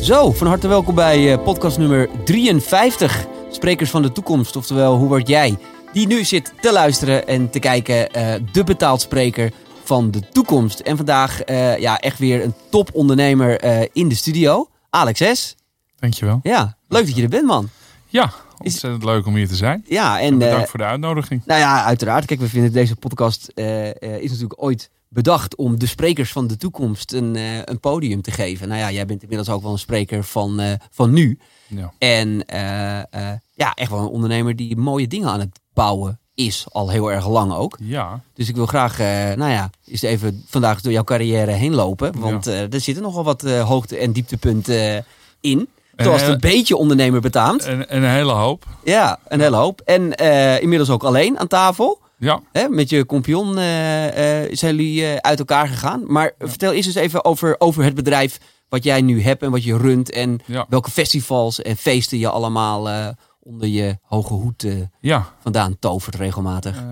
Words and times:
Zo, 0.00 0.32
van 0.32 0.46
harte 0.46 0.68
welkom 0.68 0.94
bij 0.94 1.32
eh, 1.32 1.42
podcast 1.42 1.78
nummer 1.78 2.08
53. 2.24 3.26
Sprekers 3.50 3.90
van 3.90 4.02
de 4.02 4.12
toekomst, 4.12 4.56
oftewel 4.56 4.96
hoe 4.96 5.08
word 5.08 5.28
jij? 5.28 5.58
Die 5.92 6.06
nu 6.06 6.24
zit 6.24 6.52
te 6.60 6.72
luisteren 6.72 7.26
en 7.26 7.50
te 7.50 7.58
kijken, 7.58 8.10
eh, 8.12 8.34
de 8.52 8.64
betaald 8.64 9.00
spreker 9.00 9.52
van 9.84 10.10
de 10.10 10.28
toekomst. 10.28 10.80
En 10.80 10.96
vandaag 10.96 11.42
eh, 11.42 11.78
ja, 11.78 11.98
echt 11.98 12.18
weer 12.18 12.44
een 12.44 12.54
topondernemer 12.70 13.60
eh 13.60 13.88
in 13.92 14.08
de 14.08 14.14
studio. 14.14 14.68
Alex 14.90 15.22
S. 15.32 15.56
Dankjewel. 15.98 16.40
Ja, 16.42 16.76
leuk 16.88 17.06
dat 17.06 17.16
je 17.16 17.22
er 17.22 17.28
bent 17.28 17.46
man. 17.46 17.68
Ja, 18.06 18.32
ontzettend 18.58 19.04
leuk 19.04 19.26
om 19.26 19.34
hier 19.34 19.48
te 19.48 19.56
zijn. 19.56 19.84
Ja, 19.88 20.20
En 20.20 20.26
en 20.26 20.38
bedankt 20.38 20.70
voor 20.70 20.78
de 20.78 20.84
uitnodiging. 20.84 21.42
nou 21.46 21.60
ja, 21.60 21.84
uiteraard. 21.84 22.24
Kijk, 22.24 22.40
we 22.40 22.48
vinden 22.48 22.72
deze 22.72 22.96
podcast 22.96 23.52
is 23.54 24.30
natuurlijk 24.30 24.62
ooit 24.62 24.90
bedacht 25.14 25.56
om 25.56 25.78
de 25.78 25.86
sprekers 25.86 26.32
van 26.32 26.46
de 26.46 26.56
toekomst 26.56 27.12
een, 27.12 27.36
eh, 27.36 27.58
een 27.64 27.80
podium 27.80 28.22
te 28.22 28.30
geven. 28.30 28.68
Nou 28.68 28.80
ja, 28.80 28.90
jij 28.90 29.06
bent 29.06 29.22
inmiddels 29.22 29.48
ook 29.50 29.62
wel 29.62 29.72
een 29.72 29.78
spreker 29.78 30.24
van, 30.24 30.60
eh, 30.60 30.72
van 30.90 31.12
nu. 31.12 31.38
Ja. 31.66 31.92
En 31.98 32.44
eh, 32.46 33.32
ja, 33.54 33.74
echt 33.74 33.90
wel 33.90 34.00
een 34.00 34.06
ondernemer 34.06 34.56
die 34.56 34.76
mooie 34.76 35.06
dingen 35.08 35.28
aan 35.28 35.40
het 35.40 35.60
bouwen 35.74 36.18
is. 36.34 36.66
Al 36.68 36.90
heel 36.90 37.12
erg 37.12 37.28
lang 37.28 37.52
ook. 37.52 37.78
ja, 37.82 38.20
Dus 38.34 38.48
ik 38.48 38.54
wil 38.54 38.66
graag, 38.66 38.98
nou 39.36 39.50
ja, 39.50 39.70
eens 39.86 40.02
even 40.02 40.44
vandaag 40.46 40.80
door 40.80 40.92
jouw 40.92 41.04
carrière 41.04 41.50
heen 41.50 41.74
lopen. 41.74 42.20
Want 42.20 42.46
er 42.46 42.80
zitten 42.80 43.02
nogal 43.02 43.24
wat 43.24 43.42
hoogte- 43.42 43.96
en 43.96 44.12
dieptepunten 44.12 45.04
in. 45.40 45.68
Zoals 45.96 46.20
het 46.22 46.30
een 46.30 46.40
beetje 46.40 46.76
ondernemer 46.76 47.20
betaamt. 47.20 47.64
en, 47.64 47.88
en 47.88 48.02
een 48.02 48.10
hele 48.10 48.32
hoop. 48.32 48.66
Ja, 48.84 49.18
een 49.28 49.40
hele 49.40 49.56
hoop. 49.56 49.80
En 49.80 50.14
inmiddels 50.60 50.90
ook 50.90 51.04
alleen 51.04 51.38
aan 51.38 51.48
tafel. 51.48 51.99
Ja, 52.20 52.40
Hè, 52.52 52.68
met 52.68 52.90
je 52.90 53.06
compagnon 53.06 53.58
eh, 53.58 54.42
eh, 54.42 54.50
zijn 54.52 54.76
jullie 54.76 55.06
eh, 55.06 55.16
uit 55.16 55.38
elkaar 55.38 55.68
gegaan. 55.68 56.12
Maar 56.12 56.32
vertel 56.38 56.72
eens 56.72 56.86
eens 56.86 56.94
even 56.94 57.24
over, 57.24 57.54
over 57.58 57.84
het 57.84 57.94
bedrijf 57.94 58.40
wat 58.68 58.84
jij 58.84 59.00
nu 59.00 59.22
hebt 59.22 59.42
en 59.42 59.50
wat 59.50 59.64
je 59.64 59.76
runt. 59.76 60.10
En 60.10 60.40
ja, 60.46 60.66
welke 60.68 60.90
festivals 60.90 61.62
en 61.62 61.76
feesten 61.76 62.18
je 62.18 62.28
allemaal 62.28 63.14
onder 63.40 63.68
je 63.68 63.98
hoge 64.02 64.32
hoed 64.32 64.66
ja. 65.00 65.34
vandaan 65.40 65.78
tovert 65.78 66.14
regelmatig. 66.14 66.82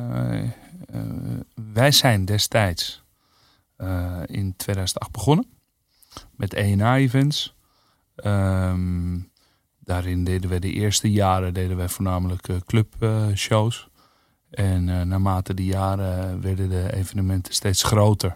Wij 1.72 1.92
zijn 1.92 2.24
destijds 2.24 3.02
in 4.26 4.54
2008 4.56 5.12
begonnen 5.12 5.46
met 6.36 6.54
ENA-events. 6.54 7.54
Ehm, 8.16 9.18
daarin 9.80 10.24
deden 10.24 10.50
we 10.50 10.58
de 10.58 10.72
eerste 10.72 11.10
jaren 11.10 11.54
deden 11.54 11.76
wij 11.76 11.88
voornamelijk 11.88 12.48
clubshows. 12.66 13.88
En 14.50 14.88
eh, 14.88 15.02
naarmate 15.02 15.54
de 15.54 15.64
jaren 15.64 16.40
werden 16.40 16.68
de 16.68 16.94
evenementen 16.94 17.54
steeds 17.54 17.82
groter. 17.82 18.32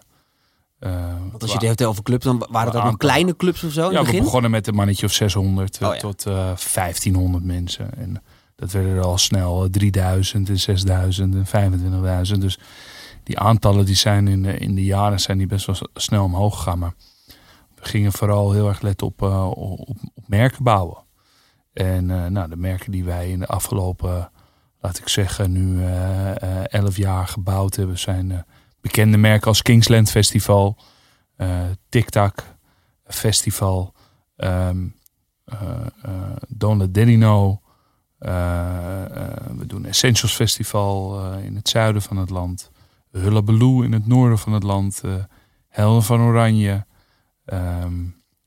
Eh, 0.79 0.91
Want 1.31 1.41
als 1.41 1.51
je 1.51 1.57
het 1.57 1.67
hebt 1.67 1.83
over 1.83 2.03
clubs, 2.03 2.25
dan 2.25 2.47
waren 2.49 2.73
dat 2.73 2.83
nog 2.83 2.97
kleine 2.97 3.35
clubs 3.35 3.63
of 3.63 3.71
zo 3.71 3.85
in 3.85 3.91
Ja, 3.91 3.97
het 3.97 4.05
we 4.05 4.11
begin? 4.11 4.23
begonnen 4.23 4.51
met 4.51 4.67
een 4.67 4.75
mannetje 4.75 5.05
of 5.05 5.11
600 5.13 5.77
eh, 5.77 5.87
Oh 5.87 5.93
ja. 5.93 5.99
tot 5.99 6.25
eh 6.25 6.33
1500 6.73 7.43
mensen. 7.43 7.93
En 7.97 8.23
dat 8.55 8.71
werden 8.71 8.91
er 8.95 9.03
al 9.03 9.17
snel 9.17 9.63
eh, 9.63 9.69
3000 9.69 10.49
en 10.49 10.59
6000 10.59 11.35
en 11.51 11.71
25.000. 12.33 12.39
Dus 12.39 12.59
die 13.23 13.39
aantallen 13.39 13.85
die 13.85 13.95
zijn 13.95 14.27
in 14.27 14.43
de, 14.43 14.57
in 14.57 14.75
de 14.75 14.83
jaren 14.83 15.19
zijn 15.19 15.37
die 15.37 15.47
best 15.47 15.65
wel 15.65 15.75
snel 15.93 16.23
omhoog 16.23 16.55
gegaan. 16.57 16.79
Maar 16.79 16.93
we 17.75 17.85
gingen 17.85 18.11
vooral 18.11 18.51
heel 18.51 18.67
erg 18.67 18.81
letten 18.81 19.07
op, 19.07 19.21
op, 19.21 19.79
op 20.13 20.27
merken 20.27 20.63
bouwen. 20.63 20.97
En 21.73 22.05
nou, 22.05 22.49
de 22.49 22.55
merken 22.57 22.91
die 22.91 23.03
wij 23.03 23.29
in 23.29 23.39
de 23.39 23.47
afgelopen, 23.47 24.31
laat 24.83 24.97
ik 24.97 25.07
zeggen, 25.09 25.51
nu 25.51 25.83
eh, 25.85 26.29
eh, 26.61 26.63
11 26.67 26.97
jaar 26.97 27.27
gebouwd 27.27 27.75
hebben, 27.75 27.99
zijn 27.99 28.31
eh, 28.31 28.37
bekende 28.81 29.17
merken 29.17 29.47
als 29.47 29.61
Kingsland 29.61 30.09
Festival, 30.11 30.77
eh 31.35 31.61
TikTok 31.89 32.33
Festival, 33.05 33.93
eh, 34.35 34.69
eh, 34.69 34.75
we 39.57 39.65
doen 39.67 39.85
Essentials 39.85 40.33
Festival 40.35 41.23
in 41.37 41.55
het 41.55 41.69
zuiden 41.69 42.01
van 42.01 42.17
het 42.17 42.29
land. 42.29 42.71
Hullabaloo 43.11 43.81
in 43.81 43.91
het 43.93 44.07
noorden 44.07 44.37
van 44.37 44.53
het 44.53 44.63
land. 44.63 45.01
eh 45.03 45.13
Helden 45.67 46.03
van 46.03 46.19
Oranje. 46.21 46.85
ehm, 47.45 48.05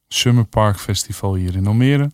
Summer 0.09 0.44
Park 0.44 0.78
Festival 0.78 1.34
hier 1.34 1.56
in 1.56 1.66
Almere. 1.66 2.10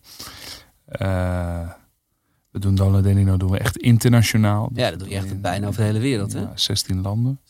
We 2.52 2.58
doen 2.58 2.74
Don't 2.74 3.02
Denino 3.02 3.36
doen 3.36 3.50
we 3.50 3.58
echt 3.58 3.76
internationaal. 3.76 4.70
Ja, 4.74 4.90
dat 4.90 4.98
doe 4.98 5.08
je 5.08 5.14
echt 5.14 5.40
bijna 5.40 5.66
over 5.66 5.80
de 5.80 5.86
hele 5.86 5.98
wereld. 5.98 6.32
Hè? 6.32 6.40
Ja, 6.40 6.52
16 6.54 7.02
landen. 7.02 7.40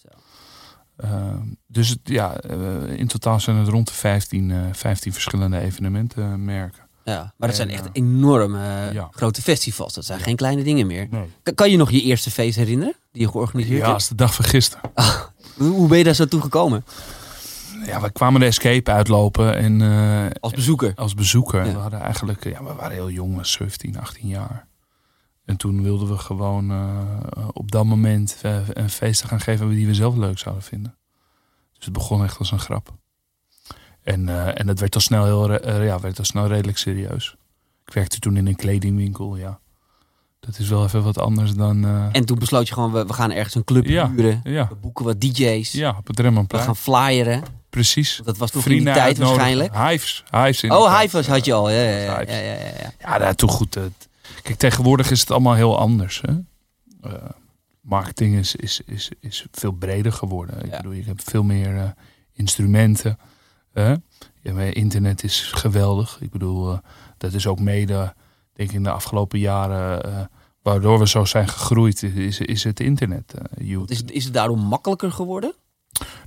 Ehm, 0.97 1.39
dus 1.67 1.89
het, 1.89 1.99
ja, 2.03 2.37
eh, 2.37 2.99
in 2.99 3.07
totaal 3.07 3.41
zijn 3.41 3.57
het 3.57 3.69
rond 3.69 3.87
de 3.87 3.95
15, 3.95 4.51
eh 4.51 4.59
15 4.73 5.13
verschillende 5.13 5.59
evenementenmerken. 5.59 6.83
Ja, 7.05 7.35
maar 7.37 7.49
dat 7.49 7.57
zijn 7.57 7.71
echt 7.71 7.85
eh, 7.85 7.91
enorme 7.93 8.59
eh, 8.59 8.93
ja. 8.93 9.09
grote 9.11 9.43
festivals. 9.43 9.95
Dat 9.95 10.05
zijn 10.05 10.21
geen 10.21 10.37
kleine 10.37 10.63
dingen 10.63 10.87
meer. 10.87 11.07
Nee. 11.11 11.55
Kan, 11.55 11.71
je 11.71 11.77
nog 11.77 11.91
je 11.91 12.03
eerste 12.03 12.31
feest 12.31 12.57
herinneren 12.57 12.95
die 13.13 13.23
je 13.23 13.29
georganiseerd 13.29 13.77
Ja, 13.79 13.83
hebt? 13.83 13.95
als 13.95 14.09
de 14.09 14.15
dag 14.15 14.35
van 14.35 14.45
gisteren. 14.45 14.91
Hoe, 15.57 15.71
hoe 15.71 15.89
ben 15.89 15.99
je 15.99 16.05
daar 16.05 16.15
zo 16.15 16.27
toe 16.27 16.41
gekomen? 16.41 16.85
Ja, 17.87 18.01
we 18.01 18.11
kwamen 18.13 18.41
de 18.41 18.47
escape 18.47 18.91
uitlopen 18.91 19.57
en 19.57 19.83
eh, 19.83 20.31
Als 20.41 20.53
bezoeker? 20.53 20.93
als 20.95 21.15
bezoeker. 21.15 21.65
Ja. 21.65 21.73
We 21.73 21.79
hadden 21.79 22.01
eigenlijk, 22.01 22.45
ja, 22.45 22.65
we 22.65 22.73
waren 22.75 22.93
heel 22.93 23.11
jong, 23.11 23.47
17, 23.47 23.99
18 23.99 24.29
jaar. 24.29 24.67
En 25.53 25.59
toen 25.59 25.83
wilden 25.83 26.09
we 26.09 26.19
gewoon 26.19 26.71
eh, 26.71 27.49
op 27.53 27.71
dat 27.71 27.85
moment 27.85 28.39
eh, 28.43 28.57
een 28.73 28.91
feest 28.91 29.25
gaan 29.25 29.41
geven 29.41 29.69
die 29.69 29.87
we 29.87 29.95
zelf 29.95 30.17
leuk 30.17 30.39
zouden 30.39 30.65
vinden. 30.65 30.95
Dus 31.75 31.85
het 31.85 31.93
begon 31.93 32.25
echt 32.25 32.39
als 32.39 32.51
een 32.51 32.59
grap. 32.59 32.95
En, 34.03 34.29
eh, 34.29 34.61
en 34.61 34.69
het 34.69 34.81
werd 34.81 34.95
al 34.95 35.01
snel 35.01 35.25
heel, 35.25 35.83
ja, 35.83 36.01
werd 36.01 36.19
al 36.19 36.25
snel 36.25 36.47
redelijk 36.47 36.79
serieus. 36.79 37.37
Ik 37.87 37.93
werkte 37.93 38.19
toen 38.19 38.37
in 38.37 38.47
een 38.47 38.57
kledingwinkel, 38.57 39.37
ja. 39.37 39.59
Dat 40.41 40.59
is 40.59 40.69
wel 40.69 40.85
even 40.85 41.03
wat 41.03 41.19
anders 41.19 41.55
dan. 41.55 41.85
En 42.13 42.25
toen 42.25 42.39
besloot 42.39 42.69
je 42.69 42.75
gewoon, 42.75 42.93
we, 42.93 43.07
we 43.07 43.13
gaan 43.13 43.31
ergens 43.31 43.55
een 43.55 43.65
club 43.65 43.87
Ja. 43.87 44.11
huren. 44.11 44.41
ja, 44.45 44.69
We 44.69 44.75
boeken 44.75 45.05
wat 45.05 45.21
DJ's. 45.21 45.73
ja, 45.73 45.95
op 45.99 46.07
het 46.07 46.17
We 46.17 46.23
Remmanplein. 46.23 46.65
gaan 46.65 46.77
flyeren. 46.77 47.43
Precies. 47.71 48.21
Dat 48.25 48.37
was 48.37 48.51
toch 48.51 48.67
in 48.67 48.71
die 48.85 48.85
tijd 48.95 49.19
waarschijnlijk? 49.19 49.77
Hives. 49.89 50.25
Hives 50.31 50.63
in 50.63 50.73
Oh, 50.73 50.87
tijd. 50.87 51.01
Hivers 51.03 51.27
had 51.27 51.45
je 51.45 51.53
al. 51.53 51.71
Ja, 51.71 51.83
ja, 51.83 51.97
ja, 51.99 52.19
Hives. 52.19 52.35
ja, 52.35 52.41
ja, 52.41 52.53
ja, 52.53 52.93
ja. 53.19 53.19
Ja, 53.19 53.35
toen 53.35 53.49
goed. 53.49 53.77
eh, 53.77 53.83
kijk, 54.43 54.59
tegenwoordig 54.59 55.11
is 55.11 55.21
het 55.21 55.31
allemaal 55.31 55.55
heel 55.55 55.79
anders. 55.79 56.21
Hè? 56.21 56.33
Eh, 57.11 57.31
marketing 57.81 58.37
is, 58.37 58.57
is, 58.57 58.81
is, 58.87 59.11
is 59.21 59.47
veel 59.51 59.73
breder 59.73 60.13
geworden. 60.13 60.65
Ik 60.65 60.71
bedoel, 60.71 60.93
je 60.93 61.05
hebt 61.05 61.23
veel 61.23 61.43
meer 61.43 61.77
eh, 61.77 61.91
instrumenten. 62.33 63.19
hè? 63.73 63.95
Ja, 64.41 64.59
internet 64.59 65.25
is 65.25 65.43
geweldig. 65.43 66.19
Ik 66.21 66.31
bedoel, 66.31 66.73
eh, 66.73 66.79
dat 67.19 67.33
is 67.33 67.47
ook 67.47 67.61
mede, 67.61 68.15
denk 68.53 68.69
ik, 68.69 68.75
in 68.75 68.83
de 68.83 68.91
afgelopen 68.91 69.39
jaren... 69.39 70.31
waardoor 70.63 70.99
we 70.99 71.09
zo 71.09 71.25
zijn 71.25 71.49
gegroeid, 71.49 72.03
is, 72.03 72.41
is 72.41 72.65
het 72.65 72.81
internet. 72.81 73.35
Is, 73.87 73.99
het, 73.99 74.11
is 74.11 74.25
het 74.25 74.35
daardoor 74.35 74.59
makkelijker 74.59 75.13
geworden? 75.13 75.55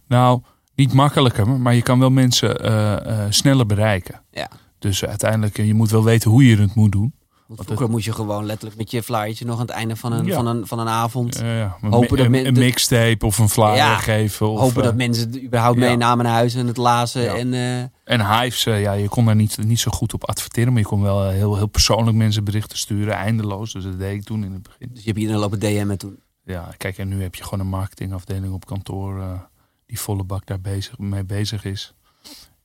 Nou, 0.08 0.42
niet 0.76 0.94
makkelijker, 0.94 1.48
maar 1.48 1.76
je 1.76 1.82
kan 1.82 2.00
wel 2.00 2.10
mensen 2.10 3.34
sneller 3.34 3.66
bereiken. 3.66 4.22
Ja. 4.32 4.50
Dus 4.80 5.06
uiteindelijk, 5.06 5.58
je 5.58 5.74
moet 5.74 5.90
wel 5.90 6.04
weten 6.04 6.32
hoe 6.32 6.46
je 6.46 6.58
het 6.58 6.76
moet 6.76 6.92
doen. 6.92 7.14
Want 7.48 7.64
vroeger 7.64 7.90
moest 7.90 8.06
je 8.06 8.14
gewoon 8.14 8.46
letterlijk 8.46 8.78
met 8.78 8.92
je 8.92 9.04
flyertje 9.04 9.46
nog 9.46 9.56
aan 9.56 9.62
het 9.66 9.70
einde 9.76 9.96
van 9.96 10.12
een, 10.12 10.26
Ja. 10.26 10.36
van 10.36 10.48
een, 10.48 10.68
van 10.68 10.80
een 10.80 10.88
avond... 10.88 11.38
Ja, 11.40 11.58
ja. 11.58 11.78
Een, 11.82 11.92
Hopen 11.92 12.18
dat 12.18 12.26
een, 12.26 12.32
men- 12.32 12.46
een 12.46 12.54
de- 12.54 12.60
mixtape 12.60 13.26
of 13.26 13.38
een 13.38 13.50
flyer 13.50 13.96
geven. 13.98 14.50
Of, 14.50 14.60
hopen 14.60 14.78
eh, 14.78 14.84
dat 14.84 14.96
mensen 14.96 15.28
het 15.32 15.42
überhaupt 15.44 15.78
meenamen 15.78 16.26
naar 16.26 16.34
huis 16.34 16.56
en 16.56 16.68
het 16.68 16.78
lazen. 16.78 17.36
En, 17.36 17.54
eh, 17.54 17.80
En 18.14 18.40
Hives, 18.42 18.66
eh, 18.66 18.82
ja, 18.82 18.94
je 18.94 19.08
kon 19.10 19.26
daar 19.26 19.36
niet, 19.36 19.58
niet 19.58 19.80
zo 19.80 19.92
goed 19.92 20.14
op 20.14 20.24
adverteren. 20.30 20.74
Maar 20.74 20.82
je 20.82 20.88
kon 20.88 21.02
wel 21.02 21.24
eh, 21.26 21.34
heel, 21.34 21.56
heel 21.56 21.68
persoonlijk 21.68 22.18
mensen 22.18 22.44
berichten 22.44 22.78
sturen. 22.78 23.14
Eindeloos. 23.14 23.74
Dus 23.74 23.84
dat 23.84 23.98
deed 24.00 24.14
ik 24.14 24.24
toen 24.24 24.44
in 24.44 24.52
het 24.54 24.64
begin. 24.64 24.90
dus 24.94 25.00
je 25.04 25.08
hebt 25.10 25.20
iedereen 25.20 25.42
lopen 25.42 25.60
DM'en 25.60 25.98
toen. 25.98 26.20
Ja, 26.46 26.70
kijk, 26.78 26.98
en 26.98 27.08
nu 27.08 27.22
heb 27.22 27.36
je 27.36 27.44
gewoon 27.44 27.60
een 27.60 27.68
marketingafdeling 27.68 28.54
op 28.54 28.66
kantoor. 28.66 29.20
eh, 29.22 29.40
die 29.86 30.00
volle 30.00 30.24
bak 30.24 30.46
daar 30.46 30.62
bezig, 30.62 30.98
mee 30.98 31.24
bezig 31.24 31.64
is. 31.66 31.94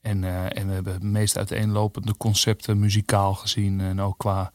En, 0.00 0.24
eh, 0.24 0.44
en 0.58 0.66
we 0.66 0.72
hebben 0.72 0.92
het 0.92 1.02
meest 1.02 1.36
uiteenlopende 1.36 2.16
concepten 2.16 2.78
muzikaal 2.78 3.34
gezien. 3.34 3.80
En 3.80 4.00
ook 4.00 4.18
qua, 4.18 4.52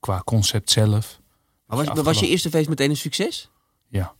qua 0.00 0.22
concept 0.24 0.70
zelf. 0.70 1.20
Maar 1.66 1.84
was, 1.84 2.02
was 2.02 2.20
je 2.20 2.28
eerste 2.28 2.50
feest 2.50 2.68
meteen 2.68 2.90
een 2.90 2.96
succes? 2.96 3.50
Ja. 3.88 4.12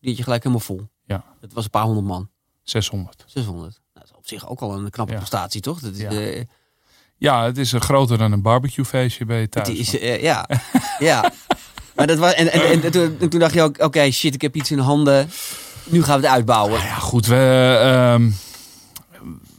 Die 0.00 0.08
had 0.08 0.16
je 0.18 0.22
gelijk 0.24 0.42
helemaal 0.42 0.64
vol? 0.64 0.88
Ja. 1.04 1.24
Het 1.40 1.52
was 1.52 1.64
een 1.64 1.70
paar 1.70 1.82
honderd 1.84 2.06
man. 2.06 2.28
600. 2.62 3.24
600. 3.26 3.62
Nou, 3.62 3.78
dat 3.92 4.04
is 4.04 4.12
op 4.16 4.26
zich 4.26 4.48
ook 4.48 4.60
al 4.60 4.74
een 4.74 4.90
knappe 4.90 5.12
Ja. 5.12 5.18
prestatie, 5.18 5.60
toch? 5.60 5.80
Dat 5.80 5.92
is, 5.94 6.00
Ja. 6.00 6.10
eh, 6.10 6.42
Ja, 7.18 7.44
het 7.44 7.58
is 7.58 7.72
eh, 7.72 7.80
groter 7.80 8.18
dan 8.18 8.32
een 8.32 8.42
barbecuefeestje 8.42 9.24
bij 9.24 9.40
je 9.40 9.48
thuis. 9.48 9.68
het 9.68 9.76
is, 9.78 9.98
eh, 9.98 10.22
ja, 10.22 10.48
ja. 10.98 11.32
Maar 11.96 12.06
dat 12.06 12.18
was, 12.18 12.32
en, 12.34 12.52
en, 12.52 12.60
en, 12.60 12.82
en 12.82 12.90
toen, 12.92 13.16
en 13.20 13.28
toen 13.28 13.40
dacht 13.40 13.54
je 13.54 13.62
ook, 13.62 13.78
oké, 13.82 14.10
shit, 14.10 14.34
ik 14.34 14.42
heb 14.42 14.56
iets 14.56 14.70
in 14.70 14.78
handen. 14.78 15.28
Nu 15.84 16.02
gaan 16.02 16.20
we 16.20 16.26
het 16.26 16.34
uitbouwen. 16.34 16.72
Nou 16.78 16.84
ja, 16.84 16.94
goed. 16.94 17.26
We, 17.26 17.78
ehm, 17.82 18.30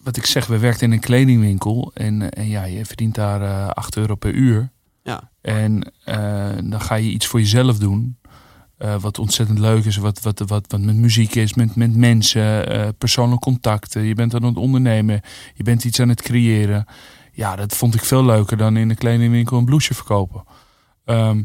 wat 0.03 0.17
ik 0.17 0.25
zeg, 0.25 0.45
we 0.45 0.57
werken 0.57 0.81
in 0.81 0.91
een 0.91 0.99
kledingwinkel. 0.99 1.91
En, 1.93 2.29
en 2.31 2.47
ja, 2.47 2.63
je 2.63 2.85
verdient 2.85 3.15
daar 3.15 3.41
eh 3.41 3.67
8 3.69 3.97
euro 3.97 4.15
per 4.15 4.31
uur. 4.33 4.71
En 5.47 5.91
eh, 6.03 6.49
dan 6.63 6.81
ga 6.81 6.95
je 6.95 7.09
iets 7.09 7.27
voor 7.27 7.39
jezelf 7.39 7.77
doen. 7.77 8.17
eh, 8.77 8.99
wat 9.01 9.19
ontzettend 9.19 9.59
leuk 9.59 9.85
is. 9.85 9.97
Wat, 9.97 10.21
wat, 10.21 10.39
wat, 10.39 10.65
wat 10.67 10.81
met 10.81 10.95
muziek 10.95 11.35
is, 11.35 11.53
met, 11.53 11.75
met 11.75 11.95
mensen, 11.95 12.69
eh, 12.69 12.87
persoonlijke 12.97 13.43
contacten. 13.43 14.01
Je 14.03 14.13
bent 14.13 14.33
aan 14.35 14.43
het 14.43 14.57
ondernemen. 14.57 15.21
Je 15.53 15.63
bent 15.63 15.83
iets 15.83 15.99
aan 15.99 16.09
het 16.09 16.21
creëren. 16.21 16.85
Ja, 17.31 17.55
dat 17.55 17.75
vond 17.75 17.95
ik 17.95 18.03
veel 18.03 18.25
leuker 18.25 18.57
dan 18.57 18.77
in 18.77 18.87
de 18.87 18.95
kledingwinkel 18.95 19.57
een 19.57 19.65
blouseje 19.65 19.93
verkopen. 19.95 20.43
Ehm, 21.05 21.43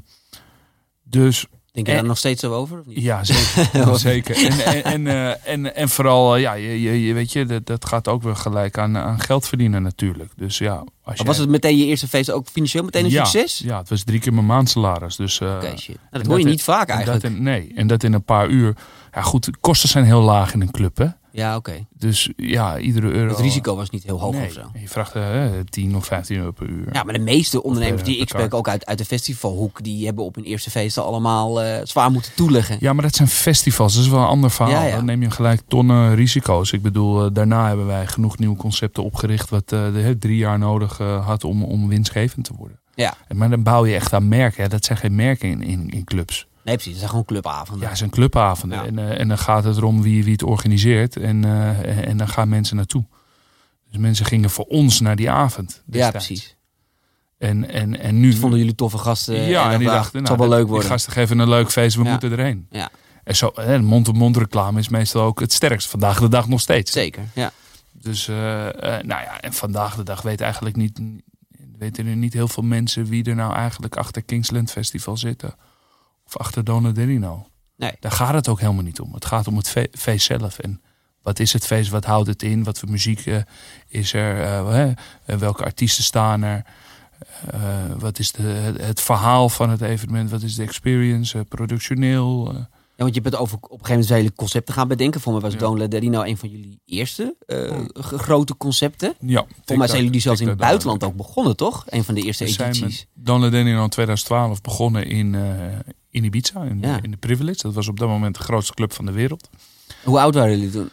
dus 1.02 1.46
Denk 1.72 1.86
je 1.86 1.92
daar 1.92 2.04
nog 2.04 2.18
steeds 2.18 2.40
zo 2.40 2.52
over? 2.54 2.78
Of 2.80 2.86
niet? 2.86 3.00
ja, 3.02 3.24
zeker. 3.24 3.98
Zeker. 3.98 4.36
En, 4.36 4.64
en, 4.64 4.84
en, 4.84 5.06
eh, 5.06 5.52
en, 5.52 5.74
en 5.76 5.88
vooral, 5.88 6.34
eh, 6.34 6.40
ja, 6.40 6.52
je, 6.52 6.82
je, 6.82 7.02
je- 7.06 7.14
weet 7.14 7.32
je, 7.32 7.46
dat, 7.46 7.66
dat 7.66 7.84
gaat 7.86 8.08
ook 8.08 8.22
weer 8.22 8.36
gelijk 8.36 8.78
aan, 8.78 8.96
aan 8.96 9.20
geld 9.20 9.48
verdienen 9.48 9.82
natuurlijk. 9.82 10.30
Dus 10.36 10.58
ja, 10.58 10.84
als 11.04 11.16
Maar 11.16 11.26
was 11.26 11.36
het 11.36 11.48
meteen 11.48 11.76
je 11.76 11.84
eerste 11.86 12.08
feest 12.08 12.30
ook 12.30 12.46
financieel 12.48 12.84
meteen 12.84 13.04
een 13.04 13.10
ja, 13.10 13.24
succes? 13.24 13.58
Ja, 13.64 13.78
het 13.78 13.88
was 13.88 14.02
drie 14.04 14.20
keer 14.20 14.32
mijn 14.34 14.46
maandsalaris. 14.46 15.16
Dus, 15.16 15.40
eh, 15.40 15.60
shit. 15.60 15.86
Nou, 15.86 15.98
dat 16.10 16.26
hoor 16.26 16.36
je 16.38 16.42
dat- 16.42 16.52
niet 16.52 16.62
vaak 16.62 16.88
en 16.88 16.98
dat 16.98 17.06
eigenlijk. 17.08 17.34
in- 17.36 17.42
nee, 17.42 17.72
en 17.74 17.86
dat 17.86 18.02
in 18.02 18.12
een 18.12 18.24
paar 18.24 18.48
uur. 18.48 18.76
Ja, 19.12 19.22
goed, 19.22 19.50
kosten 19.60 19.88
zijn 19.88 20.04
heel 20.04 20.20
laag 20.22 20.52
in 20.54 20.60
een 20.60 20.70
club, 20.70 20.96
hè. 20.98 21.06
Ja, 21.32 21.56
oké. 21.56 21.86
Dus 21.96 22.30
ja, 22.36 22.78
iedere 22.78 23.10
euro... 23.10 23.28
Het 23.28 23.40
risico 23.40 23.76
was 23.76 23.90
niet 23.90 24.02
heel 24.02 24.20
hoog 24.20 24.34
nee, 24.34 24.46
of 24.46 24.52
zo. 24.52 24.70
Je 24.80 24.88
vraagt 24.88 25.14
eh, 25.14 25.44
10 25.70 25.96
of 25.96 26.04
15 26.04 26.36
euro 26.36 26.50
per 26.50 26.66
uur. 26.68 26.88
Ja, 26.92 27.02
maar 27.02 27.14
de 27.14 27.20
meeste 27.20 27.62
ondernemers 27.62 28.02
per- 28.02 28.10
die 28.10 28.20
ik 28.20 28.28
spreek, 28.28 28.54
ook 28.54 28.68
uit, 28.68 28.86
uit 28.86 28.98
de 28.98 29.04
festivalhoek, 29.04 29.82
die 29.84 30.04
hebben 30.04 30.24
op 30.24 30.34
hun 30.34 30.44
eerste 30.44 30.70
feesten 30.70 31.04
allemaal 31.04 31.62
eh, 31.62 31.80
zwaar 31.84 32.10
moeten 32.10 32.32
toeleggen. 32.34 32.76
Ja, 32.80 32.92
maar 32.92 33.02
dat 33.02 33.14
zijn 33.14 33.28
festivals. 33.28 33.94
Dat 33.94 34.04
is 34.04 34.10
wel 34.10 34.20
een 34.20 34.26
ander 34.26 34.50
verhaal. 34.50 34.82
Ja, 34.82 34.88
ja. 34.88 34.96
Dan 34.96 35.04
neem 35.04 35.22
je 35.22 35.30
gelijk 35.30 35.60
tonnen 35.68 36.14
risico's. 36.14 36.72
Ik 36.72 36.82
bedoel, 36.82 37.24
eh, 37.24 37.30
daarna 37.32 37.66
hebben 37.66 37.86
wij 37.86 38.06
genoeg 38.06 38.38
nieuwe 38.38 38.56
concepten 38.56 39.04
opgericht... 39.04 39.50
wat 39.50 39.72
eh, 39.72 39.92
de, 39.92 40.16
drie 40.18 40.36
jaar 40.36 40.58
nodig 40.58 41.00
eh, 41.00 41.26
had 41.26 41.44
om, 41.44 41.64
om 41.64 41.88
winstgevend 41.88 42.44
te 42.44 42.54
worden. 42.56 42.80
Ja. 42.94 43.14
Maar 43.34 43.50
dan 43.50 43.62
bouw 43.62 43.86
je 43.86 43.94
echt 43.94 44.12
aan 44.12 44.28
merken. 44.28 44.62
Hè. 44.62 44.68
Dat 44.68 44.84
zijn 44.84 44.98
geen 44.98 45.14
merken 45.14 45.48
in, 45.48 45.62
in, 45.62 45.90
in 45.90 46.04
clubs. 46.04 46.46
Nee, 46.64 46.74
precies. 46.74 46.86
Het 46.86 46.96
zijn 46.98 47.08
gewoon 47.10 47.24
clubavonden. 47.24 47.82
Ja, 47.82 47.88
het 47.88 47.98
zijn 47.98 48.10
clubavonden. 48.10 48.78
Ja. 48.78 48.84
En, 48.84 48.98
eh, 48.98 49.20
en 49.20 49.28
dan 49.28 49.38
gaat 49.38 49.64
het 49.64 49.76
erom 49.76 50.02
wie, 50.02 50.24
wie 50.24 50.32
het 50.32 50.42
organiseert. 50.42 51.16
En, 51.16 51.44
eh, 51.44 52.08
en 52.08 52.16
dan 52.16 52.28
gaan 52.28 52.48
mensen 52.48 52.76
naartoe. 52.76 53.04
Dus 53.90 54.00
mensen 54.00 54.26
gingen 54.26 54.50
voor 54.50 54.64
ons 54.64 55.00
naar 55.00 55.16
die 55.16 55.30
avond. 55.30 55.82
Ja, 55.90 56.10
precies. 56.10 56.56
En, 57.38 57.68
en, 57.70 58.00
en 58.00 58.20
nu... 58.20 58.30
Dat 58.30 58.38
vonden 58.38 58.58
jullie 58.58 58.74
toffe 58.74 58.98
gasten. 58.98 59.34
ja, 59.42 59.72
en 59.72 59.78
die 59.78 59.88
dachten, 59.88 60.22
nou, 60.22 60.26
zal 60.26 60.36
wel 60.36 60.56
leuk 60.56 60.66
worden. 60.66 60.80
Die 60.80 60.90
gasten 60.90 61.12
geven 61.12 61.38
een 61.38 61.48
leuk 61.48 61.70
feest, 61.70 61.96
we 61.96 62.04
Ja. 62.04 62.10
moeten 62.10 62.32
erheen. 62.32 62.66
Ja. 62.70 62.90
En 63.24 63.36
zo, 63.36 63.52
mond-op-mond 63.80 64.36
reclame 64.36 64.78
is 64.78 64.88
meestal 64.88 65.22
ook 65.22 65.40
het 65.40 65.52
sterkst. 65.52 65.88
Vandaag 65.88 66.20
de 66.20 66.28
dag 66.28 66.48
nog 66.48 66.60
steeds. 66.60 66.92
Zeker, 66.92 67.22
ja. 67.34 67.52
Dus, 67.92 68.28
eh, 68.28 68.34
nou 68.80 69.06
ja, 69.06 69.40
en 69.40 69.52
vandaag 69.52 69.96
de 69.96 70.02
dag 70.02 70.22
weten 70.22 70.44
eigenlijk 70.44 70.76
niet, 70.76 71.00
weten 71.78 72.06
er 72.06 72.16
niet 72.16 72.32
heel 72.32 72.48
veel 72.48 72.62
mensen 72.62 73.04
wie 73.06 73.24
er 73.24 73.34
nou 73.34 73.54
eigenlijk 73.54 73.96
achter 73.96 74.22
Kingsland 74.22 74.70
Festival 74.70 75.16
zitten. 75.16 75.54
Of 76.34 76.40
achter 76.40 76.64
Donaderino. 76.64 77.46
Nee. 77.76 77.92
Daar 78.00 78.12
gaat 78.12 78.34
het 78.34 78.48
ook 78.48 78.60
helemaal 78.60 78.82
niet 78.82 79.00
om. 79.00 79.14
Het 79.14 79.24
gaat 79.24 79.46
om 79.46 79.56
het 79.56 79.68
fe- 79.68 79.88
feest 79.92 80.26
zelf. 80.26 80.58
En 80.58 80.80
wat 81.22 81.38
is 81.38 81.52
het 81.52 81.66
feest? 81.66 81.90
Wat 81.90 82.04
houdt 82.04 82.28
het 82.28 82.42
in? 82.42 82.64
Wat 82.64 82.78
voor 82.78 82.90
muziek 82.90 83.26
eh, 83.26 83.36
is 83.88 84.12
er? 84.12 84.40
Eh? 84.40 84.82
Eh, 84.82 84.94
welke 85.38 85.64
artiesten 85.64 86.04
staan 86.04 86.42
er? 86.42 86.64
Wat 87.98 88.18
is 88.18 88.32
de, 88.32 88.72
het, 88.80 89.00
verhaal 89.00 89.48
van 89.48 89.70
het 89.70 89.80
evenement? 89.80 90.30
Wat 90.30 90.42
is 90.42 90.54
de 90.54 90.62
experience? 90.62 91.44
Productioneel? 91.44 92.52
Ja, 92.96 93.08
want 93.08 93.14
je 93.14 93.20
bent 93.20 93.36
over, 93.36 93.56
op 93.56 93.62
een 93.62 93.70
gegeven 93.78 93.92
moment 94.00 94.08
hele 94.10 94.32
concepten 94.34 94.74
gaan 94.74 94.88
bedenken. 94.88 95.20
Voor 95.20 95.32
mij 95.32 95.40
was 95.40 95.52
Ja. 95.52 95.58
Don 95.58 95.78
Laderino 95.78 96.22
een 96.22 96.36
van 96.36 96.48
jullie 96.48 96.80
eerste 96.84 97.36
g- 98.00 98.12
grote 98.16 98.56
concepten. 98.56 99.14
ja, 99.20 99.44
Voor 99.64 99.76
mij 99.76 99.88
zijn 99.88 100.04
jullie 100.04 100.20
zelfs 100.20 100.40
in 100.40 100.48
het 100.48 100.58
buitenland 100.58 101.04
ook 101.04 101.16
begonnen, 101.16 101.56
toch? 101.56 101.84
Een 101.86 102.04
van 102.04 102.14
de 102.14 102.22
eerste 102.22 102.44
edities. 102.44 103.06
Don 103.14 103.40
Ladenino 103.40 103.82
in 103.82 103.88
2012 103.90 104.60
begonnen 104.60 105.06
in, 105.06 105.34
in 106.12 106.24
Ibiza, 106.24 106.62
in, 106.62 106.78
Ja. 106.80 106.98
in 107.02 107.10
de 107.10 107.16
Privilege. 107.16 107.62
Dat 107.62 107.74
was 107.74 107.88
op 107.88 107.98
dat 107.98 108.08
moment 108.08 108.36
de 108.36 108.42
grootste 108.42 108.74
club 108.74 108.92
van 108.92 109.04
de 109.06 109.12
wereld. 109.12 109.48
Hoe 110.04 110.20
oud 110.20 110.34
waren 110.34 110.50
jullie 110.50 110.70
toen? 110.70 110.90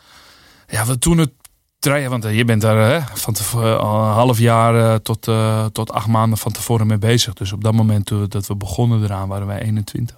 Ja, 0.67 0.85
we 0.85 0.97
toen 0.99 1.17
het 1.17 1.31
draaien, 1.79 2.09
want 2.09 2.25
eh, 2.25 2.37
je 2.37 2.45
bent 2.45 2.61
daar 2.61 2.91
hè, 2.91 3.15
van 3.17 3.33
tevoren, 3.33 3.79
al 3.79 4.05
een 4.05 4.13
half 4.13 4.39
jaar 4.39 4.75
eh, 4.93 4.95
tot, 4.95 5.27
eh, 5.27 5.65
tot 5.65 5.91
acht 5.91 6.07
maanden 6.07 6.37
van 6.37 6.51
tevoren 6.51 6.87
mee 6.87 6.97
bezig. 6.97 7.33
Dus 7.33 7.51
op 7.51 7.63
dat 7.63 7.73
moment 7.73 8.05
toen 8.05 8.25
dat 8.27 8.47
we 8.47 8.55
begonnen 8.55 9.03
eraan 9.03 9.27
waren 9.27 9.47
wij 9.47 9.61
21. 9.61 10.17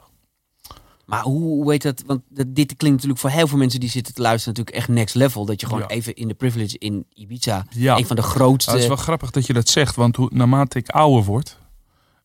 Maar 1.05 1.21
hoe, 1.23 1.41
hoe 1.41 1.71
heet 1.71 1.81
dat? 1.81 2.03
Want 2.05 2.21
dit 2.29 2.75
klinkt 2.75 2.81
natuurlijk 2.95 3.19
voor 3.19 3.29
heel 3.29 3.47
veel 3.47 3.57
mensen 3.57 3.79
die 3.79 3.89
zitten 3.89 4.13
te 4.13 4.21
luisteren 4.21 4.57
natuurlijk 4.57 4.85
echt 4.85 4.95
next 4.97 5.15
level. 5.15 5.45
Dat 5.45 5.61
je 5.61 5.67
gewoon 5.67 5.81
Ja. 5.81 5.87
even 5.87 6.15
in 6.15 6.27
de 6.27 6.33
privilege 6.33 6.77
in 6.77 7.05
Ibiza, 7.13 7.65
Ja, 7.69 7.97
een 7.97 8.05
van 8.05 8.15
de 8.15 8.21
grootste... 8.21 8.69
Nou, 8.71 8.81
het 8.81 8.91
is 8.91 8.95
wel 8.95 9.05
grappig 9.05 9.31
dat 9.31 9.45
je 9.45 9.53
dat 9.53 9.69
zegt, 9.69 9.95
want 9.95 10.15
hoe, 10.15 10.29
naarmate 10.33 10.77
ik 10.77 10.89
ouder 10.89 11.23
word, 11.23 11.57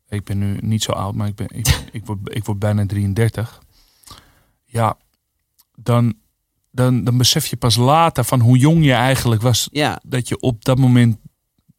ik 0.08 0.24
ben 0.24 0.38
nu 0.38 0.58
niet 0.60 0.82
zo 0.82 0.92
oud, 0.92 1.14
maar 1.14 1.28
ik, 1.28 1.34
ben, 1.34 1.46
ik, 1.50 1.82
ik, 1.92 2.06
word, 2.06 2.18
ik 2.36 2.44
word 2.44 2.58
bijna 2.58 2.86
33. 2.86 3.62
Ja, 4.64 4.96
dan, 5.74 6.14
dan, 6.70 7.04
dan 7.04 7.16
besef 7.18 7.46
je 7.46 7.56
pas 7.56 7.76
later 7.76 8.24
van 8.24 8.40
hoe 8.40 8.58
jong 8.58 8.84
je 8.84 8.92
eigenlijk 8.92 9.42
was. 9.42 9.68
Ja, 9.72 10.00
Dat 10.04 10.28
je 10.28 10.40
op 10.40 10.64
dat 10.64 10.78
moment, 10.78 11.16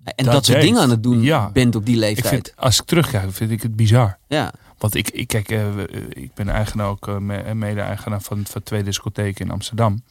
en 0.04 0.24
Dat 0.26 0.34
dat, 0.34 0.46
soort 0.46 0.58
deed. 0.58 0.68
dingen 0.68 0.82
aan 0.82 0.90
het 0.90 1.04
doen 1.04 1.22
Ja. 1.22 1.50
bent 1.52 1.76
op 1.76 1.86
die 1.86 1.94
ik 1.96 2.00
leeftijd. 2.02 2.28
vind, 2.34 2.54
als 2.56 2.80
ik 2.80 2.86
terugkijk, 2.86 3.34
vind 3.34 3.52
ik 3.52 3.62
het 3.62 3.76
bizar. 3.76 4.18
Ja, 4.28 4.54
Want 4.78 4.96
ik, 4.96 5.10
ik, 5.10 5.28
kijk, 5.28 5.50
eh, 5.50 5.68
eh, 5.84 5.86
ik 6.10 6.34
ben 6.34 6.50
eigenaar 6.50 6.88
ook, 6.88 7.08
eh, 7.08 7.18
me- 7.18 7.54
mede-eigenaar 7.54 8.22
van, 8.22 8.46
van 8.46 8.64
twee 8.64 8.84
discotheken 8.84 9.46
in 9.46 9.52
Amsterdam. 9.52 10.04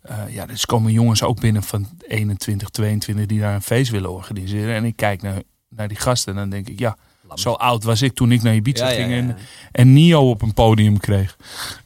Eh, 0.00 0.18
ja, 0.34 0.46
dus 0.46 0.66
komen 0.66 0.92
jongens 0.92 1.22
ook 1.22 1.40
binnen 1.40 1.62
van 1.62 1.88
21, 1.98 2.68
22 2.68 3.26
die 3.26 3.40
daar 3.40 3.54
een 3.54 3.62
feest 3.62 3.90
willen 3.90 4.10
organiseren. 4.12 4.74
En 4.74 4.84
ik 4.84 4.96
kijk 4.96 5.22
naar, 5.22 5.42
naar 5.68 5.88
die 5.88 5.96
gasten 5.96 6.32
en 6.32 6.38
dan 6.38 6.50
denk 6.50 6.68
ik, 6.68 6.78
ja, 6.78 6.96
zo 7.34 7.52
oud 7.52 7.84
was 7.84 8.02
ik 8.02 8.14
toen 8.14 8.32
ik 8.32 8.42
naar 8.42 8.54
Ibiza 8.54 8.88
Ja, 8.88 8.94
ging 8.94 9.12
en, 9.12 9.26
ja. 9.26 9.36
en 9.72 9.92
Nio 9.92 10.30
op 10.30 10.42
een 10.42 10.54
podium 10.54 10.98
kreeg. 10.98 11.36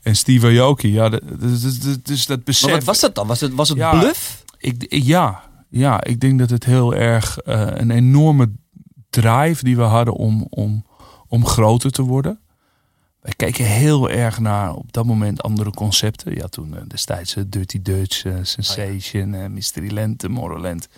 En 0.02 0.16
Steve 0.16 0.46
Aoki, 0.60 0.92
ja, 0.92 1.08
dat- 1.08 1.22
dus, 2.04 2.26
dat 2.26 2.44
besef. 2.44 2.62
Maar 2.68 2.74
wat 2.76 2.84
was 2.84 3.00
dat 3.00 3.14
dan? 3.14 3.26
Was 3.26 3.40
het, 3.40 3.54
was 3.54 3.68
het 3.68 3.78
bluff? 3.90 4.44
Ik, 4.58 4.84
ik- 4.88 5.02
ja, 5.02 5.42
ja, 5.68 6.04
ik 6.04 6.20
denk 6.20 6.38
dat 6.38 6.50
het 6.50 6.64
heel 6.64 6.94
erg 6.94 7.38
eh, 7.38 7.66
een 7.70 7.90
enorme 7.90 8.50
drive 9.10 9.64
die 9.64 9.76
we 9.76 9.82
hadden 9.82 10.14
om, 10.14 10.46
om, 10.50 10.86
om 11.28 11.46
groter 11.46 11.90
te 11.90 12.02
worden. 12.02 12.38
Wij 13.20 13.32
keken 13.36 13.64
heel 13.64 14.10
erg 14.10 14.38
naar 14.38 14.74
op 14.74 14.92
dat 14.92 15.04
moment 15.04 15.42
andere 15.42 15.70
concepten. 15.70 16.34
Ja, 16.34 16.46
toen 16.46 16.76
eh, 16.76 16.82
destijds 16.88 17.36
eh, 17.36 17.42
Dirty 17.46 17.82
Dutch, 17.82 18.24
eh, 18.24 18.34
Sensation, 18.42 19.34
eh, 19.34 19.46
Mystery 19.46 19.94
Land, 19.94 20.18
Tomorrowland. 20.18 20.88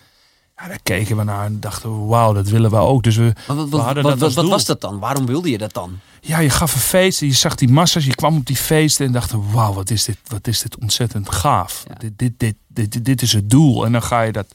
Ja, 0.63 0.69
daar 0.69 0.83
keken 0.83 1.17
we 1.17 1.25
naar 1.25 1.45
en 1.45 1.61
dachten 1.61 1.91
we, 1.91 2.07
wauw, 2.07 2.33
dat 2.33 2.49
willen 2.49 2.71
we 2.71 2.77
ook. 2.77 3.03
Dus 3.03 3.17
we, 3.17 3.33
wat, 3.47 3.57
we 3.57 3.69
wat, 3.69 3.81
hadden 3.81 4.03
wat, 4.03 4.19
dat 4.19 4.49
was 4.49 4.65
dat 4.65 4.81
dan? 4.81 4.99
Waarom 4.99 5.27
wilde 5.27 5.51
je 5.51 5.59
dat 5.59 5.73
dan? 5.73 5.99
Ja, 6.21 6.39
je 6.39 6.51
gaf 6.51 6.75
een 6.75 6.81
feest 6.81 7.21
en 7.21 7.27
je 7.27 7.33
zag 7.33 7.55
die 7.55 7.69
massa's. 7.69 8.05
Je 8.05 8.15
kwam 8.15 8.37
op 8.37 8.47
die 8.47 8.57
feesten 8.57 9.07
en 9.07 9.13
dacht, 9.13 9.33
wauw, 9.53 9.73
wat 9.73 9.91
is 9.91 10.05
dit, 10.05 10.19
wat 10.27 10.47
is 10.47 10.63
dit 10.63 10.79
ontzettend 10.79 11.31
gaaf. 11.31 11.85
Ja. 11.89 11.95
Dit, 11.99 12.19
dit, 12.19 12.33
dit, 12.37 12.55
dit, 12.69 13.05
dit, 13.05 13.23
is 13.23 13.33
het 13.33 13.51
doel. 13.51 13.85
En 13.85 13.93
dan 13.93 14.03
ga 14.03 14.23
je 14.23 14.33
dat, 14.33 14.47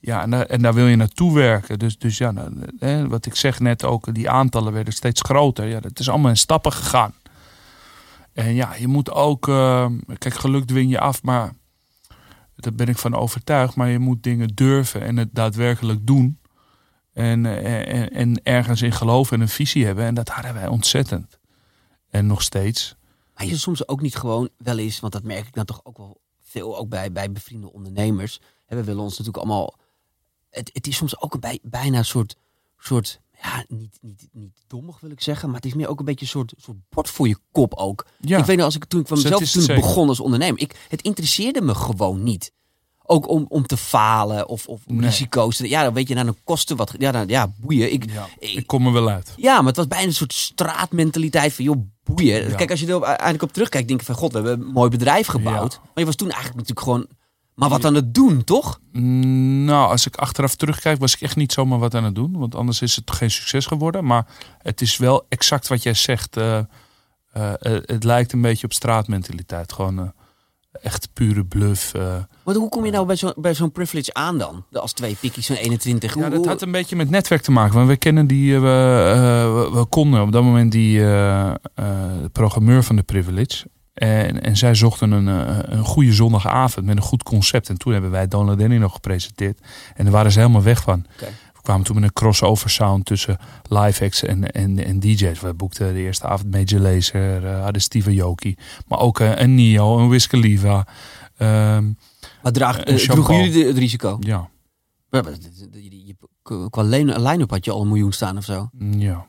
ja, 0.00 0.22
en 0.22 0.30
daar, 0.30 0.46
en 0.46 0.62
daar 0.62 0.74
wil 0.74 0.86
je 0.86 0.96
naartoe 0.96 1.34
werken. 1.34 1.78
Dus, 1.78 1.98
dus 1.98 2.18
ja, 2.18 2.30
nou, 2.30 2.52
hè, 2.78 3.08
wat 3.08 3.26
ik 3.26 3.34
zeg 3.34 3.60
net 3.60 3.84
ook, 3.84 4.14
die 4.14 4.30
aantallen 4.30 4.72
werden 4.72 4.92
steeds 4.92 5.20
groter. 5.20 5.66
Ja, 5.66 5.80
dat 5.80 5.98
is 5.98 6.08
allemaal 6.08 6.30
in 6.30 6.36
stappen 6.36 6.72
gegaan. 6.72 7.14
En 8.32 8.54
ja, 8.54 8.74
je 8.78 8.88
moet 8.88 9.10
ook, 9.10 9.48
eh, 9.48 9.86
kijk, 10.18 10.34
geluk 10.34 10.66
dwing 10.66 10.90
je 10.90 11.00
af, 11.00 11.22
maar 11.22 11.52
daar 12.62 12.74
ben 12.74 12.88
ik 12.88 12.98
van 12.98 13.14
overtuigd. 13.14 13.74
Maar 13.74 13.88
je 13.88 13.98
moet 13.98 14.22
dingen 14.22 14.48
durven 14.54 15.00
en 15.00 15.16
het 15.16 15.34
daadwerkelijk 15.34 16.06
doen. 16.06 16.38
En, 17.12 17.46
eh, 17.46 18.00
en, 18.00 18.10
en 18.10 18.42
ergens 18.42 18.82
in 18.82 18.92
geloven 18.92 19.36
en 19.36 19.42
een 19.42 19.48
visie 19.48 19.84
hebben. 19.86 20.04
En 20.04 20.14
dat 20.14 20.28
hadden 20.28 20.54
wij 20.54 20.66
ontzettend. 20.66 21.38
En 22.10 22.26
nog 22.26 22.42
steeds. 22.42 22.96
Maar 23.34 23.46
je 23.46 23.56
soms 23.56 23.88
ook 23.88 24.00
niet 24.00 24.16
gewoon 24.16 24.48
wel 24.56 24.78
eens, 24.78 25.00
want 25.00 25.12
dat 25.12 25.22
merk 25.22 25.46
ik 25.46 25.54
dan 25.54 25.64
toch 25.64 25.80
ook 25.84 25.96
wel 25.96 26.20
veel, 26.40 26.78
ook 26.78 26.88
bij, 26.88 27.12
bij 27.12 27.32
bevriende 27.32 27.72
ondernemers. 27.72 28.40
We 28.66 28.84
willen 28.84 29.02
ons 29.02 29.18
natuurlijk 29.18 29.36
allemaal. 29.36 29.78
Het, 30.50 30.70
het 30.72 30.86
is 30.86 30.96
soms 30.96 31.20
ook 31.20 31.40
bij, 31.40 31.58
bijna 31.62 31.98
een 31.98 32.04
soort, 32.04 32.36
soort 32.78 33.20
ja, 33.42 33.64
niet, 33.68 33.98
niet, 34.00 34.28
niet 34.32 34.58
dommig 34.66 35.00
wil 35.00 35.10
ik 35.10 35.20
zeggen, 35.20 35.46
maar 35.48 35.56
het 35.56 35.66
is 35.66 35.74
meer 35.74 35.88
ook 35.88 35.98
een 35.98 36.04
beetje 36.04 36.24
een 36.24 36.30
soort, 36.30 36.52
soort 36.56 36.76
bord 36.88 37.10
voor 37.10 37.28
je 37.28 37.36
kop 37.52 37.74
ook. 37.74 38.06
Ja, 38.20 38.38
Ik 38.38 38.44
weet 38.44 38.56
nog, 38.56 38.64
als 38.64 38.74
ik 38.76 38.84
toen 38.84 39.00
ik 39.00 39.06
van 39.06 39.16
mezelf 39.16 39.50
toen 39.50 39.66
begon 39.66 40.08
als 40.08 40.20
ondernemer, 40.20 40.60
ik, 40.60 40.86
het 40.88 41.02
interesseerde 41.02 41.60
me 41.60 41.74
gewoon 41.74 42.22
niet. 42.22 42.52
Ook 43.02 43.28
om, 43.28 43.44
om 43.48 43.66
te 43.66 43.76
falen 43.76 44.48
of, 44.48 44.66
of 44.66 44.80
Nee. 44.86 45.00
risico's. 45.00 45.58
Ja, 45.58 45.82
dan 45.82 45.94
weet 45.94 46.08
je, 46.08 46.14
nou, 46.14 46.26
dan 46.26 46.36
kosten 46.44 46.76
wat. 46.76 46.94
Ja, 46.98 47.12
dan, 47.12 47.28
ja 47.28 47.52
boeien. 47.60 47.92
Ik, 47.92 48.10
ja, 48.12 48.28
ik- 48.38 48.52
ik 48.56 48.66
kom 48.66 48.86
er 48.86 48.92
wel 48.92 49.08
uit. 49.08 49.32
ja, 49.36 49.56
maar 49.56 49.66
het 49.66 49.76
was 49.76 49.86
bijna 49.86 50.06
een 50.06 50.14
soort 50.14 50.32
straatmentaliteit 50.32 51.52
van, 51.52 51.64
joh, 51.64 51.76
boeien. 52.04 52.48
Ja. 52.48 52.54
Kijk, 52.56 52.70
als 52.70 52.80
je 52.80 52.86
er 52.86 52.92
uiteindelijk 53.04 53.42
op 53.42 53.52
terugkijkt, 53.52 53.88
denk 53.88 54.00
je 54.00 54.06
van, 54.06 54.14
god, 54.14 54.32
we 54.32 54.38
hebben 54.38 54.60
een 54.66 54.72
mooi 54.72 54.90
bedrijf 54.90 55.26
gebouwd. 55.26 55.78
Maar 55.82 55.90
je 55.94 56.04
was 56.04 56.14
toen 56.16 56.30
eigenlijk 56.30 56.58
natuurlijk 56.68 56.86
gewoon, 56.86 57.06
maar 57.60 57.68
wat 57.68 57.84
aan 57.84 57.94
het 57.94 58.14
doen, 58.14 58.44
toch? 58.44 58.80
Mm, 58.92 59.64
Nou, 59.64 59.90
als 59.90 60.06
ik 60.06 60.16
achteraf 60.16 60.54
terugkijk, 60.54 60.98
was 61.00 61.14
ik 61.14 61.20
echt 61.20 61.36
niet 61.36 61.52
zomaar 61.52 61.78
wat 61.78 61.94
aan 61.94 62.04
het 62.04 62.14
doen. 62.14 62.38
Want 62.38 62.54
anders 62.54 62.82
is 62.82 62.96
het 62.96 63.10
geen 63.10 63.30
succes 63.30 63.66
geworden. 63.66 64.04
Maar 64.04 64.26
het 64.58 64.80
is 64.80 64.96
wel 64.96 65.26
exact 65.28 65.68
wat 65.68 65.82
jij 65.82 65.94
zegt. 65.94 66.36
eh, 66.36 66.58
eh, 66.58 67.52
eh, 67.58 67.82
het 67.84 68.04
lijkt 68.04 68.32
een 68.32 68.40
beetje 68.40 68.66
op 68.66 68.72
straatmentaliteit. 68.72 69.72
Gewoon 69.72 70.12
echt 70.72 71.08
pure 71.12 71.44
bluff. 71.44 71.92
Maar 72.44 72.54
hoe 72.54 72.68
kom 72.68 72.84
je 72.84 72.90
nou 72.90 73.06
bij 73.06 73.16
zo'n 73.16 73.32
bij 73.36 73.54
zo'n 73.54 73.72
privilege 73.72 74.14
aan 74.14 74.38
dan? 74.38 74.64
Als 74.72 74.92
twee 74.92 75.16
pikkies 75.20 75.46
van 75.46 75.56
21. 75.56 76.14
Ja, 76.14 76.28
dat 76.28 76.46
had 76.46 76.62
een 76.62 76.72
beetje 76.72 76.96
met 76.96 77.10
netwerk 77.10 77.42
te 77.42 77.50
maken. 77.50 77.74
Want 77.74 77.88
we 77.88 77.96
kennen 77.96 78.26
die, 78.26 78.60
we, 78.60 79.86
konden 79.88 80.22
op 80.22 80.32
dat 80.32 80.42
moment 80.42 80.72
die 80.72 81.02
programmeur 82.32 82.82
van 82.84 82.96
de 82.96 83.02
Privilege. 83.02 83.66
En, 84.00 84.42
en 84.42 84.56
zij 84.56 84.74
zochten 84.74 85.10
een, 85.10 85.28
eh, 85.28 85.58
een 85.62 85.84
goede 85.84 86.12
zondagavond 86.12 86.86
met 86.86 86.96
een 86.96 87.02
goed 87.02 87.22
concept. 87.22 87.68
En 87.68 87.78
toen 87.78 87.92
hebben 87.92 88.10
wij 88.10 88.28
Donald 88.28 88.58
Denny 88.58 88.76
nog 88.76 88.92
gepresenteerd. 88.92 89.60
En 89.94 90.04
daar 90.04 90.12
waren 90.12 90.32
ze 90.32 90.38
helemaal 90.38 90.62
weg 90.62 90.82
van. 90.82 91.06
We 91.52 91.62
kwamen 91.62 91.84
toen 91.84 91.94
met 91.94 92.04
een 92.04 92.12
crossover 92.12 92.70
sound 92.70 93.04
tussen 93.04 93.38
live 93.68 94.04
acts 94.04 94.22
en, 94.22 94.50
en, 94.50 94.84
en 94.84 95.00
DJ's. 95.00 95.40
We 95.40 95.54
boekten 95.54 95.92
de 95.92 96.00
eerste 96.00 96.26
avond 96.26 96.50
Major 96.50 96.80
Lazer, 96.80 97.44
uh, 97.44 97.62
hadden 97.62 97.82
Steve 97.82 98.14
Joki. 98.14 98.54
Maar 98.86 98.98
ook 98.98 99.20
uh, 99.20 99.38
een 99.38 99.54
Nio, 99.54 99.98
een 99.98 100.08
Wiz 100.08 100.26
Khalifa. 100.26 100.86
Um, 101.38 101.96
maar 102.42 102.52
draag, 102.52 102.86
uh, 102.86 102.96
droegen 102.96 103.44
jullie 103.44 103.66
het 103.66 103.78
risico? 103.78 104.16
Ja. 104.20 104.50
Qua 106.70 106.82
line-up 106.82 107.50
had 107.50 107.64
je 107.64 107.70
al 107.70 107.80
een 107.80 107.88
miljoen 107.88 108.12
staan 108.12 108.36
of 108.36 108.44
zo? 108.44 108.70
Ja, 108.78 109.26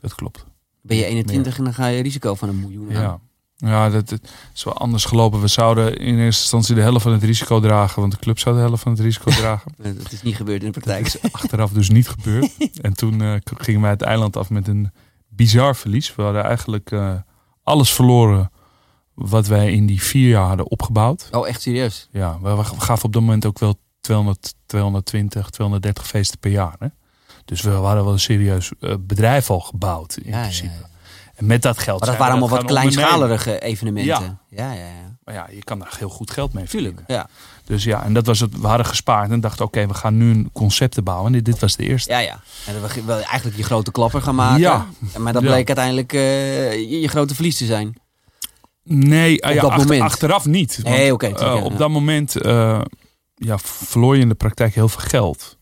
dat 0.00 0.14
klopt. 0.14 0.44
Ben 0.80 0.96
je 0.96 1.04
21 1.04 1.58
en 1.58 1.64
dan 1.64 1.74
ga 1.74 1.86
je 1.86 2.02
risico 2.02 2.34
van 2.34 2.48
een 2.48 2.60
miljoen 2.60 2.96
aan. 2.96 3.02
Ja. 3.02 3.20
Ja, 3.60 3.90
dat, 3.90 4.08
dat, 4.08 4.20
is 4.54 4.64
wel 4.64 4.74
anders 4.74 5.04
gelopen. 5.04 5.40
We 5.40 5.46
zouden 5.46 5.96
in 5.96 6.18
eerste 6.18 6.42
instantie 6.42 6.74
de 6.74 6.80
helft 6.80 7.02
van 7.02 7.12
het 7.12 7.22
risico 7.22 7.60
dragen, 7.60 8.00
want 8.00 8.12
de 8.12 8.18
club 8.18 8.38
zou 8.38 8.54
de 8.54 8.60
helft 8.60 8.82
van 8.82 8.92
het 8.92 9.00
risico 9.00 9.30
dragen. 9.42 9.72
dat 9.76 10.12
is 10.12 10.22
niet 10.22 10.36
gebeurd 10.36 10.60
in 10.60 10.72
de 10.72 10.80
praktijk. 10.80 11.12
Dat 11.12 11.22
is 11.22 11.32
achteraf 11.32 11.70
dus 11.70 11.90
niet 11.90 12.08
gebeurd. 12.08 12.50
en 12.80 12.92
toen 12.94 13.22
uh, 13.22 13.34
gingen 13.44 13.80
wij 13.80 13.90
het 13.90 14.02
eiland 14.02 14.36
af 14.36 14.50
met 14.50 14.68
een 14.68 14.92
bizar 15.28 15.76
verlies. 15.76 16.14
We 16.14 16.22
hadden 16.22 16.44
eigenlijk 16.44 16.90
uh, 16.90 17.14
alles 17.62 17.92
verloren 17.92 18.50
wat 19.14 19.46
wij 19.46 19.72
in 19.72 19.86
die 19.86 20.02
vier 20.02 20.28
jaar 20.28 20.46
hadden 20.46 20.70
opgebouwd. 20.70 21.28
Oh, 21.30 21.48
echt 21.48 21.62
serieus? 21.62 22.08
Ja, 22.12 22.38
we, 22.42 22.56
we 22.56 22.64
gaven 22.64 23.04
op 23.04 23.12
dat 23.12 23.22
moment 23.22 23.46
ook 23.46 23.58
wel 23.58 23.78
200, 24.00 24.54
220, 24.66 25.50
230 25.50 26.06
feesten 26.06 26.38
per 26.38 26.50
jaar. 26.50 26.76
Hè? 26.78 26.86
Dus 27.44 27.60
we 27.60 27.70
hadden 27.70 28.04
wel 28.04 28.12
een 28.12 28.20
serieus 28.20 28.72
uh, 28.80 28.94
bedrijf 29.00 29.50
al 29.50 29.60
gebouwd 29.60 30.16
in 30.16 30.30
ja, 30.30 30.40
principe. 30.40 30.68
Ja, 30.68 30.78
ja. 30.80 30.88
En 31.38 31.46
met 31.46 31.62
dat 31.62 31.78
geld. 31.78 31.98
Maar 32.00 32.08
dat 32.08 32.18
waren 32.18 32.32
allemaal 32.34 32.56
wat 32.56 32.64
kleinschalige 32.66 33.60
evenementen. 33.60 34.38
Ja. 34.48 34.66
Ja, 34.66 34.72
ja, 34.72 34.78
ja. 34.86 35.16
Maar 35.24 35.34
ja, 35.34 35.46
je 35.52 35.64
kan 35.64 35.78
daar 35.78 35.94
heel 35.98 36.08
goed 36.08 36.30
geld 36.30 36.52
mee 36.52 36.68
verdienen. 36.68 37.04
ja. 37.06 37.28
Dus 37.64 37.84
ja, 37.84 38.04
en 38.04 38.12
dat 38.12 38.26
was 38.26 38.40
het. 38.40 38.60
We 38.60 38.66
hadden 38.66 38.86
gespaard 38.86 39.30
en 39.30 39.40
dachten, 39.40 39.64
oké, 39.64 39.86
we 39.86 39.94
gaan 39.94 40.16
nu 40.16 40.30
een 40.30 40.50
concepten 40.52 41.04
bouwen. 41.04 41.34
En 41.34 41.42
dit 41.42 41.58
was 41.58 41.76
de 41.76 41.82
eerste. 41.84 42.10
Ja, 42.12 42.18
ja. 42.18 42.40
En 42.66 42.80
dat 42.80 42.94
we 42.94 43.12
eigenlijk 43.12 43.56
je 43.56 43.62
grote 43.62 43.90
klapper 43.90 44.22
gaan 44.22 44.34
maken. 44.34 44.60
Ja. 44.60 44.86
Maar 45.18 45.32
dat 45.32 45.42
bleek 45.42 45.66
uiteindelijk 45.66 46.12
eh, 46.12 46.72
je, 46.72 47.00
je 47.00 47.08
grote 47.08 47.34
verlies 47.34 47.56
te 47.56 47.64
zijn. 47.66 47.96
Nee, 48.82 49.44
ah 49.44 49.50
Op 49.50 49.54
ja, 49.56 49.60
dat 49.62 49.70
achter- 49.70 49.86
moment. 49.86 50.02
achteraf 50.10 50.46
niet. 50.46 50.78
Want, 50.82 50.96
Nee, 50.96 51.12
oké, 51.12 51.26
eh, 51.26 51.64
op 51.64 51.78
dat 51.78 51.90
moment 51.90 52.36
eh, 52.36 52.80
ja, 53.34 53.58
verloor 53.58 54.14
je 54.16 54.22
in 54.22 54.28
de 54.28 54.34
praktijk 54.34 54.74
heel 54.74 54.88
veel 54.88 55.08
geld. 55.08 55.56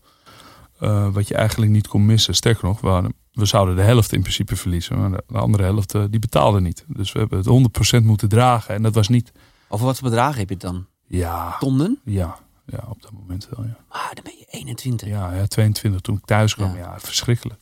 Wat 1.11 1.27
je 1.27 1.35
eigenlijk 1.35 1.71
niet 1.71 1.87
kon 1.87 2.05
missen. 2.05 2.35
Sterker 2.35 2.65
nog, 2.65 2.81
we, 2.81 2.87
hadden- 2.87 3.13
we 3.37 3.45
zouden 3.45 3.75
de 3.75 3.81
helft 3.81 4.13
in 4.13 4.21
principe 4.21 4.55
verliezen. 4.55 4.99
Maar 4.99 5.11
de, 5.11 5.23
de 5.27 5.37
andere 5.37 5.63
helft 5.63 5.93
eh, 5.95 6.03
die 6.09 6.19
betaalde 6.19 6.61
niet. 6.61 6.85
Dus 6.87 7.11
we 7.11 7.19
hebben 7.19 7.37
het 7.37 7.99
100% 8.01 8.03
moeten 8.05 8.29
dragen. 8.29 8.75
En 8.75 8.83
dat 8.83 8.93
was 8.95 9.07
niet... 9.07 9.31
Over 9.69 9.85
wat 9.85 9.97
voor 9.99 10.09
bedragen 10.09 10.39
heb 10.39 10.47
je 10.47 10.53
het 10.53 10.63
dan? 10.63 10.85
Ja, 11.07 11.55
Tonnen? 11.59 11.99
ja, 12.03 12.39
ja 12.65 12.83
op 12.89 13.01
dat 13.01 13.11
moment 13.11 13.47
wel, 13.55 13.65
ja. 13.65 13.77
Maar 13.89 14.11
dan 14.13 14.23
ben 14.23 14.33
je 14.37 14.45
21. 14.49 15.07
Ja, 15.07 15.33
ja 15.33 15.45
22 15.47 16.01
toen 16.01 16.15
ik 16.17 16.25
thuis 16.25 16.55
kwam. 16.55 16.71
Ja. 16.73 16.77
Ja, 16.77 16.99
verschrikkelijk. 16.99 17.59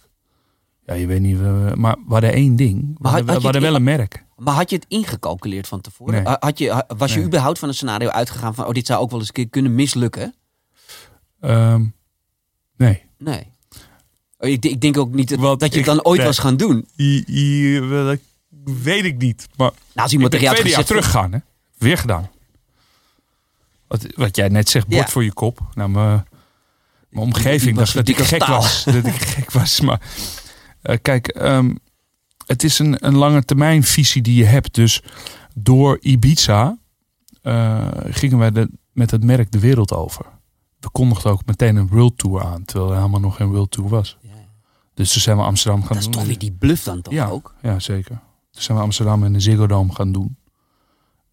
Ja, 0.85 0.93
je 0.93 1.07
weet 1.07 1.21
niet... 1.21 1.39
maar 1.75 1.95
we 2.07 2.11
hadden 2.13 2.33
één 2.33 2.55
ding. 2.55 2.81
We 2.81 2.95
Maar 2.99 3.11
had- 3.11 3.23
we 3.25 3.31
hadden 3.31 3.61
wel 3.61 3.75
een 3.75 3.83
merk. 3.83 4.25
Maar 4.37 4.53
had 4.53 4.69
je 4.69 4.75
het 4.75 4.85
ingecalculeerd 4.87 5.67
van 5.67 5.81
tevoren? 5.81 6.13
Nee. 6.13 6.23
Ha- 6.23 6.37
Had 6.39 6.57
je, 6.57 6.83
was 6.97 7.11
je 7.11 7.17
Nee. 7.17 7.25
überhaupt 7.27 7.59
van 7.59 7.67
een 7.67 7.73
scenario 7.75 8.07
uitgegaan 8.09 8.55
van... 8.55 8.65
oh, 8.65 8.71
dit 8.71 8.85
zou 8.85 9.01
ook 9.01 9.09
wel 9.09 9.19
eens 9.19 9.27
een 9.27 9.33
keer 9.33 9.49
kunnen 9.49 9.75
mislukken? 9.75 10.33
Ehm, 11.39 11.85
nee. 12.77 13.03
Nee. 13.17 13.51
Oh, 14.45 14.51
Ik, 14.51 14.65
ik 14.65 14.81
denk 14.81 14.97
ook 14.97 15.13
niet 15.13 15.29
dat, 15.29 15.59
je 15.71 15.77
het 15.77 15.85
dan 15.85 16.03
ooit 16.03 16.17
nee. 16.17 16.27
was 16.27 16.37
gaan 16.39 16.57
doen. 16.57 16.87
I- 16.97 17.23
I- 17.27 17.79
wel, 17.79 18.05
dat 18.05 18.19
weet 18.83 19.05
ik 19.05 19.17
niet. 19.17 19.47
Maar 19.55 19.71
Nou, 19.71 19.79
als 19.93 20.11
iemand 20.11 20.31
tegen 20.31 20.45
jou 20.45 20.61
had 20.61 20.71
jaar 20.71 20.85
teruggaan, 20.85 21.31
hè? 21.31 21.37
Weer 21.77 21.97
gedaan. 21.97 22.29
Wat, 23.87 24.05
wat 24.15 24.35
jij 24.35 24.47
net 24.47 24.69
zegt, 24.69 24.87
bord 24.87 25.01
Ja. 25.05 25.07
voor 25.11 25.23
je 25.23 25.33
kop. 25.33 25.59
Nou, 25.73 25.89
mijn, 25.89 26.25
mijn 27.09 27.25
omgeving 27.25 27.75
dacht 27.77 27.93
was 27.93 28.05
dat 28.05 28.17
ik 28.17 28.25
gek 28.25 28.45
was. 28.45 28.83
Dat 28.83 29.05
ik 29.05 29.13
gek 29.21 29.51
was. 29.51 29.81
Maar 29.81 30.01
eh, 30.81 30.97
kijk, 31.01 31.27
ehm, 31.27 31.75
het 32.45 32.63
is 32.63 32.79
een, 32.79 33.05
een 33.05 33.15
lange 33.15 33.43
termijn 33.43 33.83
visie 33.83 34.21
die 34.21 34.35
je 34.35 34.45
hebt. 34.45 34.73
Dus 34.73 35.01
door 35.53 35.97
Ibiza 36.01 36.77
eh, 37.41 37.87
gingen 38.09 38.37
wij 38.37 38.51
de, 38.51 38.69
met 38.91 39.11
het 39.11 39.23
merk 39.23 39.51
de 39.51 39.59
wereld 39.59 39.93
over. 39.93 40.25
We 40.79 40.89
kondigden 40.91 41.31
ook 41.31 41.45
meteen 41.45 41.75
een 41.75 41.87
World 41.87 42.17
Tour 42.17 42.43
aan, 42.43 42.65
terwijl 42.65 42.91
er 42.91 42.97
helemaal 42.97 43.19
nog 43.19 43.35
geen 43.35 43.47
World 43.47 43.71
Tour 43.71 43.89
was. 43.89 44.17
Ja. 44.21 44.29
Dus 44.95 45.11
toen 45.13 45.21
zijn 45.21 45.37
we 45.37 45.43
Amsterdam 45.43 45.79
gaan 45.81 45.87
Dat 45.89 45.97
is 45.97 46.03
doen. 46.03 46.11
toch 46.13 46.25
weer 46.25 46.37
die 46.37 46.51
bluff 46.51 46.83
dan 46.83 47.01
toch 47.01 47.13
Ja. 47.13 47.27
ook? 47.27 47.53
Ja, 47.61 47.79
zeker. 47.79 48.19
Toen 48.51 48.61
zijn 48.63 48.77
we 48.77 48.83
Amsterdam 48.83 49.23
en 49.23 49.33
de 49.33 49.39
Ziggo 49.39 49.67
Dome 49.67 49.93
gaan 49.93 50.11
doen. 50.11 50.37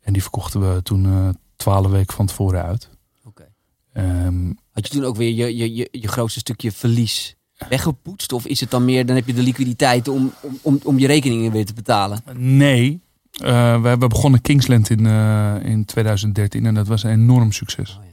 En 0.00 0.12
die 0.12 0.23
verkochten 0.23 0.75
we 0.75 0.83
toen 0.83 1.04
eh, 1.07 1.28
twaalf 1.57 1.87
weken 1.90 2.14
van 2.16 2.26
tevoren 2.26 2.62
uit. 2.62 2.90
Oké. 3.25 3.49
Ehm, 3.92 4.52
Had 4.73 4.87
je 4.87 4.92
toen 4.92 5.04
ook 5.04 5.16
weer 5.16 5.33
je, 5.35 5.57
je, 5.57 5.75
je, 5.75 5.88
je 5.90 6.09
grootste 6.09 6.38
stukje 6.40 6.73
verlies 6.73 7.37
weggepoetst? 7.69 8.33
Of 8.33 8.47
is 8.47 8.61
het 8.61 8.71
dan 8.71 8.85
meer, 8.85 9.07
dan 9.07 9.16
heb 9.16 9.26
je 9.26 9.35
de 9.35 9.42
liquiditeit 9.42 10.09
om, 10.09 10.33
om, 10.42 10.59
om, 10.62 10.78
om 10.85 10.99
je 10.99 11.07
rekeningen 11.07 11.52
weer 11.52 11.66
te 11.66 11.75
betalen? 11.75 12.23
nee, 12.37 13.00
Eh, 13.33 13.81
we 13.83 13.88
hebben 13.88 14.09
begonnen 14.09 14.40
Kingsland 14.40 14.90
in, 14.90 15.07
eh, 15.07 15.54
in 15.62 15.85
2013 15.85 16.66
en 16.66 16.75
dat 16.75 16.87
was 16.87 17.02
een 17.02 17.11
enorm 17.11 17.52
succes. 17.52 17.99
Oh, 17.99 18.04
ja. 18.04 18.11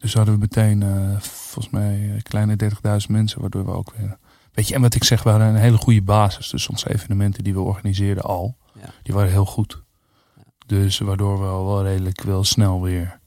Dus 0.00 0.14
hadden 0.14 0.34
we 0.34 0.40
meteen 0.40 0.82
eh, 0.82 1.20
volgens 1.20 1.70
mij 1.74 2.10
eh, 2.14 2.22
kleine 2.22 2.56
30.000 3.00 3.06
mensen, 3.08 3.40
waardoor 3.40 3.64
we 3.64 3.70
ook 3.70 3.92
weer... 3.96 4.18
Weet 4.52 4.68
je, 4.68 4.74
en 4.74 4.80
wat 4.80 4.94
ik 4.94 5.04
zeg, 5.04 5.22
we 5.22 5.30
hadden 5.30 5.48
een 5.48 5.54
hele 5.56 5.76
goede 5.76 6.02
basis. 6.02 6.48
Dus 6.50 6.68
onze 6.68 6.92
evenementen 6.92 7.44
die 7.44 7.52
we 7.54 7.60
organiseerden 7.60 8.24
al, 8.24 8.56
Ja. 8.74 8.88
die 9.02 9.14
waren 9.14 9.30
heel 9.30 9.44
goed. 9.44 9.82
Dus 10.66 10.98
waardoor 10.98 11.40
we 11.40 11.46
al 11.46 11.66
wel 11.66 11.82
redelijk 11.84 12.22
wel 12.22 12.44
snel 12.44 12.82
weer 12.82 13.20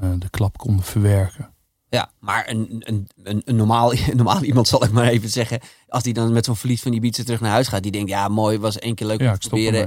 eh, 0.00 0.08
de 0.18 0.28
klap 0.30 0.58
konden 0.58 0.84
verwerken. 0.84 1.52
Ja, 1.88 2.10
maar 2.20 2.48
een, 2.48 2.66
een, 2.78 3.08
een, 3.22 3.42
een 3.44 3.56
normaal, 3.56 3.92
een 3.94 4.16
normaal 4.16 4.42
iemand 4.44 4.68
zal 4.68 4.84
ik 4.84 4.90
maar 4.92 5.04
even 5.08 5.28
zeggen. 5.28 5.60
Als 5.88 6.02
die 6.02 6.14
dan 6.14 6.32
met 6.32 6.44
zo'n 6.44 6.56
verlies 6.56 6.82
van 6.82 6.90
die 6.90 7.00
Ibiza 7.00 7.22
terug 7.24 7.40
naar 7.40 7.50
huis 7.50 7.68
gaat. 7.68 7.82
Die 7.82 7.92
denkt, 7.92 8.08
ja 8.10 8.28
mooi, 8.28 8.58
was 8.58 8.78
één 8.78 8.94
keer 8.94 9.06
leuk 9.06 9.20
om 9.20 9.38
te 9.38 9.48
proberen. 9.48 9.86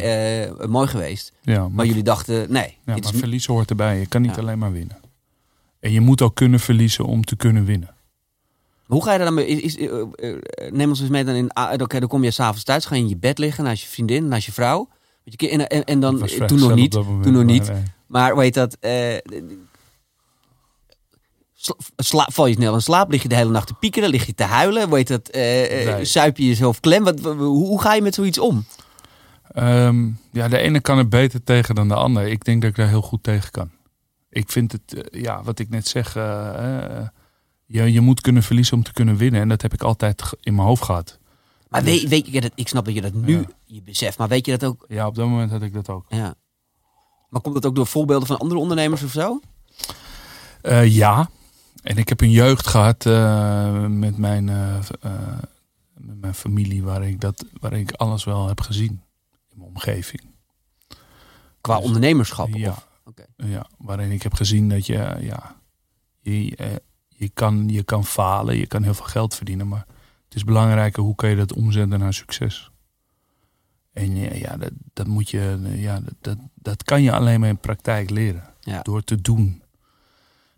eh, 0.59 0.67
mooi 0.67 0.87
geweest. 0.87 1.33
Ja, 1.41 1.59
maar, 1.61 1.71
Maar 1.71 1.85
jullie 1.85 2.03
dachten, 2.03 2.51
nee. 2.51 2.67
ja, 2.69 2.77
maar 2.85 2.97
is, 2.97 3.09
verlies 3.19 3.45
hoort 3.45 3.69
erbij. 3.69 3.99
Je 3.99 4.05
kan 4.07 4.21
niet 4.21 4.37
alleen 4.37 4.57
maar 4.59 4.71
winnen. 4.71 4.97
En 5.79 5.91
je 5.91 6.01
moet 6.01 6.21
ook 6.21 6.35
kunnen 6.35 6.59
verliezen 6.59 7.05
om 7.05 7.23
te 7.23 7.35
kunnen 7.35 7.65
winnen. 7.65 7.95
hoe 8.85 9.03
ga 9.03 9.11
je 9.11 9.17
daar 9.17 9.25
dan 9.27 9.35
mee? 9.35 9.47
Is, 9.47 9.75
is, 9.75 9.77
eh, 9.89 9.99
eh, 10.15 10.71
neem 10.71 10.89
ons 10.89 10.99
eens 11.01 11.09
mee 11.09 11.23
dan 11.23 11.35
in. 11.35 11.51
ah, 11.53 11.81
Oké, 11.81 11.99
dan 11.99 12.09
kom 12.09 12.23
je 12.23 12.31
s'avonds 12.31 12.63
thuis, 12.63 12.85
ga 12.85 12.95
je 12.95 13.01
in 13.01 13.09
je 13.09 13.17
bed 13.17 13.37
liggen 13.37 13.63
naast 13.63 13.81
je 13.81 13.87
vriendin, 13.87 14.27
naast 14.27 14.45
je 14.45 14.51
vrouw. 14.51 14.89
Weet 15.23 15.41
je, 15.41 15.49
En, 15.49 15.67
en, 15.67 15.83
en 15.83 15.99
dan, 15.99 16.23
eh, 16.27 16.45
toen 16.45 16.59
nog 16.59 16.75
niet. 16.75 16.91
toen 16.91 17.21
nog 17.21 17.33
maar 17.33 17.43
niet. 17.45 17.67
nee. 17.67 17.83
Maar 18.07 18.37
heet 18.37 18.53
dat? 18.53 18.77
eh, 18.79 19.17
sla, 21.97 22.27
val 22.31 22.45
je 22.47 22.53
snel 22.53 22.73
in 22.73 22.81
slaap? 22.81 23.11
Lig 23.11 23.21
je 23.21 23.27
de 23.27 23.35
hele 23.35 23.51
nacht 23.51 23.67
te 23.67 23.73
piekeren? 23.73 24.09
Lig 24.09 24.25
je 24.25 24.33
te 24.35 24.43
huilen? 24.43 24.93
Heet 24.93 25.07
dat? 25.07 25.27
eh, 25.29 25.87
eh, 25.89 25.95
Nee. 25.95 26.05
Suip 26.05 26.37
je 26.37 26.45
jezelf 26.45 26.79
klem? 26.79 27.03
Wat, 27.03 27.19
hoe, 27.19 27.35
hoe 27.45 27.81
ga 27.81 27.93
je 27.93 28.01
met 28.01 28.13
zoiets 28.15 28.39
om? 28.39 28.65
Ehm, 29.51 30.09
ja, 30.31 30.47
de 30.47 30.57
ene 30.57 30.79
kan 30.81 30.97
er 30.97 31.07
beter 31.07 31.43
tegen 31.43 31.75
dan 31.75 31.87
de 31.87 31.93
ander. 31.95 32.27
Ik 32.27 32.45
denk 32.45 32.61
dat 32.61 32.69
ik 32.69 32.75
daar 32.75 32.87
heel 32.87 33.01
goed 33.01 33.23
tegen 33.23 33.51
kan. 33.51 33.69
Ik 34.37 34.51
vind 34.51 34.71
het, 34.71 34.93
eh, 34.93 35.21
ja, 35.21 35.43
wat 35.43 35.59
ik 35.59 35.69
net 35.69 35.87
zeg, 35.87 36.15
eh, 36.15 36.97
eh, 36.99 37.07
je, 37.65 37.91
je 37.91 38.01
moet 38.01 38.21
kunnen 38.21 38.43
verliezen 38.43 38.77
om 38.77 38.83
te 38.83 38.93
kunnen 38.93 39.15
winnen. 39.17 39.41
En 39.41 39.49
dat 39.49 39.61
heb 39.61 39.73
ik 39.73 39.81
altijd 39.81 40.33
in 40.39 40.55
mijn 40.55 40.67
hoofd 40.67 40.83
gehad. 40.83 41.19
Maar 41.69 41.83
Dus- 41.83 42.01
weet, 42.01 42.09
weet 42.09 42.27
je 42.27 42.41
dat? 42.41 42.51
Ik 42.55 42.67
snap 42.67 42.85
dat 42.85 42.93
je 42.93 43.01
dat 43.01 43.13
nu 43.13 43.37
Ja. 43.39 43.45
je 43.65 43.81
beseft, 43.81 44.17
maar 44.17 44.27
weet 44.27 44.45
je 44.45 44.57
dat 44.57 44.69
ook? 44.69 44.85
Ja, 44.87 45.07
op 45.07 45.15
dat 45.15 45.27
moment 45.27 45.51
had 45.51 45.61
ik 45.61 45.73
dat 45.73 45.89
ook. 45.89 46.05
Ja. 46.09 46.35
Maar 47.29 47.41
komt 47.41 47.53
dat 47.55 47.65
ook 47.65 47.75
door 47.75 47.87
voorbeelden 47.87 48.27
van 48.27 48.37
andere 48.37 48.59
ondernemers 48.59 49.03
of 49.03 49.11
zo? 49.11 49.39
Ja, 50.83 51.29
en 51.83 51.97
ik 51.97 52.09
heb 52.09 52.21
een 52.21 52.31
jeugd 52.31 52.67
gehad 52.67 53.05
eh, 53.05 53.85
met, 53.85 54.17
mijn, 54.17 54.45
met 55.93 56.19
mijn 56.21 56.33
familie 56.33 56.83
waar 56.83 57.03
ik, 57.07 57.21
dat, 57.21 57.45
waar 57.59 57.73
ik 57.73 57.91
alles 57.91 58.23
wel 58.23 58.47
heb 58.47 58.61
gezien 58.61 59.01
in 59.49 59.57
mijn 59.57 59.69
omgeving. 59.69 60.21
Qua 61.61 61.75
Dus- 61.75 61.85
ondernemerschap? 61.85 62.47
Ja, 62.53 62.69
of- 62.69 62.86
Oké. 63.07 63.25
ja, 63.35 63.69
waarin 63.77 64.11
ik 64.11 64.23
heb 64.23 64.33
gezien 64.33 64.69
dat 64.69 64.85
je, 64.85 65.17
ja, 65.19 65.55
je, 66.21 66.55
eh, 66.55 66.75
je, 67.07 67.29
kan, 67.29 67.69
je 67.69 67.83
kan 67.83 68.05
falen, 68.05 68.57
je 68.57 68.67
kan 68.67 68.83
heel 68.83 68.93
veel 68.93 69.05
geld 69.05 69.35
verdienen, 69.35 69.67
maar 69.67 69.85
het 70.25 70.35
is 70.35 70.43
belangrijker 70.43 71.03
hoe 71.03 71.15
kan 71.15 71.29
je 71.29 71.35
dat 71.35 71.53
omzetten 71.53 71.99
naar 71.99 72.13
succes. 72.13 72.71
En 73.93 74.15
ja, 74.15 74.33
ja, 74.33 74.57
dat, 74.57 74.71
dat 74.93 75.07
moet 75.07 75.29
je, 75.29 75.59
ja, 75.75 75.99
dat, 75.99 76.13
dat, 76.21 76.37
dat 76.53 76.83
kan 76.83 77.01
je 77.01 77.11
alleen 77.11 77.39
maar 77.39 77.49
in 77.49 77.57
praktijk 77.57 78.09
leren. 78.09 78.43
Ja. 78.59 78.81
Door 78.81 79.03
te 79.03 79.21
doen. 79.21 79.61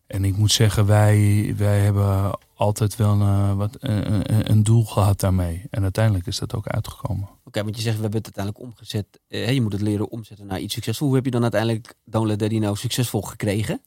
En 0.07 0.25
ik 0.25 0.37
moet 0.37 0.51
zeggen, 0.51 0.85
wij, 0.85 1.53
wij 1.57 1.79
hebben 1.79 2.39
altijd 2.59 2.95
wel 2.95 3.19
eh, 3.21 3.53
wat, 3.53 3.75
een, 3.79 4.13
een- 4.13 4.49
een 4.51 4.63
doel 4.63 4.85
gehad 4.85 5.19
daarmee. 5.19 5.65
En 5.69 5.83
uiteindelijk 5.83 6.27
is 6.27 6.39
dat 6.39 6.55
ook 6.55 6.67
uitgekomen. 6.67 7.29
Oké, 7.43 7.63
want 7.63 7.75
je 7.75 7.81
zegt 7.81 7.95
we 7.95 8.01
hebben 8.01 8.21
het 8.23 8.35
uiteindelijk 8.35 8.65
omgezet. 8.73 9.19
Eh, 9.27 9.51
je 9.53 9.61
moet 9.61 9.71
het 9.71 9.81
leren 9.81 10.09
omzetten 10.09 10.47
naar 10.47 10.59
iets 10.59 10.73
succesvol. 10.73 11.07
Hoe 11.07 11.15
heb 11.15 11.25
je 11.25 11.31
dan 11.31 11.41
uiteindelijk 11.41 11.93
Don't 12.05 12.27
Let 12.27 12.39
Daddy 12.39 12.57
nou 12.57 12.75
succesvol 12.75 13.21
gekregen? 13.21 13.81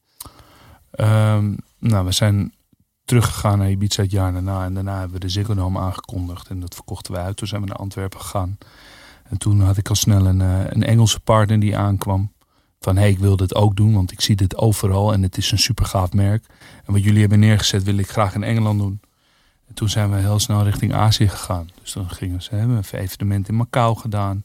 Ehm, 0.91 1.55
nou, 1.79 2.05
we 2.05 2.13
zijn 2.13 2.53
teruggegaan 3.05 3.59
naar 3.59 3.71
Ibiza 3.71 4.03
het 4.03 4.11
jaar 4.11 4.33
daarna. 4.33 4.65
En 4.65 4.75
daarna 4.75 4.95
hebben 4.99 5.13
we 5.15 5.19
de 5.27 5.29
Ziggo 5.29 5.55
Dome 5.55 5.79
aangekondigd. 5.79 6.49
En 6.49 6.61
dat 6.61 6.75
verkochten 6.75 7.13
we 7.13 7.19
uit. 7.19 7.37
Toen 7.37 7.49
zijn 7.49 7.61
we 7.61 7.67
naar 7.67 7.77
Antwerpen 7.77 8.21
gegaan. 8.21 8.59
En 9.29 9.39
toen 9.39 9.61
had 9.61 9.77
ik 9.77 9.89
al 9.89 9.95
snel 9.95 10.27
een, 10.27 10.41
eh, 10.41 10.61
een 10.69 10.83
Engelse 10.85 11.21
partner 11.21 11.61
die 11.61 11.77
aankwam. 11.77 12.33
Van 12.83 12.95
hé, 12.97 13.03
hey, 13.03 13.11
ik 13.11 13.19
wil 13.19 13.37
dit 13.37 13.55
ook 13.55 13.77
doen, 13.77 13.95
want 13.95 14.13
ik 14.13 14.21
zie 14.21 14.37
dit 14.37 14.57
overal 14.57 15.13
en 15.13 15.23
het 15.23 15.37
is 15.37 15.51
een 15.51 15.59
super 15.59 15.85
gaaf 15.87 16.13
merk. 16.13 16.45
En 16.85 16.93
wat 16.93 17.03
jullie 17.05 17.21
hebben 17.21 17.39
neergezet 17.39 17.83
wil 17.83 17.97
ik 17.97 18.09
graag 18.11 18.35
in 18.35 18.43
Engeland 18.43 18.79
doen. 18.79 19.01
En 19.69 19.75
toen 19.75 19.89
zijn 19.89 20.11
we 20.11 20.17
heel 20.17 20.39
snel 20.39 20.65
richting 20.65 20.93
Azië 20.95 21.29
gegaan. 21.29 21.69
Dus 21.83 21.93
dan 21.93 22.11
gingen 22.11 22.43
ze, 22.43 22.55
hebben 22.55 22.77
een 22.77 22.99
evenement 22.99 23.49
in 23.49 23.55
Macau 23.55 23.97
gedaan. 23.99 24.43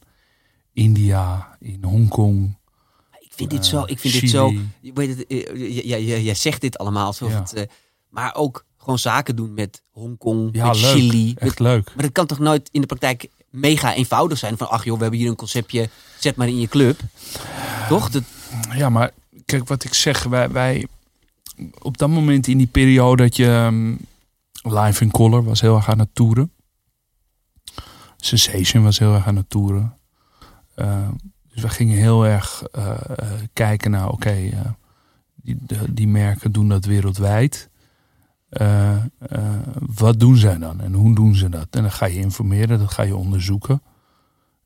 India, 0.72 1.56
in 1.60 1.84
Hongkong. 1.84 2.56
Ik 3.18 3.32
vind 3.34 3.50
dit 3.50 3.66
zo, 3.66 3.82
ik 3.86 3.98
vind 3.98 4.20
dit 4.20 4.30
zo, 4.30 4.52
je 4.80 4.92
weet 4.92 5.16
het, 5.18 5.24
jij, 5.86 6.22
jij 6.22 6.34
zegt 6.34 6.60
dit 6.60 6.78
allemaal 6.78 7.06
alsof 7.06 7.30
Ja. 7.30 7.38
het, 7.38 7.52
eh, 7.52 7.64
maar 8.08 8.34
ook 8.34 8.64
gewoon 8.76 8.98
zaken 8.98 9.36
doen 9.36 9.54
met 9.54 9.82
Hongkong, 9.90 10.48
Ja, 10.52 10.66
met 10.66 10.80
leuk. 10.80 10.90
Chili. 10.92 11.28
Echt 11.34 11.40
Met, 11.44 11.58
leuk. 11.58 11.92
maar 11.94 12.04
dat 12.04 12.12
kan 12.12 12.26
toch 12.26 12.38
nooit 12.38 12.68
in 12.72 12.80
de 12.80 12.86
praktijk 12.86 13.28
mega 13.50 13.94
eenvoudig 13.94 14.38
zijn 14.38 14.56
van, 14.56 14.70
ach 14.70 14.84
joh, 14.84 14.96
we 14.96 15.02
hebben 15.02 15.20
hier 15.20 15.28
een 15.28 15.36
conceptje, 15.36 15.88
zet 16.18 16.36
maar 16.36 16.48
in 16.48 16.60
je 16.60 16.68
club. 16.68 17.00
Toch? 17.88 18.10
Dat, 18.10 18.22
Ja, 18.74 18.88
maar 18.88 19.10
kijk 19.44 19.68
wat 19.68 19.84
ik 19.84 19.94
zeg. 19.94 20.22
Wij, 20.22 20.50
wij 20.50 20.86
op 21.78 21.98
dat 21.98 22.08
moment 22.08 22.46
in 22.46 22.58
die 22.58 22.66
periode 22.66 23.22
dat 23.22 23.36
je 23.36 23.46
ehm, 23.46 23.94
live 24.74 25.04
in 25.04 25.10
color 25.10 25.44
was 25.44 25.60
heel 25.60 25.76
erg 25.76 25.88
aan 25.88 25.98
het 25.98 26.14
toeren. 26.14 26.52
Sensation 28.16 28.82
was 28.82 28.98
heel 28.98 29.14
erg 29.14 29.26
aan 29.26 29.36
het 29.36 29.50
toeren. 29.50 29.96
Eh, 30.74 31.08
dus 31.58 31.70
we 31.70 31.76
gingen 31.76 31.96
heel 31.96 32.26
erg 32.26 32.62
eh, 32.72 32.90
eh, 33.16 33.28
kijken 33.52 33.90
naar, 33.90 34.08
oké, 34.08 34.30
eh, 34.30 34.60
die, 35.34 35.56
die 35.88 36.08
merken 36.08 36.52
doen 36.52 36.68
dat 36.68 36.84
wereldwijd. 36.84 37.68
Eh, 38.48 38.96
eh, 38.96 39.02
wat 39.94 40.20
doen 40.20 40.36
zij 40.36 40.58
dan 40.58 40.80
en 40.80 40.92
hoe 40.92 41.14
doen 41.14 41.34
ze 41.34 41.48
dat? 41.48 41.66
En 41.70 41.82
dan 41.82 41.92
ga 41.92 42.06
je 42.06 42.18
informeren, 42.18 42.78
dat 42.78 42.90
ga 42.90 43.02
je 43.02 43.16
onderzoeken. 43.16 43.82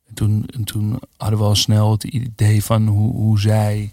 En 0.07 0.15
toen, 0.15 0.47
en 0.47 0.65
toen 0.65 1.01
hadden 1.17 1.39
we 1.39 1.45
al 1.45 1.55
snel 1.55 1.91
het 1.91 2.05
idee 2.05 2.65
van 2.65 2.87
hoe, 2.87 3.13
hoe, 3.13 3.41
zij, 3.41 3.93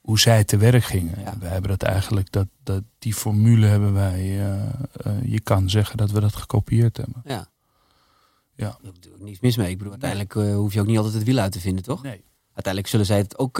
hoe 0.00 0.18
zij 0.18 0.44
te 0.44 0.56
werk 0.56 0.84
gingen. 0.84 1.20
Ja. 1.20 1.34
Wij 1.38 1.50
hebben 1.50 1.70
dat 1.70 1.82
eigenlijk, 1.82 2.32
dat, 2.32 2.46
dat, 2.62 2.82
die 2.98 3.14
formule 3.14 3.66
hebben 3.66 3.92
wij, 3.92 4.50
eh, 4.50 5.12
je 5.24 5.40
kan 5.40 5.70
zeggen 5.70 5.96
dat 5.96 6.10
we 6.10 6.20
dat 6.20 6.36
gekopieerd 6.36 6.96
hebben. 6.96 7.22
ja. 7.24 7.48
Ja. 8.54 8.66
Daar 8.66 8.92
heb 8.92 9.14
ik 9.14 9.22
niets 9.22 9.40
mis 9.40 9.56
mee. 9.56 9.70
Ik 9.70 9.78
bedoel, 9.78 9.92
uiteindelijk 9.92 10.32
hoef 10.32 10.72
je 10.72 10.80
ook 10.80 10.86
niet 10.86 10.96
altijd 10.96 11.14
het 11.14 11.24
wiel 11.24 11.38
uit 11.38 11.52
te 11.52 11.60
vinden, 11.60 11.84
toch? 11.84 12.02
Nee. 12.02 12.24
Uiteindelijk 12.46 12.86
zullen 12.86 13.06
zij 13.06 13.18
het 13.18 13.38
ook 13.38 13.58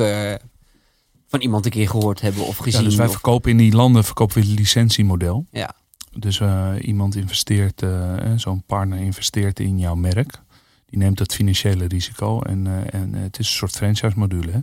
van 1.31 1.41
iemand 1.41 1.65
een 1.65 1.71
keer 1.71 1.89
gehoord 1.89 2.21
hebben 2.21 2.47
of 2.47 2.57
gezien. 2.57 2.81
Ja, 2.81 2.87
dus 2.87 2.97
wij 2.97 3.07
of- 3.07 3.13
verkopen 3.13 3.51
in 3.51 3.57
die 3.57 3.75
landen 3.75 4.05
verkopen 4.05 4.43
we 4.43 4.49
het 4.49 4.59
licentiemodel. 4.59 5.47
ja. 5.51 5.75
Dus 6.19 6.41
eh, 6.41 6.69
iemand 6.81 7.15
investeert, 7.17 7.83
eh, 7.83 8.17
eh, 8.33 8.39
zo'n 8.39 8.63
partner 8.67 8.99
investeert 8.99 9.61
in 9.61 9.79
jouw 9.79 9.95
merk. 9.95 10.41
Die 10.87 10.99
neemt 10.99 11.19
dat 11.19 11.35
financiële 11.35 11.87
risico. 11.87 12.41
En, 12.41 12.91
en 12.93 13.15
het 13.15 13.39
is 13.39 13.47
een 13.47 13.55
soort 13.55 13.77
franchise 13.77 14.19
module. 14.19 14.51
Hè? 14.51 14.59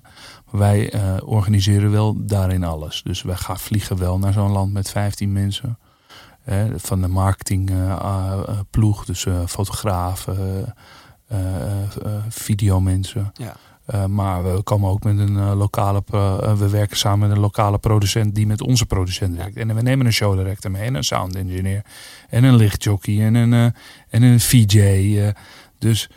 Maar 0.51 0.59
wij 0.59 0.91
organiseren 1.21 1.91
wel 1.91 2.25
daarin 2.25 2.63
alles. 2.63 3.01
Dus 3.03 3.21
wij 3.21 3.35
gaan 3.35 3.59
vliegen 3.59 3.97
wel 3.97 4.17
naar 4.19 4.33
zo'n 4.33 4.51
land 4.51 4.73
met 4.73 4.89
15 4.89 5.31
mensen. 5.31 5.77
Van 6.75 7.01
de 7.01 7.07
marketingploeg, 7.07 9.05
dus 9.05 9.25
fotografen, 9.47 10.75
videomensen. 12.29 13.31
Ja. 13.33 13.55
Eh, 13.87 14.05
maar 14.05 14.43
we 14.55 14.63
komen 14.63 14.89
ook 14.89 15.03
met 15.03 15.19
een 15.19 15.37
eh, 15.37 15.57
lokale. 15.57 16.03
eh, 16.11 16.53
we 16.57 16.69
werken 16.69 16.97
samen 16.97 17.19
met 17.27 17.37
een 17.37 17.43
lokale 17.43 17.77
producent 17.77 18.35
die 18.35 18.47
met 18.47 18.61
onze 18.61 18.85
producent 18.85 19.35
werkt. 19.37 19.57
En 19.57 19.75
we 19.75 19.81
nemen 19.81 20.05
een 20.05 20.13
show 20.13 20.37
director 20.37 20.71
mee 20.71 20.81
en 20.81 20.95
een 20.95 21.03
sound 21.03 21.35
engineer 21.35 21.81
en 22.29 22.43
een 22.43 22.55
lichtjockey 22.55 23.21
en 23.25 23.35
een, 23.35 23.73
en 24.09 24.23
een 24.23 24.39
VJ. 24.39 25.33
dus 25.79 26.09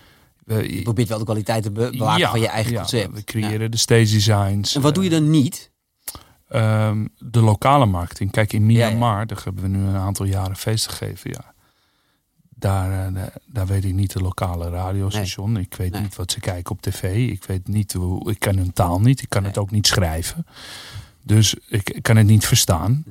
Je 0.47 0.81
probeert 0.83 1.09
wel 1.09 1.19
de 1.19 1.25
kwaliteit 1.25 1.63
te 1.63 1.71
be- 1.71 1.91
bewaken 1.91 2.29
van 2.29 2.41
je 2.41 2.49
eigen 2.49 2.73
ja, 2.73 2.79
concept. 2.79 3.15
We 3.15 3.25
creëren 3.25 3.71
de 3.71 3.77
stage 3.77 4.01
designs. 4.01 4.75
En 4.75 4.81
wat 4.81 4.95
doe 4.95 5.05
je 5.05 5.11
dan 5.11 5.31
niet? 5.31 5.71
Ehm, 6.49 7.07
de 7.19 7.41
lokale 7.41 7.87
marketing. 7.87 8.31
Kijk, 8.31 8.53
in. 8.53 8.67
Myanmar, 8.67 9.27
daar 9.27 9.41
hebben 9.45 9.63
we 9.63 9.69
nu 9.69 9.79
een 9.87 9.97
aantal 9.97 10.27
jaren 10.27 10.57
feest 10.57 10.89
gegeven. 10.89 11.31
Ja. 11.31 11.55
Daar, 12.61 13.07
eh, 13.07 13.15
daar, 13.15 13.33
daar 13.47 13.67
weet 13.67 13.85
ik 13.85 13.95
niet 13.95 14.13
de 14.13 14.21
lokale 14.21 14.69
radiostation. 14.71 15.57
Ik 15.57 15.75
weet 15.75 15.93
Nee. 15.93 16.03
niet 16.03 16.17
wat 16.17 16.33
ze 16.33 16.41
kijken 16.41 16.73
op 16.73 16.81
tv. 16.83 17.31
Ik 17.31 17.45
weet 17.45 17.69
niet 17.69 17.93
hoe. 17.93 18.31
Ik 18.31 18.39
kan 18.39 18.57
hun 18.57 18.73
taal 18.73 19.01
niet. 19.01 19.23
Ik 19.23 19.29
kan 19.29 19.45
het 19.45 19.59
ook 19.59 19.71
niet 19.71 19.87
schrijven. 19.87 20.47
Dus 21.23 21.55
ik, 21.69 21.91
ik 21.91 22.03
kan 22.03 22.17
het 22.17 22.27
niet 22.27 22.47
verstaan. 22.47 23.05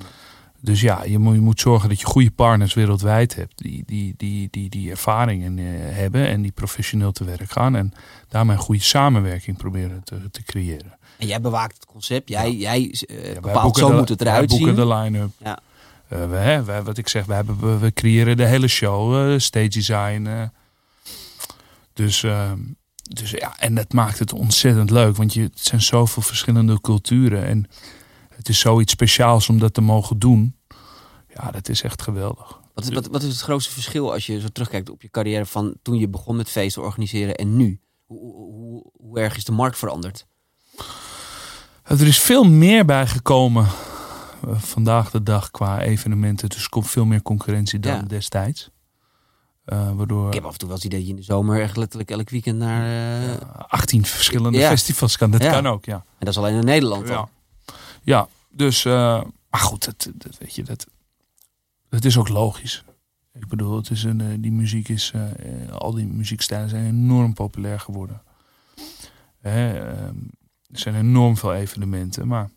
Dus 0.62 0.82
ja, 0.82 1.04
je 1.04 1.18
moet, 1.20 1.34
je 1.34 1.40
moet 1.42 1.60
zorgen 1.60 1.90
dat 1.90 2.00
je 2.00 2.06
goede 2.06 2.32
partners 2.32 2.74
wereldwijd 2.74 3.36
hebt. 3.36 3.58
Die 3.58 3.84
die, 3.86 4.14
die, 4.18 4.48
die, 4.52 4.70
die 4.70 4.90
ervaringen 4.90 5.58
eh, 5.58 5.66
hebben 5.96 6.28
en 6.28 6.42
die 6.42 6.52
professioneel 6.52 7.12
te 7.12 7.24
werk 7.24 7.52
gaan. 7.52 7.76
En 7.76 7.94
daarmee 8.28 8.56
een 8.56 8.62
goede 8.62 8.82
samenwerking 8.82 9.58
proberen 9.58 10.02
te, 10.04 10.30
te 10.32 10.44
creëren. 10.44 10.98
En 11.18 11.28
jij 11.28 11.42
bewaakt 11.42 11.74
het 11.74 11.86
concept. 11.86 12.30
Jij, 12.30 12.54
jij 12.56 12.96
eh, 13.08 13.34
bepaalt 13.34 13.62
boeken 13.62 13.82
zo 13.82 13.90
de- 13.90 13.96
moet 13.98 14.10
het 14.10 14.22
eruit 14.22 14.50
boeken 14.50 14.68
zien. 14.68 14.76
de 14.76 14.88
line-up. 14.96 15.30
Ja. 15.38 15.60
Eh, 16.10 16.30
we, 16.30 16.36
hè, 16.36 16.64
wij- 16.64 16.84
wat 16.84 16.98
ik 16.98 17.08
zeg, 17.08 17.26
we, 17.26 17.34
hebben, 17.34 17.60
we, 17.60 17.78
we 17.78 17.94
creëren 17.94 18.38
de 18.38 18.46
hele 18.46 18.68
show, 18.68 19.32
eh, 19.34 19.40
stage 19.40 19.68
design. 19.68 20.26
eh. 20.28 20.44
dus, 21.94 22.24
eh, 22.24 22.52
dus 23.02 23.32
ja, 23.32 23.58
en 23.58 23.76
dat 23.76 23.94
maakt 23.94 24.20
het 24.20 24.34
ontzettend 24.34 24.90
leuk, 24.90 25.16
want 25.16 25.34
je, 25.34 25.42
het 25.42 25.60
zijn 25.60 25.82
zoveel 25.82 26.22
verschillende 26.22 26.82
culturen. 26.82 27.46
En 27.46 27.70
het 28.36 28.50
is 28.50 28.60
zoiets 28.60 28.92
speciaals 28.92 29.50
om 29.50 29.60
dat 29.60 29.74
te 29.74 29.82
mogen 29.82 30.20
doen. 30.20 30.56
Ja, 31.34 31.52
dat 31.52 31.70
is 31.70 31.82
echt 31.82 32.02
geweldig. 32.02 32.60
Wat, 32.74 32.84
is, 32.84 32.94
wat, 32.94 33.08
wat 33.08 33.22
is 33.24 33.30
het 33.32 33.42
grootste 33.42 33.72
verschil 33.74 34.12
als 34.14 34.26
je 34.26 34.40
zo 34.40 34.48
terugkijkt 34.48 34.90
op 34.90 35.02
je 35.02 35.10
carrière 35.10 35.46
van 35.46 35.76
toen 35.82 35.98
je 35.98 36.08
begon 36.10 36.36
met 36.36 36.50
feesten 36.50 36.82
organiseren 36.84 37.36
en 37.36 37.58
nu? 37.58 37.80
Hoe, 38.06 38.20
hoe, 38.34 38.90
hoe, 38.98 39.20
erg 39.20 39.36
is 39.38 39.46
de 39.46 39.52
markt 39.52 39.78
veranderd? 39.78 40.26
Er 41.84 42.08
is 42.08 42.20
veel 42.20 42.44
meer 42.44 42.86
bijgekomen 42.86 43.68
vandaag 44.48 45.12
de 45.12 45.24
dag 45.24 45.52
qua 45.52 45.82
evenementen. 45.82 46.50
Dus 46.50 46.70
komt 46.70 46.90
veel 46.90 47.06
meer 47.06 47.22
concurrentie 47.22 47.80
dan 47.80 47.94
Ja. 47.96 48.02
destijds. 48.02 48.70
Eh, 49.66 49.92
waardoor 49.96 50.28
Ik 50.28 50.34
heb 50.34 50.44
af 50.46 50.52
en 50.54 50.58
toe 50.58 50.68
wel 50.68 50.76
eens 50.78 50.86
het 50.86 50.94
idee 50.94 51.06
dat 51.06 51.08
je 51.08 51.14
in 51.16 51.20
de 51.28 51.34
zomer 51.34 51.62
echt 51.62 51.78
letterlijk 51.78 52.12
elk 52.12 52.30
weekend 52.30 52.58
naar... 52.58 52.82
eh, 52.82 53.34
eh, 53.34 53.42
18 53.68 54.06
verschillende 54.06 54.58
Ja. 54.58 54.70
festivals 54.70 55.18
kan. 55.18 55.32
Dat 55.32 55.42
Ja. 55.44 55.52
kan 55.52 55.68
ook, 55.68 55.86
ja. 55.86 55.96
En 55.96 56.04
dat 56.20 56.28
is 56.30 56.38
alleen 56.38 56.56
in 56.56 56.66
Nederland 56.66 57.08
dan. 57.08 57.16
Ja, 57.16 57.30
ja 58.04 58.28
dus, 58.52 58.86
eh, 58.86 59.24
maar 59.50 59.60
goed, 59.60 59.86
dat, 59.86 60.10
dat, 60.16 60.38
weet 60.38 60.56
je, 60.56 60.64
dat, 60.64 60.86
dat 61.90 62.06
is 62.06 62.18
ook 62.18 62.28
logisch. 62.28 62.84
Ik 63.34 63.48
bedoel, 63.48 63.76
het 63.76 63.90
is 63.90 64.04
een, 64.04 64.22
eh, 64.22 64.28
die 64.38 64.52
muziek 64.52 64.90
is, 64.90 65.12
eh, 65.16 65.30
eh, 65.30 65.72
al 65.72 65.94
die 65.94 66.06
muziekstijlen 66.08 66.70
zijn 66.70 66.86
enorm 66.86 67.34
populair 67.34 67.80
geworden. 67.80 68.22
Hè, 69.40 69.80
ehm, 69.80 70.16
er 70.72 70.80
zijn 70.80 70.96
enorm 70.96 71.38
veel 71.38 71.54
evenementen, 71.54 72.28
maar 72.28 72.50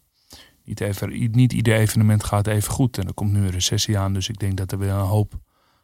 niet, 0.80 0.88
even, 0.88 1.30
niet 1.30 1.52
ieder 1.52 1.74
evenement 1.76 2.24
gaat 2.24 2.46
even 2.46 2.72
goed. 2.72 2.98
En 2.98 3.06
er 3.06 3.14
komt 3.14 3.32
nu 3.32 3.38
een 3.44 3.50
recessie 3.50 3.98
aan, 3.98 4.12
dus 4.12 4.28
ik 4.28 4.38
denk 4.38 4.56
dat 4.56 4.72
er 4.72 4.78
weer 4.78 4.90
een 4.90 4.98
hoop 5.00 5.38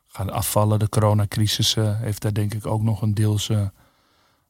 gaat 0.06 0.30
afvallen. 0.30 0.78
De 0.78 0.88
coronacrisis 0.88 1.76
eh, 1.76 2.00
heeft 2.00 2.22
daar 2.22 2.32
denk 2.34 2.54
ik 2.54 2.66
ook 2.66 2.82
nog 2.82 3.02
een 3.02 3.14
deels 3.14 3.48
eh, 3.48 3.66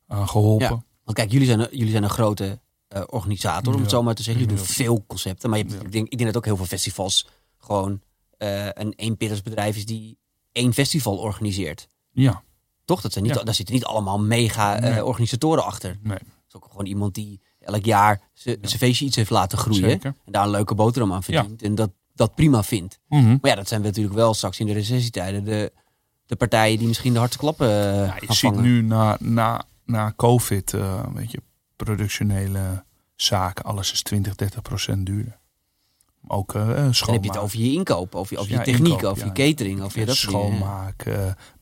aan 0.06 0.28
geholpen. 0.28 0.66
Ja. 0.66 0.82
Want 1.04 1.16
kijk, 1.16 1.30
jullie 1.30 1.46
zijn, 1.46 1.60
een- 1.60 1.68
jullie 1.70 1.90
zijn 1.90 2.02
een 2.02 2.10
grote 2.10 2.60
eh, 2.88 3.02
organisator, 3.06 3.74
om 3.74 3.80
het 3.80 3.90
zo 3.90 4.02
maar 4.02 4.14
te 4.14 4.22
zeggen. 4.22 4.42
Jullie 4.42 4.58
doen 4.58 4.66
veel 4.66 5.04
concepten. 5.06 5.50
Maar 5.50 5.58
je 5.58 5.64
hebt, 5.64 5.76
Ja. 5.80 5.86
ik, 5.86 5.92
denk, 5.92 6.08
ik 6.08 6.18
denk 6.18 6.28
dat 6.30 6.36
ook 6.38 6.44
heel 6.44 6.56
veel 6.56 6.66
festivals 6.66 7.28
gewoon 7.58 8.00
een 8.38 8.92
eenpittersbedrijf 8.96 9.76
is 9.76 9.86
die 9.86 10.18
één 10.52 10.72
festival 10.72 11.16
organiseert. 11.18 11.88
ja. 12.12 12.42
Toch? 12.84 13.00
Dat 13.00 13.12
zijn 13.12 13.24
niet, 13.24 13.34
Ja. 13.34 13.42
Daar 13.42 13.54
zitten 13.54 13.74
niet 13.74 13.84
allemaal 13.84 14.20
mega 14.20 14.78
Nee. 14.78 15.04
organisatoren 15.04 15.64
achter. 15.64 15.98
Nee. 16.02 16.12
Het 16.16 16.26
is 16.48 16.54
ook 16.56 16.66
gewoon 16.70 16.86
iemand 16.86 17.14
die 17.14 17.40
elk 17.60 17.84
jaar 17.84 18.20
zijn 18.34 18.58
zijn 18.60 18.78
feestje 18.78 19.04
iets 19.04 19.16
heeft 19.16 19.30
laten 19.30 19.58
groeien. 19.58 19.90
Zeker. 19.90 20.14
En 20.24 20.32
daar 20.32 20.44
een 20.44 20.50
leuke 20.50 20.74
boterham 20.74 21.12
aan 21.12 21.22
verdient. 21.22 21.62
En 21.62 21.74
dat, 21.74 21.90
dat 22.14 22.34
prima 22.34 22.62
vindt. 22.62 22.98
Mhm. 23.08 23.28
Maar 23.28 23.50
ja, 23.50 23.54
dat 23.54 23.68
zijn 23.68 23.80
we 23.80 23.86
natuurlijk 23.86 24.14
wel 24.14 24.34
straks 24.34 24.60
in 24.60 24.66
de 24.66 24.72
recessietijden. 24.72 25.44
De, 25.44 25.72
de 26.26 26.36
partijen 26.36 26.78
die 26.78 26.88
misschien 26.88 27.12
de 27.12 27.18
hardste 27.18 27.38
klappen 27.38 27.68
eh, 27.68 28.06
Ja, 28.06 28.14
je 28.20 28.26
gaan 28.26 28.36
ziet 28.36 28.50
vangen. 28.50 28.62
nu 28.62 28.82
na, 28.82 29.16
na, 29.20 29.62
na 29.84 30.12
COVID, 30.16 30.74
eh 30.74 31.04
weet 31.14 31.30
je, 31.30 31.42
productionele 31.76 32.84
zaken, 33.16 33.64
alles 33.64 33.92
is 33.92 34.02
20, 34.02 34.34
30 34.34 34.62
procent 34.62 35.06
duurder. 35.06 35.38
Ook 36.26 36.52
Dan 36.52 36.92
heb 36.92 37.24
je 37.24 37.30
het 37.30 37.36
over 37.36 37.58
je 37.58 37.72
inkoop, 37.72 38.14
over 38.14 38.32
je, 38.34 38.38
over 38.38 38.52
Ja, 38.52 38.58
je 38.58 38.64
techniek, 38.64 38.92
inkoop, 38.92 39.10
over 39.10 39.26
ja. 39.26 39.32
je 39.34 39.48
catering, 39.50 39.80
over 39.80 39.98
je 39.98 40.06
dat 40.06 40.18
ja. 40.18 40.28
Schoonmaak, 40.28 41.04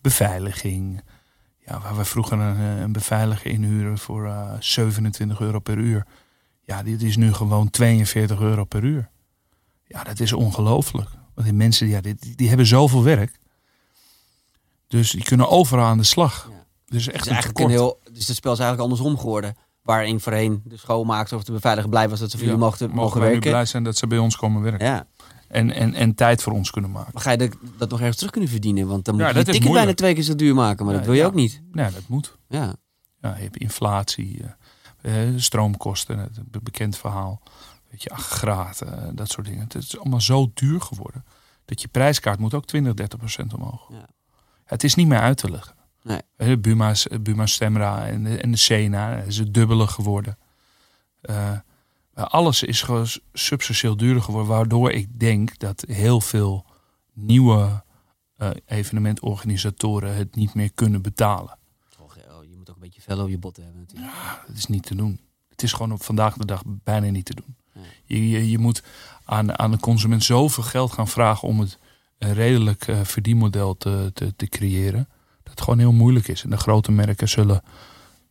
beveiliging. 0.01 1.03
Ja, 1.67 1.81
waar 1.81 1.97
we 1.97 2.05
vroeger 2.05 2.39
een, 2.39 2.57
eh, 2.57 2.81
een 2.81 2.93
beveiliger 2.93 3.51
inhuren 3.51 3.99
voor 3.99 4.27
eh 4.27 4.51
27 4.61 5.41
euro 5.41 5.59
per 5.59 5.79
uur. 5.79 6.07
Ja, 6.65 6.83
dit 6.83 7.03
is 7.03 7.17
nu 7.17 7.33
gewoon 7.33 7.71
42 7.71 8.41
euro 8.41 8.65
per 8.65 8.85
uur. 8.85 9.09
Ja, 9.87 10.03
dat 10.05 10.21
is 10.21 10.33
ongelooflijk. 10.33 11.09
Want 11.35 11.47
die 11.47 11.57
mensen, 11.57 11.89
ja, 11.89 12.01
die, 12.01 12.17
die 12.37 12.49
hebben 12.49 12.67
zoveel 12.67 13.03
werk. 13.03 13.39
Dus 14.89 15.11
die 15.11 15.23
kunnen 15.23 15.49
overal 15.49 15.85
aan 15.85 15.99
de 15.99 16.05
slag. 16.05 16.49
Ja. 16.51 16.65
Dus 16.87 17.07
Het 17.07 17.15
echt 17.15 17.27
eigenlijk 17.29 17.59
een 17.59 17.69
heel, 17.71 18.01
dus 18.13 18.27
het 18.29 18.37
spel 18.37 18.53
is 18.53 18.59
eigenlijk 18.59 18.91
andersom 18.91 19.19
geworden. 19.19 19.57
Waarin 19.83 20.21
voorheen 20.21 20.63
de 20.65 20.77
schoonmaakster 20.77 21.39
of 21.39 21.45
de 21.45 21.53
beveiliger 21.53 21.91
blij 21.91 22.09
was 22.09 22.19
dat 22.21 22.31
ze 22.31 22.37
voor 22.37 22.47
Ja, 22.47 22.53
jullie 22.53 22.67
mochten, 22.69 22.87
mogen 22.89 23.03
mogen 23.03 23.19
wij 23.21 23.27
nu 23.29 23.33
werken. 23.35 23.51
blij 23.51 23.65
zijn 23.65 23.83
dat 23.85 23.97
ze 23.97 24.07
bij 24.07 24.19
ons 24.19 24.37
komen 24.37 24.63
werken. 24.63 24.87
Ja. 24.87 25.07
En, 25.49 25.71
en, 25.71 25.95
en 25.95 26.15
tijd 26.15 26.43
voor 26.43 26.53
ons 26.53 26.71
kunnen 26.71 26.91
maken. 26.91 27.11
Maar 27.15 27.23
ga 27.23 27.31
je 27.31 27.37
dat, 27.37 27.57
dat 27.79 27.91
nog 27.91 27.99
ergens 27.99 28.17
terug 28.17 28.33
kunnen 28.33 28.51
verdienen? 28.51 28.87
Want 28.87 29.05
dan 29.05 29.15
moet 29.15 29.23
Ja, 29.25 29.31
je 29.31 29.39
is 29.39 29.45
ticket 29.45 29.73
bijna 29.73 29.95
twee 29.95 30.15
keer 30.15 30.23
zo 30.23 30.35
duur 30.35 30.55
maken. 30.55 30.85
Maar 30.85 30.95
Ja, 30.95 30.99
dat 31.01 31.09
wil 31.09 31.17
je 31.17 31.23
ja. 31.23 31.27
ook 31.27 31.35
niet. 31.35 31.63
Ja, 31.73 31.91
dat 31.91 32.03
moet. 32.09 32.37
Ja. 32.49 32.75
Ja, 33.21 33.37
je 33.37 33.43
hebt 33.43 33.57
inflatie. 33.57 34.43
eh. 34.43 34.51
Eh, 35.29 35.33
stroomkosten, 35.37 36.19
het 36.19 36.51
be- 36.51 36.61
bekend 36.63 36.97
verhaal. 36.97 37.43
Weet 37.91 38.03
je, 38.03 38.11
aggregaten, 38.11 39.17
dat 39.17 39.31
soort 39.31 39.47
dingen. 39.47 39.63
Het 39.63 39.75
is 39.75 39.99
allemaal 39.99 40.21
zo 40.21 40.51
duur 40.55 40.81
geworden 40.81 41.25
dat 41.65 41.81
je 41.81 41.89
prijskaart 41.89 42.39
moet 42.39 42.55
ook 42.55 42.67
20, 42.67 42.95
30 42.95 43.19
procent 43.19 43.55
omhoog. 43.55 43.89
Ja. 43.91 44.09
Het 44.65 44.85
is 44.85 44.95
niet 44.95 45.07
meer 45.07 45.21
uit 45.21 45.37
te 45.37 45.51
leggen. 45.51 45.75
Nee. 46.03 46.21
Eh, 46.37 46.57
Buma's, 46.59 47.07
Buma 47.21 47.47
Stemra 47.47 48.07
en 48.07 48.23
de, 48.25 48.39
en 48.41 48.51
de 48.51 48.57
Sena 48.57 49.17
is 49.17 49.39
het 49.39 49.55
dubbele 49.55 49.87
geworden. 49.87 50.39
Eh, 51.21 51.51
alles 52.25 52.63
is 52.63 52.83
gewoon 52.83 53.07
substantieel 53.33 53.97
duurder 53.97 54.23
geworden. 54.23 54.51
Waardoor 54.51 54.91
ik 54.91 55.21
denk 55.21 55.59
dat 55.59 55.85
heel 55.89 56.21
veel 56.21 56.65
nieuwe 57.13 57.85
eh, 58.37 58.51
evenementorganisatoren 58.67 60.15
het 60.15 60.35
niet 60.35 60.55
meer 60.55 60.73
kunnen 60.73 61.03
betalen. 61.03 61.59
Oh, 61.99 62.45
je 62.45 62.57
moet 62.57 62.71
ook 62.71 62.75
een 62.75 62.81
beetje 62.83 63.01
vel 63.01 63.23
op 63.23 63.29
je 63.29 63.39
botten 63.39 63.65
hebben 63.65 63.81
natuurlijk. 63.81 64.13
Dat 64.47 64.57
is 64.57 64.67
niet 64.67 64.83
te 64.83 64.95
doen. 64.95 65.21
Het 65.49 65.63
is 65.63 65.73
gewoon 65.73 65.93
op 65.93 66.03
vandaag 66.03 66.37
de 66.37 66.47
dag 66.47 66.63
bijna 66.67 67.11
niet 67.11 67.25
te 67.25 67.35
doen. 67.35 67.57
Je, 68.05 68.29
je, 68.29 68.51
je 68.51 68.59
moet 68.59 68.83
aan, 69.25 69.59
aan 69.59 69.71
de 69.71 69.79
consument 69.79 70.25
zoveel 70.25 70.63
geld 70.63 70.93
gaan 70.93 71.09
vragen 71.09 71.49
om 71.49 71.61
het 71.61 71.79
een 72.19 72.35
redelijk 72.35 72.89
eh, 72.89 73.01
verdienmodel 73.05 73.77
te, 73.77 74.11
te, 74.15 74.37
te 74.37 74.47
creëren. 74.47 75.09
Dat 75.43 75.51
het 75.51 75.61
gewoon 75.61 75.79
heel 75.79 75.93
moeilijk 75.93 76.29
is. 76.29 76.43
En 76.43 76.51
de 76.51 76.57
grote 76.57 76.93
merken 76.93 77.29
zullen 77.29 77.63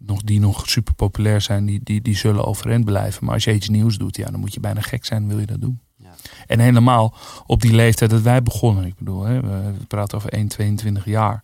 nog, 0.06 0.22
die 0.22 0.40
nog 0.40 0.70
super 0.70 0.94
populair 0.94 1.42
zijn, 1.42 1.66
die, 1.66 1.80
die, 1.84 2.02
die 2.02 2.16
zullen 2.16 2.46
overeind 2.46 2.86
blijven. 2.86 3.26
Maar 3.26 3.34
als 3.34 3.44
je 3.44 3.54
iets 3.54 3.70
nieuws 3.70 3.98
doet, 3.98 4.16
ja, 4.16 4.30
dan 4.32 4.40
moet 4.40 4.54
je 4.54 4.60
bijna 4.60 4.82
gek 4.82 5.06
zijn, 5.06 5.28
wil 5.28 5.40
je 5.40 5.46
dat 5.46 5.62
doen. 5.62 5.80
Ja. 5.98 6.16
En 6.48 6.60
helemaal 6.60 7.14
op 7.46 7.62
die 7.62 7.74
leeftijd 7.74 8.10
dat 8.10 8.22
wij 8.22 8.44
begonnen. 8.44 8.86
Ik 8.86 8.96
bedoel, 8.96 9.24
hè, 9.24 9.42
we 9.42 9.86
praten 9.88 10.18
over 10.18 10.30
1, 10.30 10.48
22 10.48 11.06
jaar. 11.06 11.44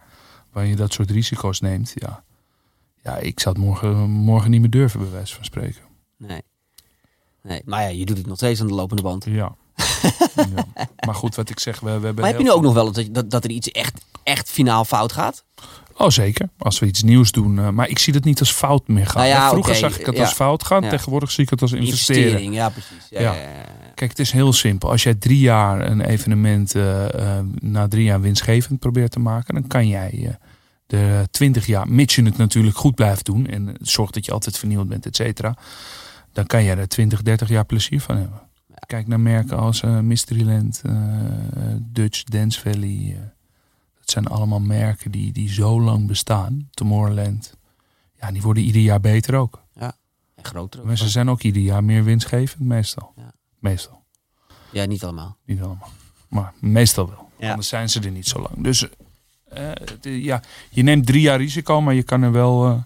Waar 0.52 0.66
je 0.66 0.76
dat 0.76 0.94
soort 0.94 1.12
risico's 1.12 1.60
neemt. 1.60 1.92
Ja, 1.96 2.24
ja 3.04 3.18
ik 3.18 3.40
zou 3.40 3.56
het 3.56 3.66
morgen, 3.66 4.10
morgen 4.10 4.52
niet 4.52 4.62
meer 4.62 4.70
durven, 4.70 5.00
bij 5.00 5.12
wijze 5.12 5.36
van 5.36 5.46
spreken. 5.46 5.82
Nee. 6.18 6.42
nee. 7.42 7.62
Maar 7.66 7.82
ja, 7.82 7.88
je 7.88 8.06
doet 8.06 8.18
het 8.18 8.28
nog 8.28 8.38
steeds 8.38 8.62
aan 8.62 8.68
de 8.68 8.74
lopende 8.74 9.02
band. 9.02 9.26
Ja. 9.26 9.56
ja. 10.56 10.66
Maar 11.06 11.16
goed, 11.16 11.36
wat 11.36 11.50
ik 11.50 11.60
zeg, 11.60 11.80
we, 11.80 11.86
we 11.86 11.92
hebben. 11.92 12.16
Maar 12.16 12.26
heb 12.26 12.38
je 12.38 12.44
nu 12.44 12.52
ook 12.52 12.62
nog 12.62 12.74
wel 12.74 12.92
dat, 12.92 13.08
dat, 13.12 13.32
dat 13.32 13.44
er 13.44 13.50
iets 13.50 13.72
echt, 13.72 14.02
echt 14.24 14.50
finaal 14.50 14.86
fout 14.86 15.12
gaat? 15.12 15.44
Oh, 15.98 16.10
zeker. 16.10 16.50
Als 16.58 16.80
we 16.80 16.86
iets 16.86 17.04
nieuws 17.04 17.32
doen. 17.32 17.60
eh, 17.60 17.70
maar 17.70 17.90
ik 17.90 18.00
zie 18.00 18.14
dat 18.14 18.24
niet 18.24 18.40
als 18.40 18.52
fout 18.52 18.88
meer 18.88 19.08
gaan. 19.08 19.16
Nou 19.22 19.28
ja, 19.28 19.50
Vroeger 19.50 19.76
zag 19.76 20.00
ik 20.00 20.06
het 20.06 20.16
ja. 20.16 20.22
als 20.22 20.34
fout 20.34 20.64
gaan. 20.64 20.84
Ja. 20.84 20.90
Tegenwoordig 20.90 21.32
zie 21.32 21.44
ik 21.44 21.50
het 21.50 21.62
als 21.62 21.72
investeren. 21.72 22.22
Investering, 22.22 22.56
ja 22.56 22.70
precies. 22.70 23.08
Ja. 23.10 23.36
Kijk, 23.96 24.10
het 24.10 24.20
is 24.20 24.32
heel 24.32 24.54
simpel. 24.54 24.90
Als 24.90 25.04
jij 25.04 25.16
drie 25.16 25.40
jaar 25.40 25.92
een 25.92 26.02
evenement 26.02 26.76
eh, 26.76 27.14
eh, 27.14 27.46
na 27.60 27.88
drie 27.88 28.04
jaar 28.04 28.22
winstgevend 28.22 28.80
probeert 28.80 29.12
te 29.12 29.20
maken, 29.20 29.54
dan 29.54 29.68
kan 29.68 29.88
jij 29.88 30.38
de 30.88 31.28
twintig 31.32 31.66
jaar, 31.66 31.88
mits 31.90 32.16
je 32.16 32.24
het 32.24 32.38
natuurlijk 32.38 32.78
goed 32.78 32.96
blijft 32.96 33.26
doen 33.26 33.48
en 33.48 33.76
zorgt 33.82 34.14
dat 34.14 34.26
je 34.26 34.32
altijd 34.32 34.58
vernieuwd 34.58 34.88
bent, 34.88 35.06
et 35.06 35.16
cetera, 35.16 35.56
dan 36.34 36.46
kan 36.46 36.64
jij 36.64 36.78
er 36.78 36.88
20, 36.88 37.22
30 37.22 37.50
jaar 37.50 37.66
plezier 37.66 38.02
van 38.02 38.18
hebben. 38.18 38.42
Kijk 38.86 39.08
naar 39.08 39.20
merken 39.20 39.58
als 39.58 39.82
Mysteryland, 40.02 40.82
Dutch 41.80 42.24
Dance 42.24 42.60
Valley. 42.60 43.18
Eh. 44.16 44.24
dat 44.24 44.24
zijn 44.24 44.40
allemaal 44.40 44.60
merken 44.60 45.12
die, 45.12 45.32
die 45.32 45.50
zo 45.50 45.82
lang 45.82 46.08
bestaan. 46.08 46.70
Tomorrowland. 46.72 47.54
Ja, 48.20 48.32
die 48.32 48.42
worden 48.42 48.64
ieder 48.64 48.82
jaar 48.82 49.00
beter 49.02 49.36
ook. 49.36 49.64
En 49.76 49.94
groter 50.48 50.80
ook. 50.80 50.86
Maar 50.86 50.98
ze 50.98 51.10
zijn 51.10 51.30
ook 51.30 51.42
ieder 51.42 51.62
jaar 51.62 51.84
meer 51.84 52.04
winstgevend, 52.04 52.60
meestal. 52.68 53.14
Ja. 53.16 53.34
Meestal. 53.60 54.04
Ja, 54.72 54.86
niet 54.86 55.04
allemaal. 55.04 55.38
Niet 55.46 55.62
allemaal. 55.62 55.90
Maar 56.30 56.54
meestal 56.60 57.08
wel. 57.10 57.30
Ja. 57.40 57.50
Anders 57.50 57.68
zijn 57.68 57.90
ze 57.90 58.00
er 58.00 58.12
niet 58.12 58.28
zo 58.28 58.40
lang. 58.42 58.64
Dus 58.64 58.88
eh, 59.48 59.68
het- 59.74 59.98
ja, 60.02 60.42
je 60.70 60.84
neemt 60.84 61.06
drie 61.06 61.22
jaar 61.22 61.38
risico, 61.38 61.82
maar 61.82 61.94
je 61.94 62.04
kan 62.04 62.22
er 62.22 62.32
wel 62.32 62.66
eh, 62.66 62.82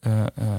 eh, 0.00 0.26
eh, 0.34 0.58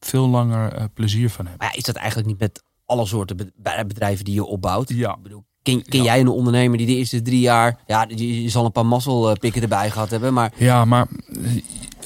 veel 0.00 0.28
langer 0.28 0.72
eh, 0.72 0.84
plezier 0.94 1.30
van 1.30 1.46
hebben. 1.46 1.64
Maar 1.66 1.72
ja, 1.74 1.78
is 1.78 1.84
dat 1.84 1.96
eigenlijk 1.96 2.28
niet 2.28 2.38
met 2.38 2.62
alle 2.84 3.06
soorten 3.06 3.36
be- 3.36 3.52
be- 3.56 3.84
bedrijven 3.86 4.24
die 4.24 4.34
je 4.34 4.44
opbouwt? 4.44 4.88
Ja. 4.88 5.14
Ik 5.16 5.22
bedoel, 5.22 5.44
ken, 5.64 5.82
ken 5.88 5.98
Ja. 5.98 6.04
jij 6.04 6.20
een 6.20 6.28
ondernemer 6.28 6.78
die 6.78 6.86
de 6.86 6.96
eerste 6.96 7.22
drie 7.22 7.40
jaar... 7.40 7.78
Ja, 7.86 8.06
je, 8.14 8.42
je 8.42 8.48
zal 8.48 8.64
een 8.64 8.72
paar 8.72 8.86
mazzelpikken 8.86 9.62
erbij 9.62 9.90
gehad 9.90 10.10
hebben, 10.10 10.32
maar... 10.34 10.52
Ja, 10.56 10.84
maar 10.84 11.06
eh, 11.44 11.50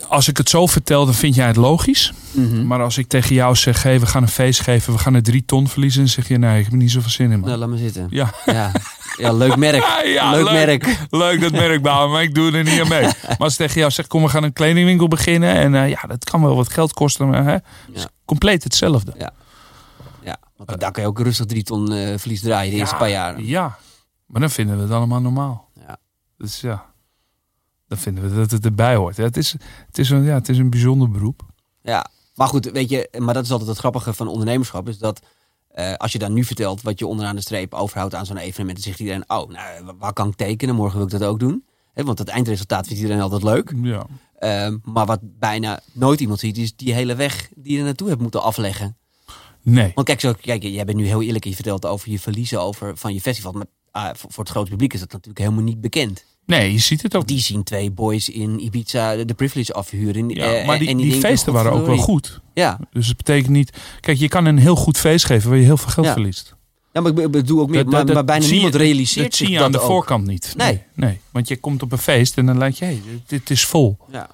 als 0.08 0.28
ik 0.28 0.36
het 0.36 0.48
zo 0.48 0.66
vertel, 0.66 1.04
dan 1.04 1.14
vind 1.14 1.34
jij 1.34 1.46
het 1.46 1.56
logisch. 1.56 2.12
Mhm. 2.30 2.66
Maar 2.66 2.82
als 2.82 2.98
ik 2.98 3.08
tegen 3.08 3.34
jou 3.34 3.54
zeg, 3.56 3.82
hey, 3.82 4.00
we 4.00 4.06
gaan 4.06 4.22
een 4.22 4.28
feest 4.28 4.60
geven, 4.60 4.92
we 4.92 4.98
gaan 4.98 5.14
er 5.14 5.22
drie 5.22 5.44
ton 5.44 5.68
verliezen, 5.68 6.00
dan 6.00 6.08
zeg 6.08 6.28
je, 6.28 6.38
nee, 6.38 6.56
ik 6.58 6.62
heb 6.64 6.72
er 6.72 6.78
niet 6.78 6.90
zoveel 6.90 7.10
zin 7.10 7.30
in, 7.30 7.38
man. 7.40 7.48
Nou, 7.48 7.60
laat 7.60 7.68
maar 7.68 7.78
zitten. 7.78 8.06
Ja. 8.10 8.30
Ja, 8.46 8.72
ja 9.16 9.32
leuk 9.32 9.56
merk. 9.56 9.84
Ja, 10.14 10.30
leuk, 10.30 10.44
leuk. 10.44 10.52
merk. 10.66 10.98
Leuk 11.10 11.40
dat 11.40 11.52
merk 11.52 11.82
bouwen, 11.82 12.10
maar 12.12 12.22
ik 12.22 12.34
doe 12.34 12.52
er 12.52 12.64
niet 12.64 12.80
aan 12.80 12.88
mee. 12.88 13.02
Maar 13.28 13.36
als 13.38 13.52
ik 13.52 13.58
tegen 13.58 13.78
jou 13.80 13.90
zeg, 13.92 14.06
kom, 14.06 14.22
we 14.22 14.28
gaan 14.28 14.42
een 14.42 14.52
kledingwinkel 14.52 15.08
beginnen. 15.08 15.54
En 15.54 15.74
eh, 15.74 15.88
ja, 15.88 16.00
dat 16.08 16.24
kan 16.24 16.42
wel 16.42 16.56
wat 16.56 16.72
geld 16.72 16.92
kosten, 16.92 17.28
maar 17.28 17.44
hè, 17.44 17.50
het 17.52 17.62
is 17.94 18.02
Ja. 18.02 18.08
compleet 18.24 18.64
hetzelfde. 18.64 19.12
Ja, 19.18 19.32
want 20.66 20.80
daar 20.80 20.92
kan 20.92 21.02
je 21.02 21.08
ook 21.08 21.20
rustig 21.20 21.46
drie 21.46 21.62
ton 21.62 21.92
eh, 21.92 22.18
verlies 22.18 22.40
draaien 22.40 22.70
de 22.72 22.76
eerste 22.78 22.94
Ja, 22.94 23.00
paar 23.00 23.10
jaar. 23.10 23.40
Ja, 23.42 23.78
maar 24.26 24.40
dan 24.40 24.50
vinden 24.50 24.76
we 24.76 24.82
het 24.82 24.92
allemaal 24.92 25.20
normaal. 25.20 25.70
Ja. 25.74 25.96
Dus 26.38 26.60
ja, 26.60 26.92
dan 27.88 27.98
vinden 27.98 28.28
we 28.30 28.36
dat 28.36 28.50
het 28.50 28.64
erbij 28.64 28.94
hoort. 28.96 29.16
Ja, 29.16 29.22
het, 29.24 29.36
is, 29.36 29.52
het, 29.86 29.98
is 29.98 30.10
een, 30.10 30.22
ja, 30.22 30.34
het 30.34 30.48
is 30.48 30.58
een 30.58 30.70
bijzonder 30.70 31.10
beroep. 31.10 31.42
Ja, 31.82 32.06
maar 32.34 32.48
goed, 32.48 32.70
weet 32.70 32.88
je, 32.90 33.08
maar 33.18 33.34
dat 33.34 33.44
is 33.44 33.50
altijd 33.50 33.68
het 33.68 33.78
grappige 33.78 34.12
van 34.12 34.28
ondernemerschap, 34.28 34.88
is 34.88 34.98
dat 34.98 35.20
eh, 35.68 35.94
als 35.94 36.12
je 36.12 36.18
dan 36.18 36.32
nu 36.32 36.44
vertelt 36.44 36.82
wat 36.82 36.98
je 36.98 37.06
onderaan 37.06 37.34
de 37.36 37.40
streep 37.42 37.74
overhoudt 37.74 38.14
aan 38.14 38.26
zo'n 38.26 38.36
evenement, 38.36 38.76
dan 38.76 38.86
zegt 38.86 38.98
iedereen, 39.00 39.24
oh, 39.30 39.48
nou, 39.50 39.84
wa- 39.84 39.94
waar 39.98 40.12
kan 40.12 40.28
ik 40.28 40.34
tekenen? 40.34 40.74
Morgen 40.74 40.96
wil 40.98 41.06
ik 41.06 41.12
dat 41.12 41.22
ook 41.24 41.38
doen. 41.40 41.64
Want 41.94 42.18
het 42.18 42.28
eindresultaat 42.28 42.86
vindt 42.86 43.02
iedereen 43.02 43.22
altijd 43.22 43.42
leuk. 43.42 43.72
Ja. 43.82 44.06
Ehm, 44.38 44.76
maar 44.84 45.06
wat 45.06 45.18
bijna 45.22 45.80
nooit 45.92 46.20
iemand 46.20 46.38
ziet, 46.40 46.58
is 46.58 46.76
die 46.76 46.94
hele 46.94 47.14
weg 47.14 47.48
die 47.54 47.72
je 47.72 47.78
er 47.78 47.84
naartoe 47.84 48.08
hebt 48.08 48.20
moeten 48.20 48.42
afleggen. 48.42 48.96
Nee. 49.70 49.92
Want 49.94 50.06
kijk, 50.06 50.20
zo, 50.20 50.32
kijk, 50.40 50.62
jij 50.62 50.84
bent 50.84 50.98
nu 50.98 51.06
heel 51.06 51.22
eerlijk 51.22 51.44
je 51.44 51.54
vertelt 51.54 51.86
over 51.86 52.10
je 52.10 52.18
verliezen 52.18 52.60
over, 52.62 52.96
van 52.96 53.14
je 53.14 53.20
festival. 53.20 53.52
Maar 53.52 53.64
ah, 53.90 54.04
voor, 54.14 54.30
voor 54.32 54.44
het 54.44 54.52
grote 54.52 54.70
publiek 54.70 54.92
is 54.92 55.00
dat 55.00 55.12
natuurlijk 55.12 55.38
helemaal 55.38 55.62
niet 55.62 55.80
bekend. 55.80 56.24
Nee, 56.46 56.72
je 56.72 56.78
ziet 56.78 57.02
het 57.02 57.16
ook. 57.16 57.26
Die 57.26 57.40
zien 57.40 57.62
twee 57.62 57.90
boys 57.90 58.28
in 58.28 58.64
Ibiza 58.64 59.14
de, 59.24 59.34
privilege 59.34 59.72
afhuren. 59.72 60.28
Ja, 60.28 60.54
eh, 60.54 60.66
maar 60.66 60.78
die, 60.78 60.88
en 60.88 60.96
die, 60.96 61.12
feesten 61.12 61.52
waren 61.52 61.72
ook 61.72 61.86
wel 61.86 61.96
goed. 61.96 62.40
Ja. 62.54 62.78
Dus 62.92 63.06
het 63.08 63.16
betekent 63.16 63.48
niet... 63.52 63.76
Kijk, 64.00 64.18
je 64.18 64.28
kan 64.28 64.44
een 64.44 64.58
heel 64.58 64.76
goed 64.76 64.98
feest 64.98 65.24
geven 65.24 65.48
waar 65.50 65.58
je 65.58 65.64
heel 65.64 65.76
veel 65.76 65.90
geld 65.90 66.06
Ja. 66.06 66.12
verliest. 66.12 66.54
ja, 66.92 67.00
maar 67.00 67.10
ik 67.10 67.16
be- 67.16 67.22
ik 67.22 67.30
bedoel 67.30 67.60
ook 67.60 67.68
meer, 67.70 67.84
Dat- 67.84 67.92
maar, 67.92 68.06
dat- 68.06 68.14
maar 68.14 68.24
bijna 68.24 68.44
je- 68.46 68.52
niemand 68.52 68.74
realiseert 68.74 69.26
Dat 69.26 69.34
zich 69.34 69.46
zie 69.46 69.56
je 69.56 69.62
aan 69.64 69.72
de 69.72 69.80
ook. 69.80 69.86
voorkant 69.86 70.26
niet. 70.26 70.54
Nee. 70.56 70.66
nee. 70.72 70.82
nee. 70.94 71.20
Want 71.30 71.48
je 71.48 71.56
komt 71.56 71.82
op 71.82 71.92
een 71.92 71.98
feest 71.98 72.36
en 72.36 72.46
dan 72.46 72.58
lijkt 72.58 72.78
je, 72.78 72.84
hey, 72.84 73.02
dit, 73.10 73.28
dit 73.28 73.50
is 73.50 73.64
vol. 73.64 73.96
Ja. 74.10 74.28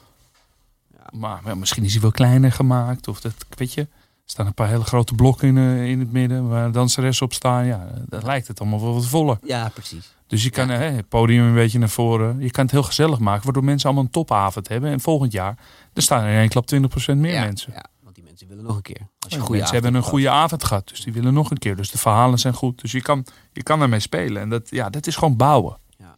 Maar 1.13 1.41
ja, 1.45 1.55
misschien 1.55 1.85
is 1.85 1.93
hij 1.93 2.01
wel 2.03 2.11
kleiner 2.11 2.53
gemaakt. 2.53 3.09
Of 3.09 3.21
dat, 3.21 3.35
weet 3.57 3.73
je, 3.73 3.87
staan 4.25 4.47
een 4.47 4.55
paar 4.55 4.69
hele 4.69 4.85
grote 4.85 5.15
blokken 5.15 5.49
in, 5.49 5.57
eh, 5.57 5.85
in 5.91 5.99
het 5.99 6.13
midden 6.13 6.49
waar 6.49 6.73
danseressen 6.73 7.27
op 7.27 7.33
staan. 7.33 7.67
Ja, 7.67 7.89
dan 8.09 8.25
lijkt 8.25 8.49
het 8.49 8.61
allemaal 8.61 8.81
wel 8.81 8.95
wat 8.95 9.07
voller. 9.07 9.39
ja, 9.43 9.69
precies. 9.69 10.15
Dus 10.27 10.43
je 10.43 10.51
kan 10.51 10.69
hè, 10.69 10.85
het 10.85 11.09
podium 11.09 11.45
een 11.47 11.55
beetje 11.55 11.79
naar 11.79 11.89
voren. 11.89 12.41
Je 12.41 12.51
kan 12.51 12.63
het 12.65 12.73
heel 12.73 12.83
gezellig 12.83 13.19
maken, 13.19 13.45
waardoor 13.45 13.65
mensen 13.65 13.87
allemaal 13.87 14.05
een 14.05 14.11
topavond 14.11 14.69
hebben. 14.69 14.91
En 14.91 15.01
volgend 15.01 15.33
jaar, 15.33 15.59
dan 15.93 16.03
staan 16.03 16.23
er 16.23 16.33
in 16.33 16.39
één 16.39 16.49
klap 16.49 16.67
20% 16.67 17.19
meer 17.19 17.33
ja, 17.33 17.45
mensen. 17.45 17.73
Ja, 17.73 17.85
want 18.03 18.15
die 18.15 18.25
mensen 18.25 18.49
willen 18.49 18.65
nog 18.65 18.77
een 18.77 18.83
keer. 18.83 19.01
Als 19.01 19.09
je 19.19 19.29
Ja, 19.29 19.37
een 19.37 19.41
goede 19.41 19.59
mensen 19.59 19.83
hebben 19.83 19.95
een 19.95 20.09
goede 20.09 20.31
avond 20.31 20.65
gehad, 20.65 20.89
dus 20.89 21.01
die 21.01 21.13
willen 21.13 21.35
nog 21.35 21.51
een 21.51 21.59
keer. 21.59 21.77
Dus 21.77 21.91
de 21.91 21.99
verhalen 21.99 22.39
zijn 22.39 22.55
goed. 22.55 22.81
Dus 22.81 22.93
je 22.93 23.03
kan, 23.03 23.27
je 23.53 23.63
kan 23.63 23.81
ermee 23.81 24.01
spelen. 24.01 24.43
En 24.43 24.49
dat, 24.49 24.71
ja, 24.71 24.91
dat 24.91 25.07
is 25.07 25.17
gewoon 25.17 25.37
bouwen. 25.37 25.79
Ja. 25.99 26.17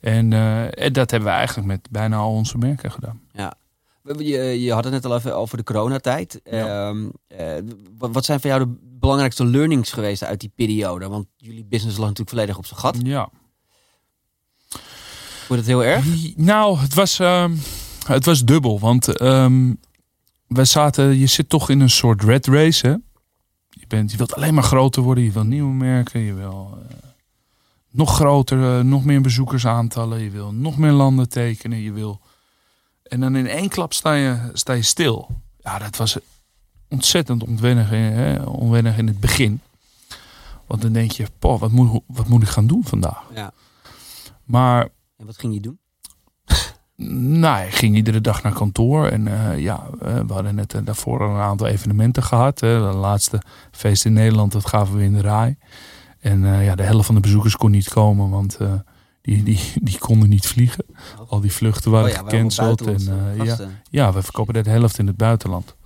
En, 0.00 0.32
eh, 0.32 0.84
en 0.84 0.92
dat 0.92 1.10
hebben 1.10 1.28
we 1.28 1.34
eigenlijk 1.34 1.68
met 1.68 1.88
bijna 1.90 2.16
al 2.16 2.32
onze 2.32 2.58
merken 2.58 2.92
gedaan. 2.92 3.20
hebt. 3.32 3.59
We- 4.16 4.24
Je, 4.24 4.60
je 4.62 4.72
had 4.72 4.84
het 4.84 4.92
net 4.92 5.04
al 5.04 5.16
even 5.16 5.36
over 5.36 5.56
de 5.56 5.62
coronatijd. 5.62 6.40
Ja. 6.44 6.88
Ehm, 6.88 7.08
eh, 7.26 7.54
wat, 7.98 8.24
zijn 8.24 8.40
voor 8.40 8.50
jou 8.50 8.64
de 8.64 8.78
belangrijkste 8.82 9.44
learnings 9.46 9.92
geweest 9.92 10.24
uit 10.24 10.40
die 10.40 10.52
periode? 10.54 11.08
Want 11.08 11.26
jullie 11.36 11.64
business 11.64 11.96
lag 11.98 12.08
natuurlijk 12.08 12.36
volledig 12.36 12.58
op 12.58 12.66
zijn 12.66 12.80
gat. 12.80 12.96
Ja. 13.02 13.30
Wordt 15.48 15.62
het 15.62 15.66
heel 15.66 15.84
erg? 15.84 16.04
Nou, 16.36 16.78
het 16.78 16.94
was, 16.94 17.18
ehm, 17.18 17.54
het 18.06 18.24
was 18.24 18.44
dubbel. 18.44 18.80
Want 18.80 19.16
ehm 19.16 19.72
wij 20.46 20.64
zaten, 20.64 21.18
je 21.18 21.26
zit 21.26 21.48
toch 21.48 21.70
in 21.70 21.80
een 21.80 21.90
soort 21.90 22.22
red 22.22 22.46
race. 22.46 22.86
Hè? 22.86 22.92
Je, 23.70 23.86
bent, 23.88 24.10
je 24.10 24.16
wilt 24.16 24.34
alleen 24.34 24.54
maar 24.54 24.62
groter 24.62 25.02
worden. 25.02 25.24
Je 25.24 25.32
wil 25.32 25.44
nieuwe 25.44 25.74
merken. 25.74 26.20
Je 26.20 26.34
wil 26.34 26.78
eh, 26.88 26.96
nog 27.90 28.14
groter, 28.14 28.78
eh, 28.78 28.84
nog 28.84 29.04
meer 29.04 29.20
bezoekersaantallen. 29.20 30.20
Je 30.20 30.30
wil 30.30 30.52
nog 30.52 30.78
meer 30.78 30.90
landen 30.92 31.28
tekenen. 31.28 31.78
Je 31.78 31.92
wil... 31.92 32.20
En 33.10 33.20
dan 33.20 33.36
in 33.36 33.46
één 33.46 33.68
klap 33.68 33.92
sta 33.92 34.12
je, 34.12 34.38
sta 34.52 34.72
je 34.72 34.82
stil. 34.82 35.28
Ja, 35.60 35.78
dat 35.78 35.96
was 35.96 36.18
ontzettend 36.88 37.42
ontwennig, 37.42 37.92
in- 37.92 37.98
hè, 37.98 38.42
onwennig 38.42 38.96
in 38.98 39.06
het 39.06 39.20
begin. 39.20 39.60
Want 40.66 40.82
dan 40.82 40.92
denk 40.92 41.10
je, 41.10 41.26
poh, 41.38 41.60
wat 41.60 41.70
moet, 41.70 42.02
wat 42.06 42.28
moet 42.28 42.42
ik 42.42 42.48
gaan 42.48 42.66
doen 42.66 42.84
vandaag? 42.84 43.22
Ja. 43.34 43.52
Maar 44.44 44.88
En 45.16 45.26
wat 45.26 45.38
ging 45.38 45.54
je 45.54 45.60
doen? 45.60 45.78
nou, 47.40 47.66
ik 47.66 47.74
ging 47.74 47.96
iedere 47.96 48.20
dag 48.20 48.42
naar 48.42 48.52
kantoor. 48.52 49.06
En 49.06 49.26
eh, 49.28 49.58
ja, 49.58 49.86
eh, 50.02 50.14
we 50.26 50.32
hadden 50.32 50.54
net 50.54 50.74
eh, 50.74 50.80
daarvoor 50.84 51.20
een 51.22 51.40
aantal 51.40 51.66
evenementen 51.66 52.22
gehad. 52.22 52.60
Hè. 52.60 52.90
De 52.90 52.96
laatste 52.96 53.42
feest 53.70 54.04
in 54.04 54.12
Nederland, 54.12 54.52
dat 54.52 54.66
gaven 54.66 54.96
we 54.96 55.02
in 55.04 55.12
de 55.12 55.20
RAI. 55.20 55.56
En 56.20 56.44
eh, 56.44 56.64
ja, 56.64 56.74
de 56.74 56.82
helft 56.82 57.06
van 57.06 57.14
de 57.14 57.20
bezoekers 57.20 57.56
kon 57.56 57.70
niet 57.70 57.88
komen, 57.88 58.30
want 58.30 58.56
eh, 58.56 58.72
die, 59.22 59.42
die, 59.42 59.60
die 59.74 59.98
konden 59.98 60.28
niet 60.28 60.46
vliegen. 60.46 60.84
Al 61.28 61.40
die 61.40 61.52
vluchten 61.52 61.90
waren 61.90 62.08
Oh 62.08 62.14
ja, 62.14 62.22
gecanceld. 62.22 62.86
En, 62.86 63.34
eh, 63.36 63.44
ja, 63.44 63.58
ja, 63.90 64.12
we 64.12 64.22
verkopen 64.22 64.64
de 64.64 64.70
helft 64.70 64.98
in 64.98 65.06
het 65.06 65.16
buitenland. 65.16 65.76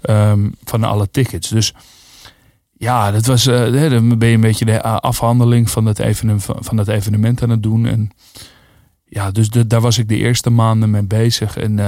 ehm, 0.00 0.50
van 0.64 0.84
alle 0.84 1.10
tickets. 1.10 1.48
Dus 1.48 1.74
ja, 2.72 3.10
dat 3.10 3.26
was, 3.26 3.46
uh, 3.46 3.90
dan 3.90 4.18
ben 4.18 4.28
je 4.28 4.34
een 4.34 4.40
beetje 4.40 4.64
de 4.64 4.82
afhandeling 4.82 5.70
van 5.70 5.84
dat, 5.84 5.98
evenement, 5.98 6.44
van 6.44 6.76
dat 6.76 6.88
evenement 6.88 7.42
aan 7.42 7.50
het 7.50 7.62
doen. 7.62 7.86
En 7.86 8.10
ja, 9.04 9.30
dus 9.30 9.50
de, 9.50 9.66
daar 9.66 9.80
was 9.80 9.98
ik 9.98 10.08
de 10.08 10.16
eerste 10.16 10.50
maanden 10.50 10.90
mee 10.90 11.02
bezig. 11.02 11.56
En, 11.56 11.78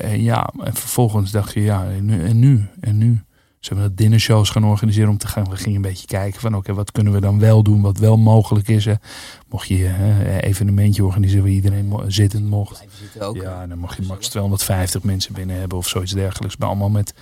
en 0.00 0.22
ja, 0.22 0.50
en 0.64 0.74
vervolgens 0.74 1.30
dacht 1.30 1.54
je, 1.54 1.60
ja, 1.60 1.84
en 1.84 2.04
nu, 2.04 2.24
en 2.24 2.38
nu? 2.38 2.66
En 2.80 2.98
nu? 2.98 3.22
Hebben 3.68 3.88
dat 3.88 3.96
dinnershows 3.96 4.50
gaan 4.50 4.64
organiseren 4.64 5.10
om 5.10 5.18
te 5.18 5.26
gaan. 5.26 5.50
We 5.50 5.56
gingen 5.56 5.76
een 5.76 5.82
beetje 5.82 6.06
kijken 6.06 6.40
van 6.40 6.56
oké, 6.56 6.74
wat 6.74 6.92
kunnen 6.92 7.12
we 7.12 7.20
dan 7.20 7.38
wel 7.38 7.62
doen, 7.62 7.80
wat 7.80 7.98
wel 7.98 8.16
mogelijk 8.16 8.68
is. 8.68 8.84
Hè? 8.84 8.94
Mocht 9.48 9.68
je 9.68 9.86
een 9.86 10.40
evenementje 10.40 11.04
organiseren 11.04 11.42
waar 11.42 11.52
iedereen 11.52 11.94
zittend 12.06 12.44
mocht. 12.44 12.84
Ook, 13.18 13.36
ja, 13.36 13.66
dan 13.66 13.78
mocht 13.78 13.96
je 13.96 14.02
max 14.02 14.28
250 14.28 15.02
mensen 15.02 15.32
binnen 15.32 15.56
hebben 15.56 15.78
of 15.78 15.88
zoiets 15.88 16.12
dergelijks. 16.12 16.56
Maar 16.56 16.68
allemaal 16.68 16.90
met 16.90 17.14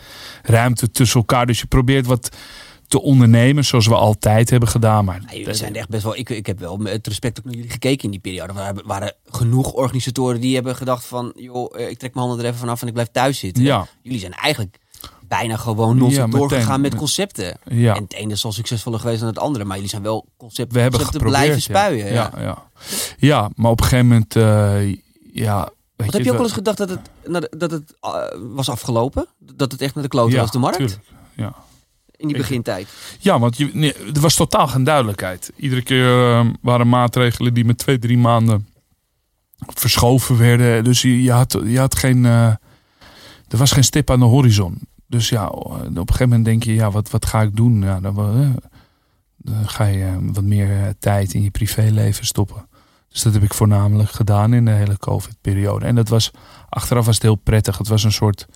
ruimte 0.42 0.90
tussen 0.90 1.20
elkaar. 1.20 1.46
Dus 1.46 1.60
je 1.60 1.66
probeert 1.66 2.06
wat 2.06 2.36
te 2.88 3.02
ondernemen 3.02 3.64
zoals 3.64 3.86
we 3.86 3.94
altijd 3.94 4.50
hebben 4.50 4.68
gedaan. 4.68 5.04
Maar 5.04 5.22
we 5.44 5.54
zijn 5.54 5.74
echt 5.74 5.88
best 5.88 6.02
wel. 6.02 6.16
Ik, 6.16 6.30
ik 6.30 6.46
heb 6.46 6.58
wel 6.58 6.76
met 6.76 7.06
respect 7.06 7.38
ook 7.38 7.44
naar 7.44 7.54
jullie 7.54 7.70
gekeken 7.70 8.04
in 8.04 8.10
die 8.10 8.20
periode. 8.20 8.60
Er 8.60 8.82
waren 8.84 9.14
genoeg 9.26 9.72
organisatoren 9.72 10.40
die 10.40 10.54
hebben 10.54 10.76
gedacht 10.76 11.04
van, 11.04 11.32
joh, 11.36 11.78
ik 11.78 11.98
trek 11.98 12.14
mijn 12.14 12.26
handen 12.26 12.38
er 12.38 12.50
even 12.50 12.60
vanaf 12.60 12.80
en 12.80 12.86
ik 12.86 12.92
blijf 12.92 13.08
thuis 13.12 13.38
zitten. 13.38 13.62
Ja. 13.62 13.86
Jullie 14.02 14.20
zijn 14.20 14.32
eigenlijk 14.32 14.78
bijna 15.28 15.56
gewoon 15.56 15.96
non 15.96 16.10
ja, 16.10 16.26
doorgegaan 16.26 16.80
met 16.80 16.94
concepten. 16.94 17.58
Ja. 17.64 17.94
En 17.94 18.02
het 18.02 18.12
ene 18.12 18.32
is 18.32 18.44
al 18.44 18.52
succesvoller 18.52 19.00
geweest 19.00 19.18
dan 19.18 19.28
het 19.28 19.38
andere. 19.38 19.64
Maar 19.64 19.74
jullie 19.74 19.90
zijn 19.90 20.02
wel 20.02 20.26
concepten, 20.36 20.74
We 20.74 20.80
hebben 20.80 21.00
concepten 21.00 21.30
blijven 21.30 21.62
spuien. 21.62 22.12
Ja. 22.12 22.32
Ja, 22.38 22.68
ja. 23.16 23.50
maar 23.54 23.70
op 23.70 23.80
een 23.80 23.86
gegeven 23.86 24.06
moment... 24.06 24.36
Uh, 24.36 24.96
ja, 25.32 25.68
Wat 25.96 26.12
heb 26.12 26.22
je 26.22 26.30
ook 26.30 26.36
wel 26.36 26.44
eens 26.44 26.54
gedacht 26.54 26.78
dat 26.78 26.88
het, 26.88 27.00
dat 27.50 27.70
het 27.70 27.94
uh, 28.04 28.14
was 28.54 28.68
afgelopen? 28.68 29.26
Dat 29.38 29.72
het 29.72 29.80
echt 29.80 29.94
naar 29.94 30.02
de 30.02 30.10
klote 30.10 30.36
was, 30.36 30.50
de 30.50 30.58
markt? 30.58 30.76
Tuurlijk. 30.76 31.00
Ja, 31.34 31.54
in 32.16 32.28
die 32.28 32.36
begintijd. 32.36 32.88
Ja, 33.18 33.38
want 33.38 33.56
je, 33.56 33.70
nee, 33.72 33.94
er 33.94 34.20
was 34.20 34.34
totaal 34.34 34.66
geen 34.66 34.84
duidelijkheid. 34.84 35.52
Iedere 35.56 35.82
keer 35.82 36.30
uh, 36.30 36.46
waren 36.62 36.88
maatregelen 36.88 37.54
die 37.54 37.64
met 37.64 37.78
twee, 37.78 37.98
drie 37.98 38.18
maanden 38.18 38.68
verschoven 39.58 40.38
werden. 40.38 40.84
Dus 40.84 41.02
je, 41.02 41.22
je, 41.22 41.32
had, 41.32 41.58
je 41.64 41.78
had 41.78 41.96
geen. 41.96 42.24
Uh, 42.24 42.46
er 43.48 43.58
was 43.58 43.72
geen 43.72 43.84
stip 43.84 44.10
aan 44.10 44.18
de 44.18 44.24
horizon. 44.24 44.78
Dus 45.06 45.28
ja, 45.28 45.46
op 45.48 45.80
een 45.84 45.94
gegeven 45.96 46.28
moment 46.28 46.44
denk 46.44 46.62
je, 46.62 46.74
ja, 46.74 46.90
wat, 46.90 47.10
wat 47.10 47.26
ga 47.26 47.42
ik 47.42 47.56
doen? 47.56 47.82
Ja, 47.82 48.00
dan, 48.00 48.40
uh, 48.40 48.50
dan 49.36 49.68
ga 49.68 49.84
je 49.84 50.18
wat 50.20 50.44
meer 50.44 50.94
tijd 50.98 51.34
in 51.34 51.42
je 51.42 51.50
privéleven 51.50 52.26
stoppen. 52.26 52.68
Dus 53.08 53.22
dat 53.22 53.32
heb 53.32 53.42
ik 53.42 53.54
voornamelijk 53.54 54.10
gedaan 54.10 54.54
in 54.54 54.64
de 54.64 54.70
hele 54.70 54.98
COVID-periode. 54.98 55.84
En 55.84 55.94
dat 55.94 56.08
was, 56.08 56.30
achteraf 56.68 57.06
was 57.06 57.14
het 57.14 57.22
heel 57.24 57.34
prettig. 57.34 57.78
Het 57.78 57.88
was 57.88 58.04
een 58.04 58.12
soort 58.12 58.46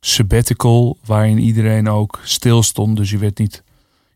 sabbatical 0.00 0.98
waarin 1.04 1.38
iedereen 1.38 1.88
ook 1.88 2.20
stil 2.22 2.62
stond. 2.62 2.96
Dus 2.96 3.10
je 3.10 3.18
werd 3.18 3.38
niet, 3.38 3.62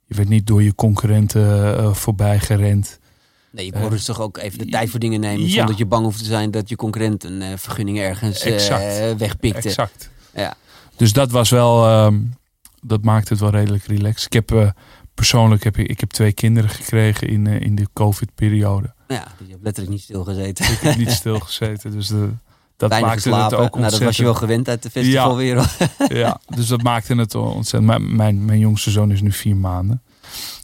je 0.05 0.15
werd 0.15 0.29
niet 0.29 0.47
door 0.47 0.63
je 0.63 0.75
concurrenten 0.75 1.81
uh, 1.81 1.95
voorbij 1.95 2.39
gerend. 2.39 2.99
Nee, 3.51 3.65
je 3.65 3.73
kon 3.73 3.89
rustig 3.89 4.21
ook 4.21 4.37
even 4.39 4.59
de 4.59 4.67
tijd 4.67 4.91
voor 4.91 5.01
dingen 5.01 5.21
nemen. 5.21 5.49
Zonder 5.49 5.67
dat 5.67 5.79
je 5.79 5.87
bang 5.87 6.05
hoeft 6.05 6.19
te 6.19 6.25
zijn 6.25 6.51
dat 6.51 6.69
je 6.69 6.77
concurrent 6.77 7.25
een 7.25 7.43
uh, 7.43 7.49
vergunning 7.57 7.99
ergens 7.99 8.47
uh, 8.47 9.13
wegpikte. 9.17 9.69
Exact. 9.69 10.11
Ja. 10.35 10.55
Dus 10.97 11.13
dat 11.13 11.31
was 11.31 11.51
wel, 11.51 11.89
uh, 11.89 12.19
dat 12.81 13.03
maakte 13.03 13.33
het 13.33 13.43
wel 13.43 13.51
redelijk 13.51 13.85
relaxed. 13.85 14.27
Ik 14.27 14.33
heb 14.33 14.75
persoonlijk 15.15 15.65
heb 15.65 15.77
ik, 15.79 15.89
ik 15.89 16.01
heb 16.01 16.11
twee 16.11 16.33
kinderen 16.33 16.71
gekregen 16.71 17.29
in, 17.29 17.47
in 17.47 17.75
de 17.75 17.87
COVID-periode. 17.93 18.95
Ja, 19.09 19.27
je 19.45 19.51
hebt 19.51 19.63
letterlijk 19.63 19.95
niet 19.95 20.03
stilgezeten. 20.03 20.65
Ik 20.65 20.79
heb 20.81 20.97
niet 20.97 21.11
stilgezeten. 21.23 21.91
Dus 21.91 22.07
de, 22.07 22.31
dat 22.77 22.91
Weinig 22.91 23.11
maakte 23.11 23.31
geslapen. 23.31 23.57
het 23.57 23.67
ook 23.67 23.79
nou, 23.79 23.91
dat 23.91 24.01
was 24.01 24.17
je 24.17 24.23
wel 24.23 24.35
gewend 24.35 24.69
uit 24.69 24.83
de 24.83 24.91
festivalwereld. 24.91 25.77
Ja, 25.79 26.17
ja, 26.25 26.41
dus 26.55 26.67
dat 26.67 26.83
maakte 26.83 27.15
het 27.15 27.35
ontzettend. 27.35 27.85
Mijn, 27.85 28.17
mijn, 28.17 28.45
mijn 28.45 28.59
jongste 28.59 28.91
zoon 28.91 29.11
is 29.11 29.21
nu 29.21 29.33
vier 29.33 29.57
maanden. 29.57 30.03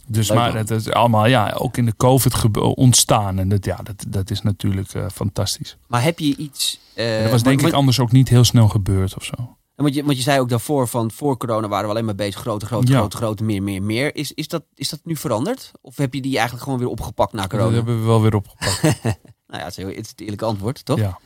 Dus 0.07 0.29
Leuk, 0.29 0.37
maar 0.37 0.55
het 0.55 0.69
is 0.69 0.89
allemaal 0.89 1.25
ja, 1.25 1.51
ook 1.57 1.77
in 1.77 1.85
de 1.85 1.95
COVID 1.95 2.57
ontstaan. 2.59 3.39
En 3.39 3.49
dat, 3.49 3.65
ja, 3.65 3.75
dat, 3.83 4.05
dat 4.07 4.31
is 4.31 4.41
natuurlijk 4.41 4.93
uh, 4.93 5.05
fantastisch. 5.13 5.77
Maar 5.87 6.03
heb 6.03 6.19
je 6.19 6.35
iets... 6.35 6.79
Uh, 6.95 7.21
dat 7.21 7.31
was 7.31 7.43
denk 7.43 7.61
maar, 7.61 7.69
ik 7.69 7.75
anders 7.75 7.99
ook 7.99 8.11
niet 8.11 8.29
heel 8.29 8.43
snel 8.43 8.67
gebeurd 8.67 9.15
of 9.15 9.23
zo. 9.23 9.57
Want 9.75 9.95
je, 9.95 10.03
want 10.03 10.17
je 10.17 10.23
zei 10.23 10.39
ook 10.39 10.49
daarvoor 10.49 10.87
van 10.87 11.11
voor 11.11 11.37
corona 11.37 11.67
waren 11.67 11.85
we 11.85 11.91
alleen 11.91 12.05
maar 12.05 12.15
bezig 12.15 12.41
grote, 12.41 12.65
grote, 12.65 12.91
ja. 12.91 12.97
grote, 12.97 13.17
grote, 13.17 13.43
meer, 13.43 13.63
meer, 13.63 13.83
meer. 13.83 14.15
Is, 14.15 14.31
is, 14.31 14.47
dat, 14.47 14.63
is 14.75 14.89
dat 14.89 14.99
nu 15.03 15.15
veranderd? 15.15 15.71
Of 15.81 15.97
heb 15.97 16.13
je 16.13 16.21
die 16.21 16.33
eigenlijk 16.33 16.63
gewoon 16.63 16.79
weer 16.79 16.87
opgepakt 16.87 17.33
na 17.33 17.47
corona? 17.47 17.67
Dat 17.67 17.75
hebben 17.75 17.99
we 17.99 18.05
wel 18.05 18.21
weer 18.21 18.35
opgepakt. 18.35 18.81
nou 19.47 19.59
ja, 19.59 19.63
het 19.63 19.77
is, 19.77 19.83
het 19.83 19.97
is 19.97 20.09
het 20.09 20.21
eerlijke 20.21 20.45
antwoord, 20.45 20.85
toch? 20.85 20.99
Ja. 20.99 21.19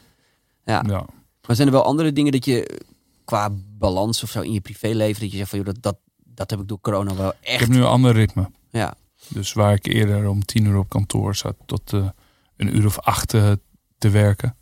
ja. 0.65 0.83
ja. 0.88 1.05
Maar 1.47 1.55
zijn 1.55 1.67
er 1.67 1.73
wel 1.73 1.83
andere 1.83 2.13
dingen 2.13 2.31
dat 2.31 2.45
je 2.45 2.81
qua 3.25 3.49
balans 3.77 4.23
of 4.23 4.29
zo 4.29 4.41
in 4.41 4.51
je 4.51 4.62
privéleven, 4.62 5.21
dat 5.21 5.31
je 5.31 5.38
zegt 5.38 5.49
van 5.49 5.60
joh, 5.60 5.67
dat, 5.67 5.83
dat, 5.83 5.97
dat 6.23 6.49
heb 6.49 6.60
ik 6.60 6.67
door 6.67 6.81
corona 6.81 7.15
wel 7.15 7.33
echt. 7.41 7.53
Ik 7.53 7.60
heb 7.60 7.69
nu 7.69 7.77
een 7.77 7.83
ander 7.83 8.13
ritme. 8.13 8.51
Ja. 8.71 8.95
Dus 9.27 9.53
waar 9.53 9.73
ik 9.73 9.86
eerder 9.86 10.29
om 10.29 10.45
tien 10.45 10.65
uur 10.65 10.77
op 10.77 10.89
kantoor 10.89 11.36
zat 11.36 11.55
tot 11.65 11.93
uh, 11.93 12.10
een 12.57 12.77
uur 12.77 12.86
of 12.86 12.99
acht 12.99 13.33
uh, 13.33 13.51
te 13.97 14.10
werken, 14.10 14.57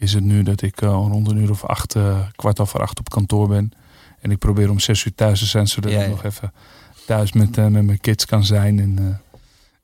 is 0.00 0.12
het 0.12 0.24
nu 0.24 0.42
dat 0.42 0.62
ik 0.62 0.80
uh, 0.80 0.88
rond 0.90 1.30
een 1.30 1.36
uur 1.36 1.50
of 1.50 1.64
acht, 1.64 1.96
kwart 2.36 2.60
over 2.60 2.80
acht 2.80 2.98
op 2.98 3.10
kantoor 3.10 3.48
ben. 3.48 3.72
En 4.20 4.30
ik 4.30 4.38
probeer 4.38 4.70
om 4.70 4.78
zes 4.78 5.04
uur 5.04 5.14
thuis 5.14 5.38
te 5.38 5.46
zijn, 5.46 5.66
zodat 5.66 5.92
ja, 5.92 6.02
ik 6.02 6.08
nog 6.08 6.24
even 6.24 6.52
thuis 7.06 7.32
met, 7.32 7.56
met 7.56 7.84
mijn 7.84 8.00
kids 8.00 8.26
kan 8.26 8.44
zijn. 8.44 8.78
En, 8.78 9.20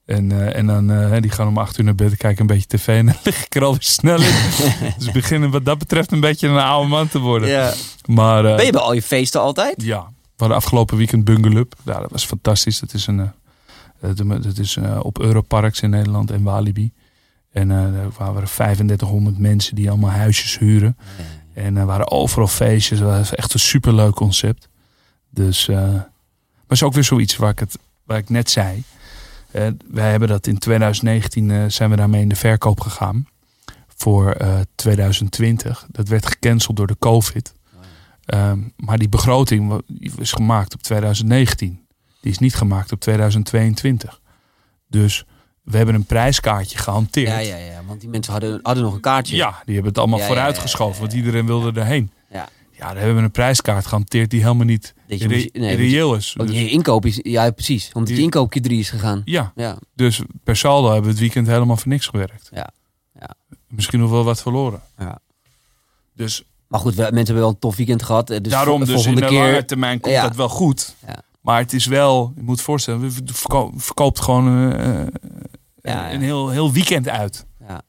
en, 0.06 0.30
uh, 0.30 0.56
en 0.56 0.66
dan, 0.66 0.90
uh, 0.90 1.20
die 1.20 1.30
gaan 1.30 1.48
om 1.48 1.58
acht 1.58 1.78
uur 1.78 1.84
naar 1.84 1.94
bed, 1.94 2.16
kijken 2.16 2.40
een 2.40 2.46
beetje 2.46 2.66
tv 2.66 2.88
en 2.88 3.06
dan 3.06 3.14
lig 3.24 3.44
ik 3.44 3.54
er 3.54 3.64
alweer 3.64 3.82
snel 3.82 4.20
in. 4.20 4.34
dus 4.98 5.10
beginnen 5.10 5.50
wat 5.50 5.64
dat 5.64 5.78
betreft 5.78 6.12
een 6.12 6.20
beetje 6.20 6.48
een 6.48 6.58
oude 6.58 6.88
man 6.88 7.08
te 7.08 7.18
worden. 7.18 7.48
Ja. 7.48 7.72
Maar, 8.04 8.44
uh, 8.44 8.56
ben 8.56 8.64
je 8.64 8.72
bij 8.72 8.80
al 8.80 8.92
je 8.92 9.02
feesten 9.02 9.40
altijd? 9.40 9.82
Ja, 9.82 10.00
we 10.00 10.32
hadden 10.36 10.56
afgelopen 10.56 10.96
weekend 10.96 11.24
Bungalup. 11.24 11.74
Ja, 11.84 12.00
dat 12.00 12.10
was 12.10 12.24
fantastisch. 12.24 12.78
Dat 12.78 12.94
is, 12.94 13.06
een, 13.06 13.32
dat 14.42 14.58
is 14.58 14.78
op 15.02 15.18
Europarks 15.18 15.80
in 15.80 15.90
Nederland 15.90 16.30
en 16.30 16.42
Walibi. 16.42 16.92
En 17.56 17.70
er 17.70 18.10
waren 18.18 18.44
3500 18.44 19.38
mensen 19.38 19.74
die 19.74 19.90
allemaal 19.90 20.10
huisjes 20.10 20.58
huren. 20.58 20.96
En 21.52 21.76
er 21.76 21.86
waren 21.86 22.10
overal 22.10 22.48
feestjes. 22.48 22.98
Dat 22.98 23.08
was 23.08 23.34
echt 23.34 23.54
een 23.54 23.60
superleuk 23.60 24.14
concept. 24.14 24.68
Dus, 25.30 25.66
maar 25.66 26.10
is 26.68 26.82
ook 26.82 26.92
weer 26.92 27.04
zoiets 27.04 27.36
waar 27.36 27.50
ik, 27.50 27.58
het, 27.58 27.78
waar 28.04 28.18
ik 28.18 28.28
net 28.28 28.50
zei. 28.50 28.82
Wij 29.86 30.10
hebben 30.10 30.28
dat 30.28 30.46
in 30.46 30.58
2019 30.58 31.48
uh, 31.48 31.64
zijn 31.68 31.90
we 31.90 31.96
daarmee 31.96 32.20
in 32.20 32.28
de 32.28 32.36
verkoop 32.36 32.80
gegaan 32.80 33.26
voor 33.86 34.36
uh, 34.40 34.60
2020. 34.74 35.86
Dat 35.90 36.08
werd 36.08 36.26
gecanceld 36.26 36.76
door 36.76 36.86
de 36.86 36.96
COVID. 36.98 37.54
Um, 38.34 38.72
maar 38.76 38.98
die 38.98 39.08
begroting 39.08 39.82
is 40.18 40.32
gemaakt 40.32 40.74
op 40.74 40.82
2019. 40.82 41.86
Die 42.20 42.30
is 42.30 42.38
niet 42.38 42.54
gemaakt 42.54 42.92
op 42.92 43.00
2022. 43.00 44.20
Dus 44.88 45.24
we 45.66 45.76
hebben 45.76 45.94
een 45.94 46.04
prijskaartje 46.04 46.78
gehanteerd. 46.78 47.28
Ja, 47.28 47.38
ja, 47.38 47.56
ja. 47.56 47.80
Want 47.86 48.00
die 48.00 48.08
mensen 48.08 48.32
hadden, 48.32 48.60
hadden 48.62 48.84
nog 48.84 48.94
een 48.94 49.00
kaartje. 49.00 49.36
Ja, 49.36 49.62
die 49.64 49.74
hebben 49.74 49.92
het 49.92 49.98
allemaal 49.98 50.18
ja, 50.18 50.26
vooruitgeschoven. 50.26 50.92
Ja, 50.92 50.94
ja, 50.94 51.00
want 51.00 51.12
iedereen 51.12 51.46
wilde 51.46 51.80
erheen. 51.80 52.10
Ja. 52.30 52.48
Ja, 52.70 52.86
daar 52.86 52.96
hebben 52.96 53.16
we 53.16 53.22
een 53.22 53.30
prijskaart 53.30 53.86
gehanteerd 53.86 54.30
die 54.30 54.40
helemaal 54.40 54.66
niet 54.66 54.94
je 55.06 55.28
re 55.28 55.50
nee, 55.52 55.76
reëel 55.76 56.14
is. 56.14 56.32
Want 56.36 56.52
je 56.52 56.70
inkoop 56.70 57.06
is, 57.06 57.18
ja 57.22 57.50
precies, 57.50 57.90
omdat 57.92 58.16
je 58.16 58.22
inkoopje 58.22 58.60
drie 58.60 58.78
is 58.78 58.90
gegaan. 58.90 59.22
Ja, 59.24 59.52
ja, 59.54 59.78
dus 59.94 60.20
per 60.44 60.56
saldo 60.56 60.86
hebben 60.86 61.04
we 61.04 61.10
het 61.10 61.18
weekend 61.18 61.46
helemaal 61.46 61.76
voor 61.76 61.88
niks 61.88 62.06
gewerkt. 62.06 62.48
Ja. 62.52 62.70
ja. 63.20 63.34
Misschien 63.68 64.00
nog 64.00 64.10
wel 64.10 64.24
wat 64.24 64.42
verloren. 64.42 64.80
Ja. 64.98 65.18
Dus, 66.14 66.44
maar 66.68 66.80
goed, 66.80 66.94
we, 66.94 67.02
mensen 67.02 67.24
hebben 67.24 67.42
wel 67.42 67.48
een 67.48 67.58
tof 67.58 67.76
weekend 67.76 68.02
gehad. 68.02 68.26
Dus 68.26 68.40
daarom, 68.42 68.84
dus 68.84 69.06
in 69.06 69.14
de 69.14 69.26
keer, 69.26 69.38
lange 69.38 69.64
termijn 69.64 70.00
komt 70.00 70.14
ja. 70.14 70.22
dat 70.22 70.36
wel 70.36 70.48
goed. 70.48 70.94
Ja. 71.06 71.22
Maar 71.40 71.58
het 71.58 71.72
is 71.72 71.86
wel, 71.86 72.32
je 72.36 72.42
moet 72.42 72.60
voorstellen, 72.60 73.00
we 73.00 73.10
verko 73.24 73.72
verkoopt 73.76 74.20
gewoon 74.20 74.72
uh, 74.72 75.06
ja, 75.92 76.12
een 76.12 76.20
heel, 76.20 76.50
heel 76.50 76.72
weekend 76.72 77.08
uit. 77.08 77.46
Ja. 77.68 77.82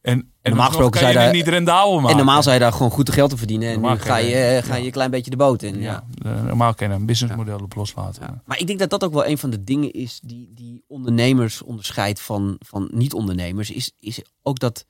En, 0.00 0.32
en 0.42 0.50
normaal 0.50 0.66
gesproken 0.66 1.00
kan 1.00 1.08
je 1.08 1.14
daar, 1.14 1.32
niet 1.32 1.48
rendabel 1.48 1.94
maken. 1.94 2.10
En 2.10 2.16
normaal 2.16 2.42
zou 2.42 2.54
je 2.54 2.60
daar 2.60 2.72
gewoon 2.72 2.90
goed 2.90 3.10
geld 3.10 3.30
te 3.30 3.36
verdienen. 3.36 3.68
En 3.68 3.74
normaal 3.74 3.94
nu 3.94 4.00
ga 4.00 4.16
je, 4.16 4.60
ga 4.64 4.74
je 4.74 4.84
een 4.84 4.90
klein 4.90 5.10
beetje 5.10 5.30
de 5.30 5.36
boot 5.36 5.62
in. 5.62 5.80
Ja. 5.80 6.04
ja. 6.14 6.42
Normaal 6.42 6.74
kan 6.74 6.88
je 6.88 6.94
een 6.94 7.06
businessmodel 7.06 7.58
op 7.58 7.74
loslaten. 7.74 8.22
Ja. 8.22 8.42
Maar 8.44 8.58
ik 8.58 8.66
denk 8.66 8.78
dat 8.78 8.90
dat 8.90 9.04
ook 9.04 9.12
wel 9.12 9.26
een 9.26 9.38
van 9.38 9.50
de 9.50 9.64
dingen 9.64 9.92
is 9.92 10.20
die, 10.22 10.50
die 10.54 10.84
ondernemers 10.86 11.62
onderscheidt 11.62 12.20
van, 12.20 12.56
van 12.58 12.88
niet-ondernemers. 12.92 13.70
Is, 13.70 13.92
is 14.00 14.22
ook 14.42 14.58
dat, 14.58 14.86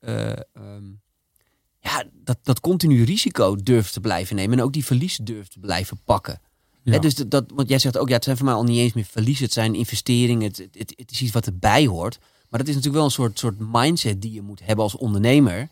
uh, 0.00 0.32
um, 0.54 1.00
ja, 1.78 2.04
dat, 2.12 2.38
dat 2.42 2.60
continu 2.60 3.04
risico 3.04 3.56
durft 3.56 3.92
te 3.92 4.00
blijven 4.00 4.36
nemen. 4.36 4.58
En 4.58 4.64
ook 4.64 4.72
die 4.72 4.84
verlies 4.84 5.16
durft 5.16 5.52
te 5.52 5.58
blijven 5.58 6.00
pakken. 6.04 6.40
Ja. 6.82 6.92
He, 6.92 6.98
dus 6.98 7.14
dat, 7.14 7.44
want 7.54 7.68
jij 7.68 7.78
zegt 7.78 7.98
ook, 7.98 8.08
ja, 8.08 8.14
het 8.14 8.24
zijn 8.24 8.36
voor 8.36 8.46
mij 8.46 8.54
al 8.54 8.64
niet 8.64 8.78
eens 8.78 8.92
meer 8.92 9.06
verliezen. 9.10 9.44
Het 9.44 9.52
zijn 9.52 9.74
investeringen. 9.74 10.48
Het, 10.48 10.68
het, 10.72 10.92
het 10.96 11.10
is 11.10 11.22
iets 11.22 11.32
wat 11.32 11.46
erbij 11.46 11.86
hoort. 11.86 12.18
Maar 12.48 12.60
dat 12.60 12.68
is 12.68 12.74
natuurlijk 12.74 12.94
wel 12.94 13.04
een 13.04 13.10
soort, 13.10 13.38
soort 13.38 13.56
mindset 13.58 14.22
die 14.22 14.32
je 14.32 14.42
moet 14.42 14.60
hebben 14.64 14.84
als 14.84 14.96
ondernemer. 14.96 15.68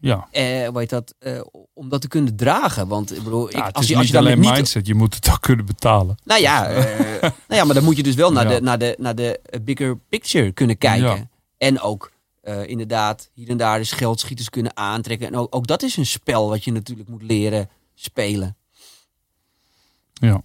Ja. 0.00 0.28
Eh, 0.30 0.68
weet 0.68 0.90
dat, 0.90 1.14
eh, 1.18 1.40
om 1.74 1.88
dat 1.88 2.00
te 2.00 2.08
kunnen 2.08 2.36
dragen. 2.36 2.88
Want 2.88 3.16
ik 3.16 3.22
bedoel, 3.22 3.48
ik, 3.48 3.56
het 3.56 3.74
als 3.74 3.86
je, 3.88 3.94
als 3.94 4.02
niet 4.02 4.12
je 4.12 4.18
alleen 4.18 4.40
niet, 4.40 4.50
mindset, 4.50 4.86
je 4.86 4.94
moet 4.94 5.14
het 5.14 5.30
ook 5.30 5.40
kunnen 5.40 5.66
betalen. 5.66 6.16
Nou 6.24 6.40
ja, 6.40 6.66
eh, 6.68 7.20
nou 7.20 7.32
ja 7.48 7.64
maar 7.64 7.74
dan 7.74 7.84
moet 7.84 7.96
je 7.96 8.02
dus 8.02 8.14
wel 8.14 8.32
naar, 8.32 8.48
Ja. 8.50 8.54
de, 8.54 8.60
naar, 8.60 8.78
de, 8.78 8.94
naar 8.98 9.14
de 9.14 9.40
bigger 9.62 9.98
picture 10.08 10.52
kunnen 10.52 10.78
kijken. 10.78 11.16
Ja. 11.16 11.28
En 11.58 11.80
ook 11.80 12.10
eh, 12.40 12.66
inderdaad 12.66 13.30
hier 13.34 13.48
en 13.48 13.56
daar 13.56 13.78
dus 13.78 13.92
geldschieters 13.92 14.50
kunnen 14.50 14.76
aantrekken. 14.76 15.26
En 15.26 15.36
ook, 15.36 15.54
ook 15.54 15.66
dat 15.66 15.82
is 15.82 15.96
een 15.96 16.06
spel 16.06 16.48
wat 16.48 16.64
je 16.64 16.72
natuurlijk 16.72 17.08
moet 17.08 17.22
leren 17.22 17.68
spelen. 17.94 18.56
Ja. 20.20 20.42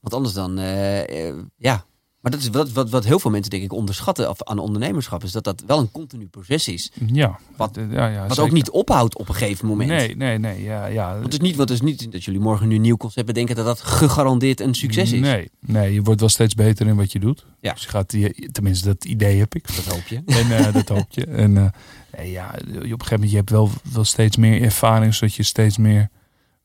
Want 0.00 0.14
anders 0.14 0.34
dan, 0.34 0.58
eh, 0.58 1.28
eh, 1.28 1.34
ja. 1.56 1.84
Maar 2.20 2.30
dat 2.30 2.40
is 2.40 2.48
wat, 2.48 2.72
wat, 2.72 2.90
wat 2.90 3.04
heel 3.04 3.18
veel 3.18 3.30
mensen 3.30 3.50
denk 3.50 3.62
ik 3.62 3.72
onderschatten 3.72 4.46
aan 4.46 4.58
ondernemerschap. 4.58 5.24
Is 5.24 5.32
dat 5.32 5.44
dat 5.44 5.62
wel 5.66 5.78
een 5.78 5.90
continu 5.90 6.26
proces 6.26 6.68
is. 6.68 6.92
Ja. 7.06 7.38
Wat- 7.56 7.78
ja, 7.90 8.06
ja, 8.08 8.26
Wat 8.26 8.38
ook 8.38 8.50
niet 8.50 8.70
ophoudt 8.70 9.16
op 9.16 9.28
een 9.28 9.34
gegeven 9.34 9.66
moment. 9.66 9.90
Nee, 9.90 10.16
nee, 10.16 10.38
nee. 10.38 10.62
Ja, 10.62 10.86
ja. 10.86 11.10
Want 11.12 11.24
het 11.24 11.32
is 11.32 11.38
niet, 11.38 11.56
want 11.56 11.68
het 11.68 11.78
is 11.78 11.84
niet 11.84 12.12
dat 12.12 12.24
jullie 12.24 12.40
morgen 12.40 12.68
nu 12.68 12.74
een 12.74 12.80
nieuw 12.80 12.96
concept 12.96 13.26
bedenken 13.26 13.56
dat 13.56 13.64
dat 13.64 13.80
gegarandeerd 13.80 14.60
een 14.60 14.74
succes 14.74 15.12
is. 15.12 15.20
Nee, 15.20 15.50
nee, 15.60 15.92
je 15.92 16.02
wordt 16.02 16.20
wel 16.20 16.28
steeds 16.28 16.54
beter 16.54 16.86
in 16.86 16.96
wat 16.96 17.12
je 17.12 17.18
doet. 17.20 17.46
Ja. 17.60 17.72
Dus 17.72 17.82
je 17.82 17.88
gaat, 17.88 18.12
je, 18.12 18.48
tenminste, 18.52 18.86
dat 18.86 19.04
idee 19.04 19.38
heb 19.38 19.54
ik. 19.54 19.76
Dat 19.76 19.94
hoop 19.94 20.06
je. 20.06 20.22
En 20.40 20.56
eh, 20.56 20.72
dat 20.72 20.88
hoop 20.88 21.06
je. 21.10 21.26
En 21.26 21.52
nee, 21.52 22.30
ja, 22.30 22.48
op 22.48 22.66
een 22.66 22.82
gegeven 22.82 23.06
moment 23.10 23.30
je 23.30 23.36
hebt 23.36 23.50
wel, 23.50 23.70
wel 23.92 24.04
steeds 24.04 24.36
meer 24.36 24.62
ervaring, 24.62 25.14
zodat 25.14 25.34
je 25.34 25.42
steeds 25.42 25.76
meer 25.76 26.10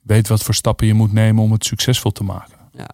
weet 0.05 0.27
wat 0.27 0.43
voor 0.43 0.53
stappen 0.53 0.87
je 0.87 0.93
moet 0.93 1.13
nemen 1.13 1.43
om 1.43 1.51
het 1.51 1.65
succesvol 1.65 2.11
te 2.11 2.23
maken. 2.23 2.57
Ja. 2.71 2.89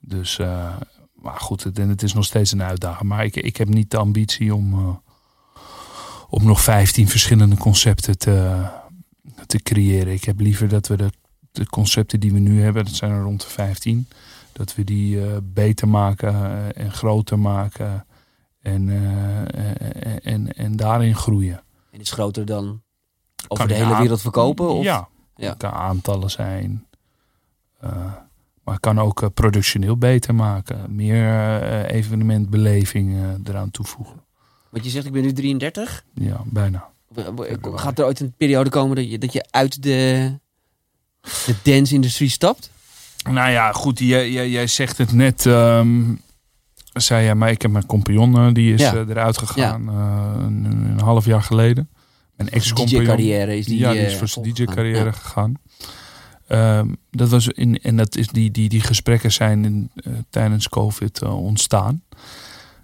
Dus, 0.00 0.38
eh, 0.38 0.76
maar 1.14 1.40
goed, 1.40 1.64
het, 1.64 1.78
en 1.78 1.88
het 1.88 2.02
is 2.02 2.12
nog 2.14 2.24
steeds 2.24 2.52
een 2.52 2.62
uitdaging. 2.62 3.08
Maar 3.08 3.24
ik, 3.24 3.36
ik 3.36 3.56
heb 3.56 3.68
niet 3.68 3.90
de 3.90 3.96
ambitie 3.96 4.54
om, 4.54 4.72
eh, 4.72 4.96
om 6.28 6.44
nog 6.44 6.60
15 6.60 7.08
verschillende 7.08 7.56
concepten 7.56 8.18
te, 8.18 8.66
te 9.46 9.62
creëren. 9.62 10.12
Ik 10.12 10.24
heb 10.24 10.40
liever 10.40 10.68
dat 10.68 10.86
we 10.86 10.96
de, 10.96 11.10
de 11.52 11.66
concepten 11.66 12.20
die 12.20 12.32
we 12.32 12.38
nu 12.38 12.62
hebben, 12.62 12.84
dat 12.84 12.94
zijn 12.94 13.10
er 13.10 13.22
rond 13.22 13.40
de 13.40 13.48
15, 13.48 14.08
dat 14.52 14.74
we 14.74 14.84
die 14.84 15.26
eh, 15.26 15.36
beter 15.42 15.88
maken 15.88 16.34
en 16.74 16.92
groter 16.92 17.38
maken. 17.38 18.06
En, 18.60 18.88
en, 19.50 20.22
en, 20.22 20.52
en 20.56 20.76
daarin 20.76 21.16
groeien. 21.16 21.62
En 21.90 22.00
is 22.00 22.10
groter 22.10 22.44
dan 22.44 22.82
over 23.48 23.66
Kan 23.66 23.76
de 23.76 23.84
hele 23.84 23.98
wereld 23.98 24.20
verkopen? 24.20 24.68
Of? 24.68 24.84
Ja, 24.84 25.08
Ja. 25.36 25.48
het 25.48 25.58
kan 25.58 25.72
aantallen 25.72 26.30
zijn. 26.30 26.86
Eh, 27.80 27.90
maar 28.64 28.74
het 28.74 28.80
kan 28.82 29.00
ook 29.00 29.22
eh, 29.22 29.28
productioneel 29.34 29.96
beter 29.96 30.34
maken. 30.34 30.94
Meer 30.94 31.60
eh, 31.62 31.96
evenementbeleving 31.96 33.16
eraan 33.44 33.70
toevoegen. 33.70 34.22
Want 34.70 34.84
je 34.84 34.90
zegt, 34.90 35.06
ik 35.06 35.12
ben 35.12 35.22
nu 35.22 35.32
33. 35.32 36.04
Ja, 36.14 36.40
bijna. 36.44 36.88
Gaat 37.74 37.98
er 37.98 38.04
ooit 38.04 38.20
een 38.20 38.34
periode 38.36 38.70
komen 38.70 38.96
dat 38.96 39.10
je, 39.10 39.18
dat 39.18 39.32
je 39.32 39.44
uit 39.50 39.82
de, 39.82 40.32
de 41.46 41.54
dance-industrie 41.62 42.28
stapt? 42.30 42.70
Nou 43.30 43.50
ja, 43.50 43.72
goed, 43.72 43.98
jij, 43.98 44.30
jij, 44.30 44.50
jij 44.50 44.66
zegt 44.66 44.98
het 44.98 45.12
net. 45.12 45.46
ehm, 45.46 46.02
zei 46.92 47.24
jij, 47.24 47.34
maar 47.34 47.50
ik 47.50 47.62
heb 47.62 47.70
mijn 47.70 47.86
compagnon, 47.86 48.52
die 48.52 48.74
is 48.74 48.80
Ja. 48.80 48.94
eruit 48.94 49.38
gegaan 49.38 49.88
een, 49.88 50.64
een 50.64 51.00
half 51.00 51.24
jaar 51.24 51.42
geleden. 51.42 51.88
Mijn 52.36 52.48
ex-compagnon. 52.50 53.00
DJ-carrière 53.02 53.56
is 53.56 53.66
die... 53.66 53.78
ja, 53.78 53.90
die 53.90 54.00
eh, 54.00 54.06
is 54.06 54.16
voor 54.16 54.28
zijn 54.28 54.44
volgegaan. 54.44 54.66
DJ-carrière 54.66 55.04
Ja. 55.04 55.12
gegaan. 55.12 55.54
Ehm, 56.48 56.88
dat 57.10 57.28
was 57.28 57.48
in, 57.48 57.78
en 57.82 57.96
dat 57.96 58.16
is 58.16 58.26
die, 58.28 58.50
die, 58.50 58.68
die 58.68 58.80
gesprekken 58.80 59.32
zijn 59.32 59.64
in, 59.64 59.90
eh, 59.94 60.12
tijdens 60.30 60.68
COVID 60.68 61.22
eh, 61.22 61.44
ontstaan. 61.44 62.02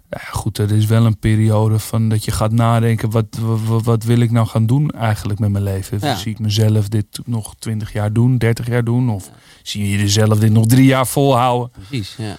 Ja, 0.09 0.21
goed, 0.31 0.57
er 0.57 0.71
is 0.71 0.85
wel 0.85 1.05
een 1.05 1.17
periode 1.19 1.79
van 1.79 2.09
dat 2.09 2.25
je 2.25 2.31
gaat 2.31 2.51
nadenken: 2.51 3.09
wat, 3.09 3.25
wat, 3.65 3.83
wat 3.83 4.03
wil 4.03 4.19
ik 4.19 4.31
nou 4.31 4.47
gaan 4.47 4.65
doen 4.65 4.89
eigenlijk 4.91 5.39
met 5.39 5.49
mijn 5.51 5.63
leven? 5.63 5.97
Ja. 6.01 6.15
Zie 6.15 6.31
ik 6.31 6.39
mezelf 6.39 6.87
dit 6.87 7.19
nog 7.25 7.55
20 7.59 7.93
jaar 7.93 8.13
doen, 8.13 8.37
30 8.37 8.67
jaar 8.67 8.83
doen? 8.83 9.09
Of 9.09 9.29
zie 9.63 9.89
je 9.89 9.97
jezelf 9.97 10.39
dit 10.39 10.51
nog 10.51 10.65
drie 10.65 10.85
jaar 10.85 11.07
volhouden? 11.07 11.71
Precies, 11.87 12.15
ja. 12.17 12.37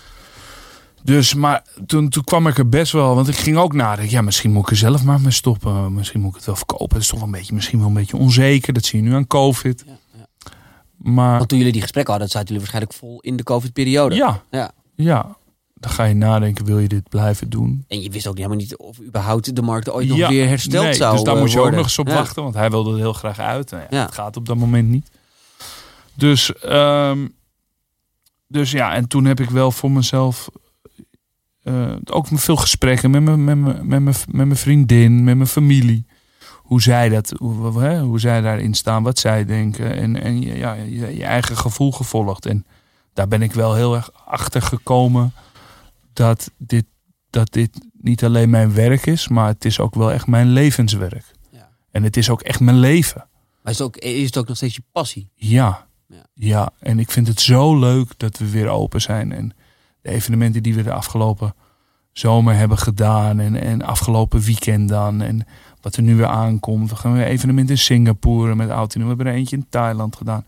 Dus, 1.03 1.35
maar 1.35 1.63
toen, 1.87 2.09
toen 2.09 2.25
kwam 2.25 2.47
ik 2.47 2.59
er 2.59 2.69
best 2.69 2.93
wel, 2.93 3.15
want 3.15 3.29
ik 3.29 3.37
ging 3.37 3.57
ook 3.57 3.73
nadenken. 3.73 4.15
Ja, 4.15 4.23
misschien 4.23 4.53
moet 4.53 4.63
ik 4.63 4.71
er 4.71 4.77
zelf 4.77 5.05
maar 5.05 5.21
mee 5.21 5.31
stoppen. 5.31 5.93
Misschien 5.95 6.21
moet 6.21 6.31
ik 6.31 6.37
het 6.37 6.45
wel 6.47 6.57
verkopen. 6.57 6.89
Het 6.95 7.03
is 7.03 7.07
toch 7.09 7.19
wel 7.19 7.27
een 7.29 7.35
beetje, 7.35 7.55
misschien 7.55 7.79
wel 7.79 7.89
een 7.89 7.95
beetje 7.95 8.17
onzeker. 8.17 8.73
Dat 8.73 8.85
zie 8.85 9.03
je 9.03 9.09
nu 9.09 9.15
aan 9.15 9.27
COVID. 9.27 9.85
Ja, 9.87 9.93
ja. 10.19 10.27
Maar 10.97 11.37
Want 11.37 11.49
toen 11.49 11.59
jullie 11.59 11.73
die 11.73 11.83
gesprekken 11.83 12.13
hadden, 12.13 12.31
zaten 12.31 12.49
jullie 12.49 12.63
waarschijnlijk 12.63 12.99
vol 12.99 13.21
in 13.21 13.37
de 13.37 13.43
COVID-periode. 13.43 14.15
ja, 14.15 14.43
Ja. 14.51 14.73
ja, 14.95 15.37
dan 15.75 15.91
ga 15.91 16.05
je 16.05 16.15
nadenken, 16.15 16.65
wil 16.65 16.79
je 16.79 16.89
dit 16.89 17.09
blijven 17.09 17.51
doen? 17.51 17.85
En 17.89 18.03
je 18.03 18.11
wist 18.11 18.27
ook 18.27 18.37
helemaal 18.37 18.57
niet 18.57 18.77
of 18.77 19.01
überhaupt 19.01 19.57
de 19.57 19.63
markt 19.63 19.91
ooit 19.91 20.09
nog 20.09 20.17
Ja, 20.17 20.29
weer 20.29 20.49
hersteld 20.49 20.85
nee, 20.85 20.95
zou 20.95 21.13
Dus 21.15 21.23
daar 21.25 21.35
eh, 21.35 21.41
moest 21.41 21.53
je 21.53 21.61
ook 21.61 21.71
nog 21.71 21.85
eens 21.85 21.99
op 21.99 22.09
wachten, 22.09 22.43
want 22.43 22.55
hij 22.55 22.71
wilde 22.71 22.91
er 22.93 22.97
heel 22.99 23.13
graag 23.13 23.39
uit. 23.39 23.71
Nou 23.71 23.83
ja, 23.83 23.97
Ja. 23.97 24.05
Het 24.05 24.15
gaat 24.15 24.37
op 24.37 24.47
dat 24.47 24.57
moment 24.57 24.89
niet. 24.89 25.11
Dus, 26.15 26.55
ehm, 26.55 27.27
dus 28.47 28.71
ja, 28.71 28.95
en 28.95 29.09
toen 29.09 29.25
heb 29.25 29.41
ik 29.41 29.51
wel 29.51 29.71
voor 29.71 29.91
mezelf 29.91 30.49
eh, 31.63 31.93
ook 32.05 32.27
veel 32.31 32.57
gesprekken 32.57 33.11
met 33.11 33.23
mijn, 33.23 33.45
met, 33.45 33.59
mijn, 33.59 33.87
met, 33.87 34.01
mijn, 34.03 34.17
met 34.27 34.47
mijn 34.47 34.57
vriendin, 34.57 35.25
met 35.25 35.37
mijn 35.37 35.49
familie. 35.49 36.07
Hoe 36.57 36.83
zij, 36.83 37.09
dat, 37.09 37.31
hoe, 37.39 37.81
hè, 37.83 38.01
hoe 38.01 38.21
zij 38.21 38.41
daarin 38.41 38.75
staan, 38.75 39.03
wat 39.03 39.19
zij 39.19 39.45
denken. 39.45 39.95
En, 39.97 40.23
en 40.23 40.41
je- 40.41 40.57
ja, 40.59 40.73
je, 40.73 41.17
je 41.17 41.25
eigen 41.25 41.57
gevoel 41.57 41.93
gevolgd. 41.93 42.47
En 42.47 42.67
daar 43.13 43.29
ben 43.29 43.43
ik 43.43 43.53
wel 43.53 43.75
heel 43.75 43.95
erg 43.95 44.11
achter 44.27 44.63
gekomen 44.63 45.33
dat 46.13 46.51
dit, 46.59 46.85
dat 47.31 47.53
dit 47.53 47.87
niet 48.01 48.25
alleen 48.25 48.51
mijn 48.51 48.75
werk 48.75 49.07
is, 49.07 49.29
maar 49.29 49.47
het 49.47 49.65
is 49.65 49.81
ook 49.81 49.95
wel 49.95 50.13
echt 50.13 50.27
mijn 50.27 50.49
levenswerk. 50.49 51.25
Ja. 51.51 51.69
En 51.91 52.03
het 52.03 52.17
is 52.17 52.31
ook 52.31 52.41
echt 52.43 52.61
mijn 52.61 52.79
leven. 52.79 53.27
Maar 53.63 53.73
is 53.73 53.79
het, 53.79 53.87
ook, 53.87 53.97
is 53.97 54.27
het 54.27 54.37
ook 54.37 54.49
nog 54.49 54.57
steeds 54.57 54.75
je 54.75 54.83
passie? 54.93 55.29
Ja. 55.35 55.87
Ja. 56.09 56.27
ja. 56.35 56.71
en 56.79 56.99
ik 56.99 57.11
vind 57.11 57.29
het 57.29 57.41
zo 57.41 57.79
leuk 57.79 58.13
dat 58.19 58.39
we 58.39 58.51
weer 58.51 58.69
open 58.69 59.01
zijn. 59.01 59.33
En 59.33 59.53
de 60.03 60.11
evenementen 60.11 60.63
die 60.63 60.75
we 60.75 60.83
de 60.83 60.93
afgelopen 60.93 61.55
zomer 62.13 62.55
hebben 62.55 62.79
gedaan. 62.79 63.41
En, 63.41 63.57
en 63.57 63.83
afgelopen 63.83 64.41
weekend 64.41 64.89
dan. 64.89 65.21
En 65.23 65.47
wat 65.81 65.97
er 65.97 66.03
nu 66.03 66.17
weer 66.17 66.27
aankomt. 66.27 66.91
We 66.91 66.97
gaan 66.97 67.13
weer 67.13 67.23
een 67.23 67.29
evenement 67.29 67.71
in 67.71 67.79
Singapore 67.79 68.55
met 68.55 68.71
Altino. 68.71 69.03
We 69.03 69.09
hebben 69.09 69.27
er 69.27 69.39
eentje 69.39 69.57
in 69.57 69.67
Thailand 69.69 70.17
gedaan. 70.17 70.47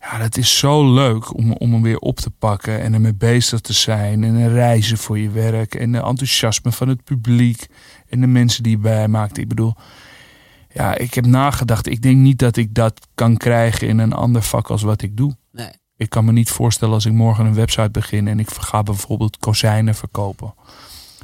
Ja, 0.00 0.18
dat 0.18 0.36
is 0.36 0.58
zo 0.58 0.94
leuk 0.94 1.36
om, 1.36 1.52
om 1.52 1.72
hem 1.72 1.82
weer 1.82 1.98
op 1.98 2.16
te 2.16 2.30
pakken. 2.30 2.80
En 2.80 2.94
ermee 2.94 3.14
bezig 3.14 3.60
te 3.60 3.72
zijn. 3.72 4.24
En 4.24 4.48
reizen 4.48 4.98
voor 4.98 5.18
je 5.18 5.30
werk. 5.30 5.74
En 5.74 5.92
de 5.92 6.02
enthousiasme 6.02 6.72
van 6.72 6.88
het 6.88 7.04
publiek. 7.04 7.66
En 8.08 8.20
de 8.20 8.26
mensen 8.26 8.62
die 8.62 8.72
je 8.72 8.82
bijmaakt. 8.82 9.38
Ik 9.38 9.48
bedoel, 9.48 9.74
ja, 10.72 10.94
ik 10.96 11.14
heb 11.14 11.26
nagedacht. 11.26 11.86
Ik 11.86 12.02
denk 12.02 12.16
niet 12.16 12.38
dat 12.38 12.56
ik 12.56 12.74
dat 12.74 13.06
kan 13.14 13.36
krijgen 13.36 13.88
in 13.88 13.98
een 13.98 14.12
ander 14.12 14.42
vak 14.42 14.70
als 14.70 14.82
wat 14.82 15.02
ik 15.02 15.16
doe. 15.16 15.36
Nee. 15.52 15.70
Ik 16.02 16.10
kan 16.10 16.24
me 16.24 16.32
niet 16.32 16.50
voorstellen 16.50 16.94
als 16.94 17.06
ik 17.06 17.12
morgen 17.12 17.46
een 17.46 17.54
website 17.54 17.90
begin 17.90 18.28
en 18.28 18.38
ik 18.38 18.50
ga 18.50 18.82
bijvoorbeeld 18.82 19.38
kozijnen 19.38 19.94
verkopen. 19.94 20.54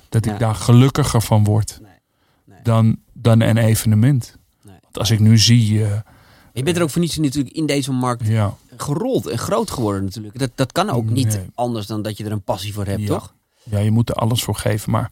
Dat 0.09 0.27
ik 0.27 0.39
daar 0.39 0.55
gelukkiger 0.55 1.23
van 1.23 1.45
word 1.45 1.79
Nee. 1.83 1.91
Nee. 2.45 2.59
dan, 2.63 2.97
dan 3.13 3.41
een 3.41 3.57
evenement. 3.57 4.37
Nee. 4.63 4.77
Want 4.83 4.99
als 4.99 5.11
ik 5.11 5.19
nu 5.21 5.39
zie, 5.39 5.85
eh, 5.85 6.01
Je 6.53 6.63
bent 6.63 6.77
er 6.77 6.83
ook 6.83 6.91
voor 6.91 7.01
niets 7.01 7.17
natuurlijk 7.17 7.55
in 7.57 7.67
deze 7.67 7.93
markt 7.93 8.27
ja, 8.27 8.55
gerold 8.77 9.27
en 9.27 9.39
groot 9.39 9.71
geworden 9.71 10.05
natuurlijk. 10.05 10.39
Dat, 10.39 10.51
dat 10.55 10.73
kan 10.73 10.91
ook 10.91 11.11
niet 11.11 11.41
anders 11.55 11.87
dan 11.87 12.03
dat 12.03 12.17
je 12.17 12.25
er 12.25 12.33
een 12.33 12.43
passie 12.43 12.73
voor 12.73 12.87
hebt, 12.87 13.01
Ja. 13.01 13.07
toch? 13.07 13.35
ja, 13.63 13.79
je 13.79 13.91
moet 13.91 14.09
er 14.09 14.15
alles 14.15 14.43
voor 14.43 14.57
geven. 14.57 14.91
Maar 14.91 15.11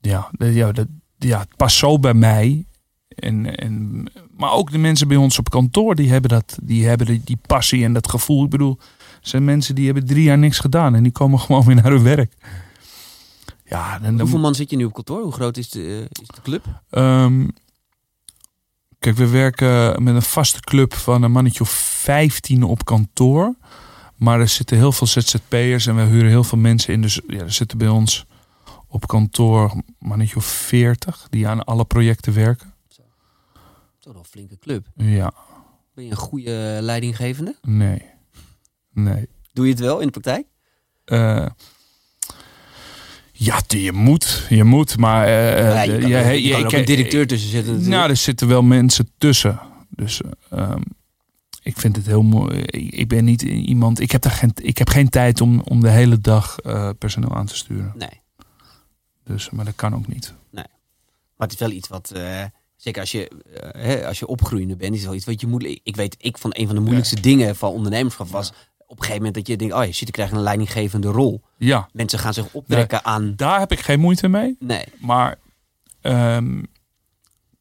ja, 0.00 0.28
dat- 0.32 0.54
ja, 0.54 0.72
dat, 0.72 0.86
ja 1.18 1.38
het 1.38 1.56
past 1.56 1.76
zo 1.76 1.98
bij 1.98 2.14
mij. 2.14 2.64
En, 3.08 3.56
en, 3.56 4.04
maar 4.36 4.52
ook 4.52 4.70
de 4.70 4.78
mensen 4.78 5.08
bij 5.08 5.16
ons 5.16 5.38
op 5.38 5.50
kantoor, 5.50 5.94
die 5.94 6.10
hebben, 6.10 6.30
dat, 6.30 6.58
die, 6.62 6.86
hebben 6.86 7.06
die, 7.06 7.20
die 7.24 7.38
passie 7.46 7.84
en 7.84 7.92
dat 7.92 8.08
gevoel. 8.08 8.44
Ik 8.44 8.50
bedoel, 8.50 8.78
zijn 9.20 9.44
mensen 9.44 9.74
die 9.74 9.84
hebben 9.84 10.06
drie 10.06 10.22
jaar 10.22 10.38
niks 10.38 10.58
gedaan 10.58 10.94
en 10.94 11.02
die 11.02 11.12
komen 11.12 11.40
gewoon 11.44 11.64
weer 11.64 11.74
naar 11.74 11.92
hun 11.92 12.02
werk. 12.02 12.34
Ja, 13.64 13.98
dan, 13.98 14.20
Hoeveel 14.20 14.38
man 14.38 14.54
zit 14.54 14.70
je 14.70 14.76
nu 14.76 14.84
op 14.84 14.92
kantoor? 14.92 15.22
Hoe 15.22 15.32
groot 15.32 15.56
is 15.56 15.70
de, 15.70 15.80
eh, 15.80 16.22
is 16.22 16.28
de 16.34 16.42
club? 16.42 16.64
Ehm, 16.90 17.48
kijk, 18.98 19.16
we 19.16 19.28
werken 19.28 20.02
met 20.02 20.14
een 20.14 20.22
vaste 20.22 20.60
club 20.60 20.94
van 20.94 21.22
een 21.22 21.32
mannetje 21.32 21.60
of 21.60 21.70
15 21.70 22.62
op 22.62 22.84
kantoor. 22.84 23.54
Maar 24.16 24.40
er 24.40 24.48
zitten 24.48 24.76
heel 24.76 24.92
veel 24.92 25.06
ZZP'ers 25.06 25.86
en 25.86 25.96
we 25.96 26.02
huren 26.02 26.28
heel 26.28 26.44
veel 26.44 26.58
mensen 26.58 26.92
in. 26.92 27.02
Dus 27.02 27.20
ja, 27.26 27.40
er 27.40 27.52
zitten 27.52 27.78
bij 27.78 27.88
ons 27.88 28.26
op 28.88 29.06
kantoor 29.06 29.82
mannetje 29.98 30.36
of 30.36 30.44
40 30.44 31.26
die 31.30 31.48
aan 31.48 31.64
alle 31.64 31.84
projecten 31.84 32.34
werken. 32.34 32.73
Toch 34.04 34.12
wel 34.12 34.22
een 34.22 34.28
flinke 34.28 34.58
club. 34.58 34.86
Ja, 34.94 35.32
Ben 35.94 36.04
je 36.04 36.10
een 36.10 36.16
goede 36.16 36.78
leidinggevende? 36.80 37.56
nee. 37.62 38.02
Nee. 38.92 39.28
Doe 39.52 39.64
je 39.64 39.70
het 39.70 39.80
wel 39.80 39.98
in 40.00 40.06
de 40.06 40.12
praktijk? 40.20 40.46
Eh, 41.04 41.46
ja, 43.32 43.60
je 43.68 43.92
moet. 43.92 44.46
Je 44.48 44.64
moet, 44.64 44.96
maar... 44.96 45.26
eh, 45.26 45.58
ja, 45.58 45.82
je 45.82 45.98
kan, 45.98 46.10
er- 46.10 46.24
hey, 46.24 46.40
je 46.42 46.50
kan 46.50 46.60
ik- 46.60 46.66
ook 46.66 46.72
een 46.72 46.84
directeur 46.84 47.26
tussen 47.26 47.50
zitten 47.50 47.72
natuurlijk. 47.72 47.96
Nou, 47.98 48.10
er 48.10 48.16
zitten 48.16 48.48
wel 48.48 48.62
mensen 48.62 49.10
tussen. 49.18 49.60
Dus 49.88 50.20
ehm, 50.50 50.82
ik 51.62 51.78
vind 51.78 51.96
het 51.96 52.06
heel 52.06 52.22
mooi. 52.22 52.58
Ik, 52.70 53.08
ben 53.08 53.24
niet 53.24 53.42
iemand. 53.42 54.00
Ik 54.00 54.10
heb, 54.10 54.22
daar 54.22 54.32
geen, 54.32 54.50
ik 54.54 54.78
heb 54.78 54.88
geen 54.88 55.08
tijd 55.08 55.40
om, 55.40 55.60
om 55.60 55.80
de 55.80 55.90
hele 55.90 56.20
dag 56.20 56.56
personeel 56.98 57.34
aan 57.34 57.46
te 57.46 57.56
sturen. 57.56 57.92
Nee, 57.96 58.20
Dus, 59.24 59.50
maar 59.50 59.64
dat 59.64 59.74
kan 59.76 59.94
ook 59.94 60.06
niet. 60.06 60.34
maar 60.50 60.66
het 61.48 61.52
is 61.52 61.58
wel 61.58 61.70
iets 61.70 61.88
wat... 61.88 62.12
zeker 62.84 63.00
als 63.00 63.12
je, 63.12 63.28
eh, 63.28 63.82
hè, 63.82 64.06
als 64.06 64.18
je 64.18 64.26
opgroeiende 64.26 64.76
bent, 64.76 64.92
is 64.92 64.98
het 64.98 65.06
wel 65.06 65.16
iets 65.16 65.24
wat 65.24 65.40
je 65.40 65.46
moet... 65.46 65.80
Ik 65.82 65.96
weet, 65.96 66.16
ik 66.18 66.38
van 66.38 66.50
een 66.54 66.66
van 66.66 66.74
de 66.74 66.80
moeilijkste 66.80 67.20
dingen 67.20 67.56
van 67.56 67.70
ondernemerschap 67.70 68.28
was... 68.28 68.48
op 68.48 68.56
een 68.90 68.96
gegeven 68.96 69.16
moment 69.16 69.34
dat 69.34 69.46
je 69.46 69.56
denkt... 69.56 69.74
oh, 69.74 69.84
je 69.84 69.92
zit, 69.92 70.08
ik 70.08 70.14
krijg 70.14 70.30
een 70.30 70.40
leidinggevende 70.42 71.08
rol. 71.08 71.42
Ja, 71.56 71.88
Mensen 71.92 72.18
gaan 72.18 72.34
zich 72.34 72.52
optrekken 72.52 73.04
aan... 73.04 73.32
daar 73.36 73.58
heb 73.58 73.72
ik 73.72 73.80
geen 73.80 74.00
moeite 74.00 74.28
mee. 74.28 74.56
Nee, 74.58 74.84
Maar 75.00 75.38
ehm, 76.00 76.62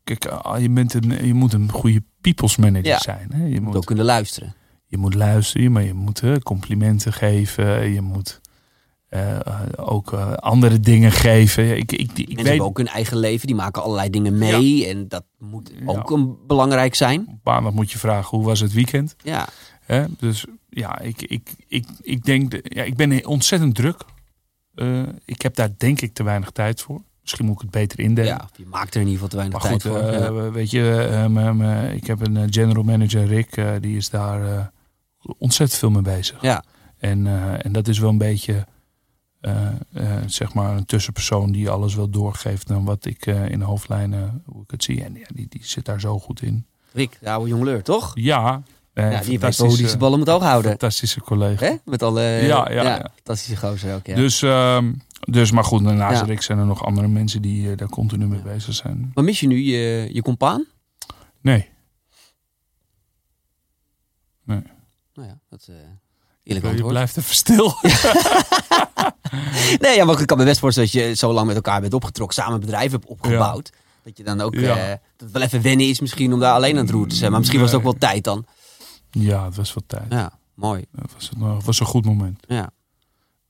kijk, 0.03 0.26
ah, 0.26 0.61
je, 0.61 0.69
bent 0.69 0.93
een, 0.93 1.26
je 1.26 1.34
moet 1.34 1.53
een 1.53 1.71
goede 1.71 2.03
people's 2.21 2.55
manager 2.57 2.86
Ja. 2.86 2.99
zijn. 2.99 3.30
Hè? 3.34 3.45
Je 3.45 3.61
moet, 3.61 3.76
ook 3.76 3.86
kunnen 3.86 4.05
luisteren. 4.05 4.55
je 4.88 4.97
moet 4.97 5.13
luisteren, 5.13 5.71
maar 5.71 5.84
je 5.84 5.93
moet 5.93 6.24
eh, 6.24 6.36
complimenten 6.36 7.13
geven. 7.13 7.91
Je 7.91 8.01
moet 8.01 8.41
eh, 9.14 9.36
eh, 9.47 9.59
ook 9.76 10.14
eh, 10.14 10.34
andere 10.34 10.80
dingen 10.80 11.11
geven. 11.11 11.78
Ik, 11.78 11.91
ik, 11.91 11.99
ik, 11.99 12.18
Mensen 12.18 12.36
weet, 12.36 12.45
hebben 12.47 12.66
ook 12.66 12.78
hun 12.78 12.88
eigen 12.88 13.18
leven, 13.18 13.47
die 13.47 13.55
maken 13.55 13.82
allerlei 13.84 14.09
dingen 14.09 14.38
mee. 14.38 14.88
En 14.88 15.07
dat 15.07 15.24
moet 15.39 15.72
ook 15.86 16.11
een, 16.11 16.36
belangrijk 16.47 16.95
zijn. 16.95 17.26
op 17.28 17.38
maandag 17.43 17.74
moet 17.74 17.91
je 17.91 17.97
vragen 17.97 18.38
hoe 18.38 18.45
was 18.45 18.59
het 18.59 18.74
weekend. 18.74 19.16
Ja, 19.24 19.47
Hè? 19.86 20.05
Dus 20.20 20.45
ja, 20.70 20.99
ik, 20.99 21.22
ik, 21.22 21.49
ik, 21.68 21.86
ik 22.01 22.24
denk, 22.26 22.51
de- 22.51 22.64
ja, 22.64 22.84
ik 22.84 22.95
ben 22.95 23.26
ontzettend 23.28 23.76
druk. 23.76 24.01
Eh, 24.76 25.01
ik 25.26 25.41
heb 25.41 25.55
daar 25.55 25.70
denk 25.78 26.01
ik 26.01 26.14
te 26.14 26.24
weinig 26.24 26.49
tijd 26.51 26.82
voor. 26.82 27.01
Misschien 27.22 27.45
moet 27.45 27.55
ik 27.55 27.61
het 27.61 27.72
beter 27.72 27.99
indelen. 27.99 28.30
ja, 28.32 28.49
je 28.55 28.66
maakt 28.66 28.95
er 28.95 29.01
in 29.01 29.07
ieder 29.07 29.14
geval 29.14 29.30
te 29.30 29.36
weinig 29.36 29.61
Maar 29.61 29.72
goed, 29.72 29.82
tijd 29.82 29.93
voor. 29.93 30.03
eh, 30.03 30.20
Ja. 30.45 30.51
weet 30.51 30.72
je, 30.72 31.07
eh, 31.32 31.93
ik 31.95 32.07
heb 32.07 32.22
een 32.22 32.38
eh, 32.38 32.43
general 32.49 32.84
manager, 32.84 33.26
Rick, 33.26 33.57
eh, 33.57 33.72
die 33.82 33.97
is 33.97 34.09
daar 34.09 34.47
eh, 34.57 34.66
ontzettend 35.38 35.80
veel 35.80 35.89
mee 35.89 36.01
bezig. 36.01 36.41
ja, 36.41 36.64
En, 36.97 37.28
eh, 37.28 37.66
en 37.66 37.72
dat 37.72 37.88
is 37.88 37.99
wel 37.99 38.09
een 38.09 38.18
beetje, 38.18 38.53
eh, 38.53 38.59
eh, 38.59 38.66
zeg 40.26 40.54
maar, 40.54 40.78
een 40.78 40.86
tussenpersoon 40.86 41.52
die 41.52 41.70
alles 41.70 41.96
wel 41.96 42.10
doorgeeft 42.10 42.68
dan 42.68 42.86
wat 42.86 43.06
ik 43.06 43.26
eh, 43.26 43.50
in 43.50 43.60
de 43.60 43.66
hoofdlijnen, 43.66 44.44
hoe 44.46 44.64
ik 44.64 44.72
het 44.72 44.84
zie. 44.84 45.04
En 45.04 45.14
ja, 45.16 45.26
die, 45.34 45.46
die 45.50 45.66
zit 45.66 45.86
daar 45.86 46.00
zo 46.00 46.20
goed 46.20 46.41
in. 46.41 46.66
Rick, 46.91 47.18
de 47.22 47.30
oude 47.30 47.50
jongleur, 47.50 47.84
toch? 47.84 48.12
Ja, 48.14 48.64
eh, 48.94 49.12
Ja, 49.12 49.22
die 49.22 49.39
weet 49.39 49.58
hoe 49.58 49.78
die 49.78 49.88
zijn 49.88 50.00
ballen 50.00 50.20
moet 50.20 50.28
houden. 50.28 50.70
Fantastische 50.70 51.22
collega. 51.22 51.66
Hè? 51.66 51.76
Met 51.86 52.04
alle 52.04 52.22
Ja, 52.22 52.72
ja, 52.72 52.84
ja. 52.84 53.12
fantastische 53.16 53.58
gozer 53.68 53.96
ook. 53.96 54.06
Ja. 54.06 54.16
Dus, 54.16 54.41
ehm, 54.41 54.94
dus, 55.20 55.52
maar 55.52 55.64
goed, 55.64 55.82
naast 55.82 56.20
Ja. 56.20 56.26
Rick 56.26 56.41
zijn 56.41 56.58
er 56.58 56.66
nog 56.66 56.86
andere 56.86 57.08
mensen 57.08 57.41
die 57.41 57.72
eh, 57.72 57.78
daar 57.78 57.89
continu 57.89 58.28
mee 58.28 58.41
bezig 58.41 58.74
zijn. 58.74 59.12
Maar 59.14 59.24
mis 59.24 59.39
je 59.39 59.48
nu 59.48 59.58
je, 59.58 60.10
je 60.14 60.22
compaan? 60.22 60.66
Nee, 61.41 61.72
Nou 65.16 65.28
ja, 65.28 65.39
dat 65.50 65.70
eh 66.44 66.76
je 66.78 66.84
blijft 66.86 67.18
even 67.18 67.36
stil. 67.36 67.76
Nee, 69.80 69.96
ja, 69.96 70.06
maar 70.06 70.20
ik 70.22 70.28
kan 70.28 70.38
me 70.38 70.44
best 70.44 70.60
voorstellen 70.60 70.89
dat 70.91 71.02
je 71.02 71.14
zo 71.14 71.34
lang 71.34 71.48
met 71.48 71.56
elkaar 71.56 71.82
bent 71.82 71.94
opgetrokken, 71.94 72.36
samen 72.36 72.54
een 72.54 72.60
bedrijf 72.60 72.91
hebt 72.91 73.06
opgebouwd. 73.06 73.72
Dat 74.04 74.18
je 74.18 74.24
dan 74.24 74.41
ook, 74.41 74.56
Ja. 74.56 74.78
eh, 74.91 74.98
dat 75.18 75.32
wel 75.32 75.41
even 75.41 75.62
wennen 75.62 75.88
is 75.89 76.00
misschien 76.00 76.34
om 76.34 76.39
daar 76.39 76.54
alleen 76.54 76.78
aan 76.78 76.82
het 76.86 76.89
roer 76.94 77.08
te 77.08 77.16
zijn. 77.16 77.30
Maar 77.32 77.39
misschien 77.39 77.60
was 77.60 77.70
het 77.70 77.78
ook 77.80 77.86
wel 77.86 77.98
tijd 77.98 78.24
dan. 78.24 78.46
Ja, 79.12 79.46
het 79.46 79.56
was 79.56 79.74
wat 79.74 79.84
tijd. 79.88 80.06
Ja, 80.10 80.32
mooi. 80.54 80.86
Het 81.02 81.14
was, 81.14 81.32
een, 81.36 81.41
het 81.41 81.66
was 81.66 81.80
een 81.80 81.86
goed 81.86 82.06
moment. 82.06 82.39
Ja. 82.48 82.70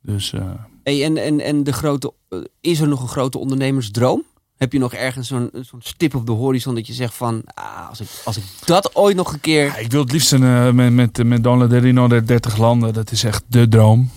Dus 0.02 0.34
eh, 0.34 0.52
Hey, 0.84 1.04
en, 1.04 1.18
en, 1.18 1.40
en 1.40 1.64
de 1.64 1.74
grote, 1.74 2.14
eh, 2.30 2.40
is 2.62 2.80
er 2.80 2.88
nog 2.88 3.02
een 3.02 3.08
grote 3.08 3.38
ondernemersdroom? 3.38 4.24
Heb 4.64 4.74
je 4.74 4.80
nog 4.80 4.94
ergens 4.94 5.28
zo'n 5.28 5.50
zo'n 5.52 5.82
stip 5.82 6.16
op 6.16 6.26
de 6.26 6.32
horizon 6.32 6.76
dat 6.76 6.88
je 6.88 6.94
zegt 6.94 7.14
van, 7.14 7.42
ah, 7.54 7.90
als, 7.90 8.02
ik, 8.02 8.08
als 8.26 8.38
ik 8.38 8.44
dat 8.66 8.96
ooit 8.96 9.16
nog 9.16 9.34
een 9.34 9.40
keer... 9.40 9.66
ja, 9.66 9.78
ik 9.78 9.92
wil 9.92 10.02
het 10.02 10.12
liefst 10.12 10.32
een, 10.32 10.44
eh, 10.44 10.72
met, 10.72 10.94
met, 10.94 11.24
met 11.24 11.44
Don 11.44 11.58
Laderino 11.58 12.08
de 12.08 12.24
30 12.24 12.58
landen. 12.58 12.94
Dat 12.94 13.12
is 13.12 13.24
echt 13.24 13.44
de 13.48 13.68
droom. 13.68 14.10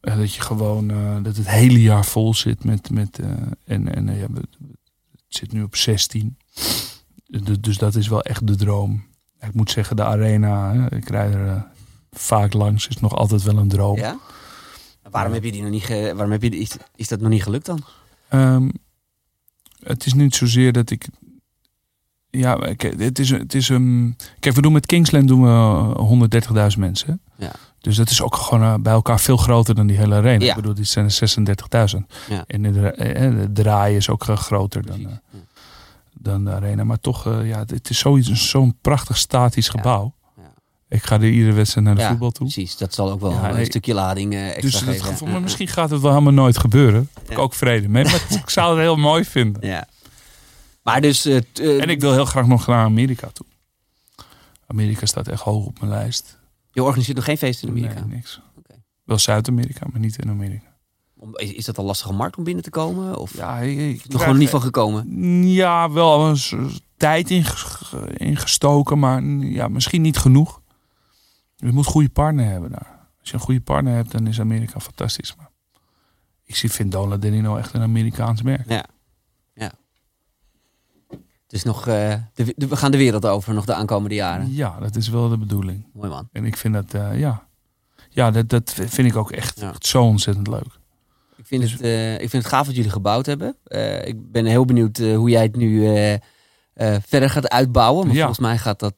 Eh, 0.00 0.16
dat 0.16 0.34
je 0.34 0.40
gewoon, 0.40 0.90
eh, 0.90 1.16
dat 1.22 1.36
het 1.36 1.48
hele 1.48 1.80
jaar 1.80 2.04
vol 2.04 2.34
zit 2.34 2.64
met, 2.64 2.90
met 2.90 3.18
en, 3.64 3.94
en 3.94 4.16
ja, 4.16 4.26
het 4.32 4.46
zit 5.28 5.52
nu 5.52 5.62
op 5.62 5.76
16. 5.76 6.36
Dus, 7.26 7.60
dus 7.60 7.78
dat 7.78 7.94
is 7.94 8.08
wel 8.08 8.22
echt 8.22 8.46
de 8.46 8.56
droom. 8.56 9.04
Ik 9.40 9.54
moet 9.54 9.70
zeggen, 9.70 9.96
de 9.96 10.04
arena, 10.04 10.86
ik 10.90 11.08
rijd 11.08 11.34
er 11.34 11.66
vaak 12.10 12.52
langs, 12.52 12.88
is 12.88 13.00
nog 13.00 13.14
altijd 13.14 13.42
wel 13.42 13.56
een 13.58 13.68
droom. 13.68 13.96
Ja? 13.96 14.18
Waarom 15.10 15.32
heb 15.32 15.44
je 15.44 15.52
die 15.52 15.62
nog 15.62 15.70
niet, 15.70 15.84
ge, 15.84 16.12
waarom 16.14 16.30
heb 16.32 16.42
je, 16.42 16.50
die- 16.50 16.60
is, 16.60 16.70
is 16.96 17.08
dat 17.08 17.20
nog 17.20 17.30
niet 17.30 17.42
gelukt 17.42 17.66
dan? 17.66 17.80
Ehm, 18.28 18.68
het 19.82 20.06
is 20.06 20.12
niet 20.14 20.34
zozeer 20.34 20.72
dat 20.72 20.90
ik. 20.90 21.06
Ja, 22.30 22.58
het 22.78 23.18
is, 23.18 23.30
het 23.30 23.54
is 23.54 23.68
een. 23.68 24.16
Kijk, 24.40 24.54
we 24.54 24.62
doen 24.62 24.72
met 24.72 24.86
Kingsland 24.86 25.28
doen 25.28 25.42
we 25.42 26.68
130.000 26.72 26.78
mensen. 26.78 27.20
Ja. 27.36 27.52
Dus 27.80 27.96
dat 27.96 28.10
is 28.10 28.22
ook 28.22 28.34
gewoon 28.36 28.62
eh, 28.62 28.74
bij 28.80 28.92
elkaar 28.92 29.20
veel 29.20 29.36
groter 29.36 29.74
dan 29.74 29.86
die 29.86 29.96
hele 29.96 30.14
arena. 30.14 30.44
Ja. 30.44 30.50
Ik 30.50 30.56
bedoel, 30.56 30.74
die 30.74 30.84
zijn 30.84 31.04
er 31.04 31.88
36.000. 31.96 32.06
Ja. 32.28 32.44
En 32.46 32.62
de, 32.62 32.90
eh, 32.90 33.30
de 33.40 33.52
draai 33.52 33.96
is 33.96 34.08
ook 34.08 34.28
eh, 34.28 34.36
groter 34.36 34.86
dan, 34.86 34.96
Precies. 34.96 35.18
eh, 35.32 35.38
dan 36.14 36.44
de 36.44 36.50
arena. 36.50 36.84
Maar 36.84 37.00
toch, 37.00 37.26
eh, 37.26 37.48
ja, 37.48 37.58
het 37.66 37.90
is 37.90 38.50
zo'n 38.50 38.76
prachtig 38.80 39.16
statisch 39.16 39.68
gebouw. 39.68 40.14
Ik 40.88 41.02
ga 41.02 41.14
er 41.14 41.30
iedere 41.30 41.52
wedstrijd 41.52 41.86
naar 41.86 41.94
de 41.94 42.00
Ja, 42.00 42.08
voetbal 42.08 42.30
toe. 42.30 42.46
Precies, 42.52 42.76
dat 42.76 42.94
zal 42.94 43.10
ook 43.10 43.20
wel 43.20 43.30
Ja, 43.32 43.58
een 43.58 43.64
stukje 43.66 43.94
lading 43.94 44.32
eh, 44.34 44.56
extra 44.56 44.86
Dus 44.86 45.00
geven. 45.00 45.30
maar 45.30 45.40
misschien 45.40 45.68
gaat 45.68 45.90
het 45.90 46.00
wel 46.00 46.10
helemaal 46.10 46.32
nooit 46.32 46.58
gebeuren. 46.58 47.08
Daar 47.14 47.22
heb 47.22 47.32
ik 47.32 47.38
ook 47.38 47.54
vrede 47.54 47.88
mee. 47.88 48.04
Maar 48.04 48.26
ik 48.44 48.50
zou 48.50 48.70
het 48.70 48.78
heel 48.80 48.96
mooi 48.96 49.24
vinden. 49.24 49.66
Ja. 49.66 49.88
Maar 50.82 51.00
dus... 51.00 51.24
eh, 51.24 51.36
eh, 51.36 51.82
En 51.82 51.88
ik 51.90 52.00
wil 52.00 52.12
heel 52.12 52.24
graag 52.24 52.46
nog 52.46 52.66
naar 52.66 52.84
Amerika 52.84 53.28
toe. 53.32 53.46
Amerika 54.66 55.06
staat 55.06 55.28
echt 55.28 55.42
hoog 55.42 55.64
op 55.66 55.80
mijn 55.80 55.92
lijst. 55.92 56.38
Je 56.72 56.82
organiseert 56.82 57.16
nog 57.16 57.24
geen 57.24 57.38
feest 57.38 57.62
in 57.62 57.68
Amerika? 57.68 57.94
Nee, 58.04 58.14
niks. 58.14 58.40
Wel 59.04 59.18
Zuid-Amerika, 59.18 59.86
maar 59.92 60.00
niet 60.00 60.18
in 60.22 60.30
Amerika. 60.30 60.66
Is, 61.34 61.64
dat 61.64 61.78
een 61.78 61.84
lastige 61.84 62.12
markt 62.12 62.36
om 62.36 62.44
binnen 62.44 62.62
te 62.62 62.70
komen? 62.70 63.16
Of 63.16 63.36
Ja, 63.36 63.58
ik, 63.58 64.08
nog 64.08 64.22
gewoon 64.22 64.38
niet 64.38 64.48
van 64.48 64.60
gekomen? 64.62 65.46
Ja, 65.48 65.90
wel 65.90 66.26
een 66.28 66.70
tijd 66.96 67.30
inges- 67.30 67.92
ingestoken, 68.16 68.98
maar 68.98 69.22
ja, 69.24 69.68
misschien 69.68 70.02
niet 70.02 70.18
genoeg. 70.18 70.60
Je 71.60 71.72
moet 71.72 71.84
een 71.86 71.90
goede 71.90 72.08
partner 72.08 72.44
hebben 72.46 72.70
daar. 72.70 73.06
Als 73.20 73.28
je 73.30 73.34
een 73.34 73.40
goede 73.40 73.60
partner 73.60 73.94
hebt, 73.94 74.10
dan 74.12 74.26
is 74.26 74.40
Amerika 74.40 74.80
fantastisch. 74.80 75.36
Maar 75.36 75.50
ik 76.44 76.56
zie 76.56 76.70
vind 76.70 76.92
Dola 76.92 77.16
Denino 77.16 77.56
echt 77.56 77.72
een 77.74 77.82
Amerikaans 77.82 78.42
merk. 78.42 78.68
Ja. 78.68 78.84
ja. 79.54 79.72
Dus 81.46 81.62
nog, 81.62 81.86
eh, 81.86 82.14
de, 82.34 82.52
de- 82.56 82.66
we 82.68 82.76
gaan 82.76 82.90
de 82.90 82.96
wereld 82.96 83.26
over 83.26 83.54
nog 83.54 83.64
de 83.64 83.74
aankomende 83.74 84.14
jaren. 84.14 84.54
Ja, 84.54 84.78
dat 84.80 84.96
is 84.96 85.08
wel 85.08 85.28
de 85.28 85.38
bedoeling. 85.38 85.86
Mooi 85.92 86.08
man. 86.10 86.28
En 86.32 86.44
ik 86.44 86.56
vind 86.56 86.74
dat, 86.74 86.94
eh, 86.94 87.18
ja, 87.18 87.46
ja 88.08 88.30
dat, 88.30 88.48
dat 88.48 88.72
vind 88.72 89.08
ik 89.08 89.16
ook 89.16 89.30
echt, 89.32 89.60
Ja. 89.60 89.68
echt 89.70 89.86
zo 89.86 90.02
ontzettend 90.02 90.46
leuk. 90.46 90.78
Ik 91.36 91.46
vind, 91.46 91.70
het, 91.70 91.80
eh, 91.80 92.12
ik 92.14 92.30
vind 92.30 92.32
het 92.42 92.46
gaaf 92.52 92.66
wat 92.66 92.74
jullie 92.76 92.90
gebouwd 92.90 93.26
hebben. 93.26 93.56
Ik 94.04 94.32
ben 94.32 94.44
heel 94.46 94.64
benieuwd 94.64 94.98
hoe 94.98 95.30
jij 95.30 95.42
het 95.42 95.56
nu 95.56 95.80
verder 97.00 97.30
gaat 97.30 97.48
uitbouwen. 97.48 98.06
Maar 98.06 98.14
Ja. 98.14 98.24
volgens 98.24 98.46
mij 98.46 98.58
gaat 98.58 98.78
dat, 98.78 98.94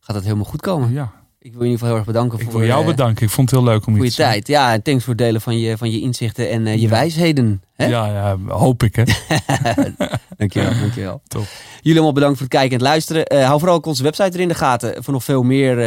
gaat 0.00 0.14
dat 0.14 0.22
helemaal 0.22 0.44
goed 0.44 0.60
komen. 0.60 0.92
Ja, 0.92 1.12
Ik 1.44 1.52
wil 1.52 1.60
je 1.62 1.66
in 1.66 1.72
ieder 1.72 1.86
geval 1.86 1.88
heel 1.88 1.96
erg 1.96 2.06
bedanken 2.06 2.38
ik 2.38 2.50
voor, 2.50 2.60
wil 2.60 2.68
jou 2.68 2.80
eh, 2.80 2.86
bedanken. 2.86 3.22
Ik 3.22 3.30
vond 3.30 3.50
het 3.50 3.60
heel 3.60 3.68
leuk 3.68 3.86
om 3.86 4.02
je 4.02 4.10
te 4.10 4.16
tijd. 4.16 4.46
Ja, 4.46 4.72
en 4.72 4.82
thanks 4.82 5.04
voor 5.04 5.14
het 5.14 5.22
delen 5.22 5.40
van 5.40 5.58
je, 5.58 5.76
van 5.76 5.90
je 5.90 6.00
inzichten 6.00 6.50
en 6.50 6.66
eh, 6.66 6.74
je 6.74 6.80
Ja. 6.80 6.88
wijsheden. 6.88 7.62
Hè? 7.74 7.86
Ja, 7.86 8.06
ja, 8.06 8.38
hoop 8.46 8.82
ik 8.82 8.96
hè. 8.96 9.02
Dankjewel, 10.36 10.78
dankjewel. 10.80 11.22
Top. 11.26 11.46
Jullie 11.76 11.92
allemaal 11.92 12.12
bedankt 12.12 12.36
voor 12.38 12.46
het 12.46 12.54
kijken 12.56 12.70
en 12.70 12.78
het 12.78 12.88
luisteren. 12.88 13.26
Eh, 13.26 13.46
hou 13.46 13.58
vooral 13.58 13.76
ook 13.76 13.86
onze 13.86 14.02
website 14.02 14.30
er 14.30 14.40
in 14.40 14.48
de 14.48 14.54
gaten 14.54 15.04
voor 15.04 15.12
nog 15.12 15.24
veel 15.24 15.42
meer 15.42 15.78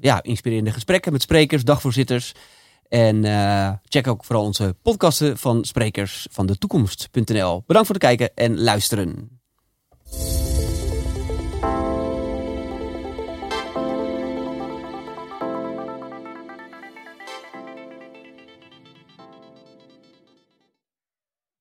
ja, 0.00 0.22
inspirerende 0.22 0.72
gesprekken 0.72 1.12
met 1.12 1.22
sprekers, 1.22 1.64
dagvoorzitters. 1.64 2.34
En 2.88 3.24
check 3.84 4.06
ook 4.06 4.24
vooral 4.24 4.44
onze 4.44 4.76
podcasten 4.82 5.38
van 5.38 5.64
sprekers 5.64 6.26
van 6.30 6.46
de 6.46 6.58
toekomst.nl. 6.58 7.62
Bedankt 7.66 7.86
voor 7.88 7.96
het 7.96 8.04
kijken 8.04 8.30
en 8.34 8.60
luisteren. 8.60 9.40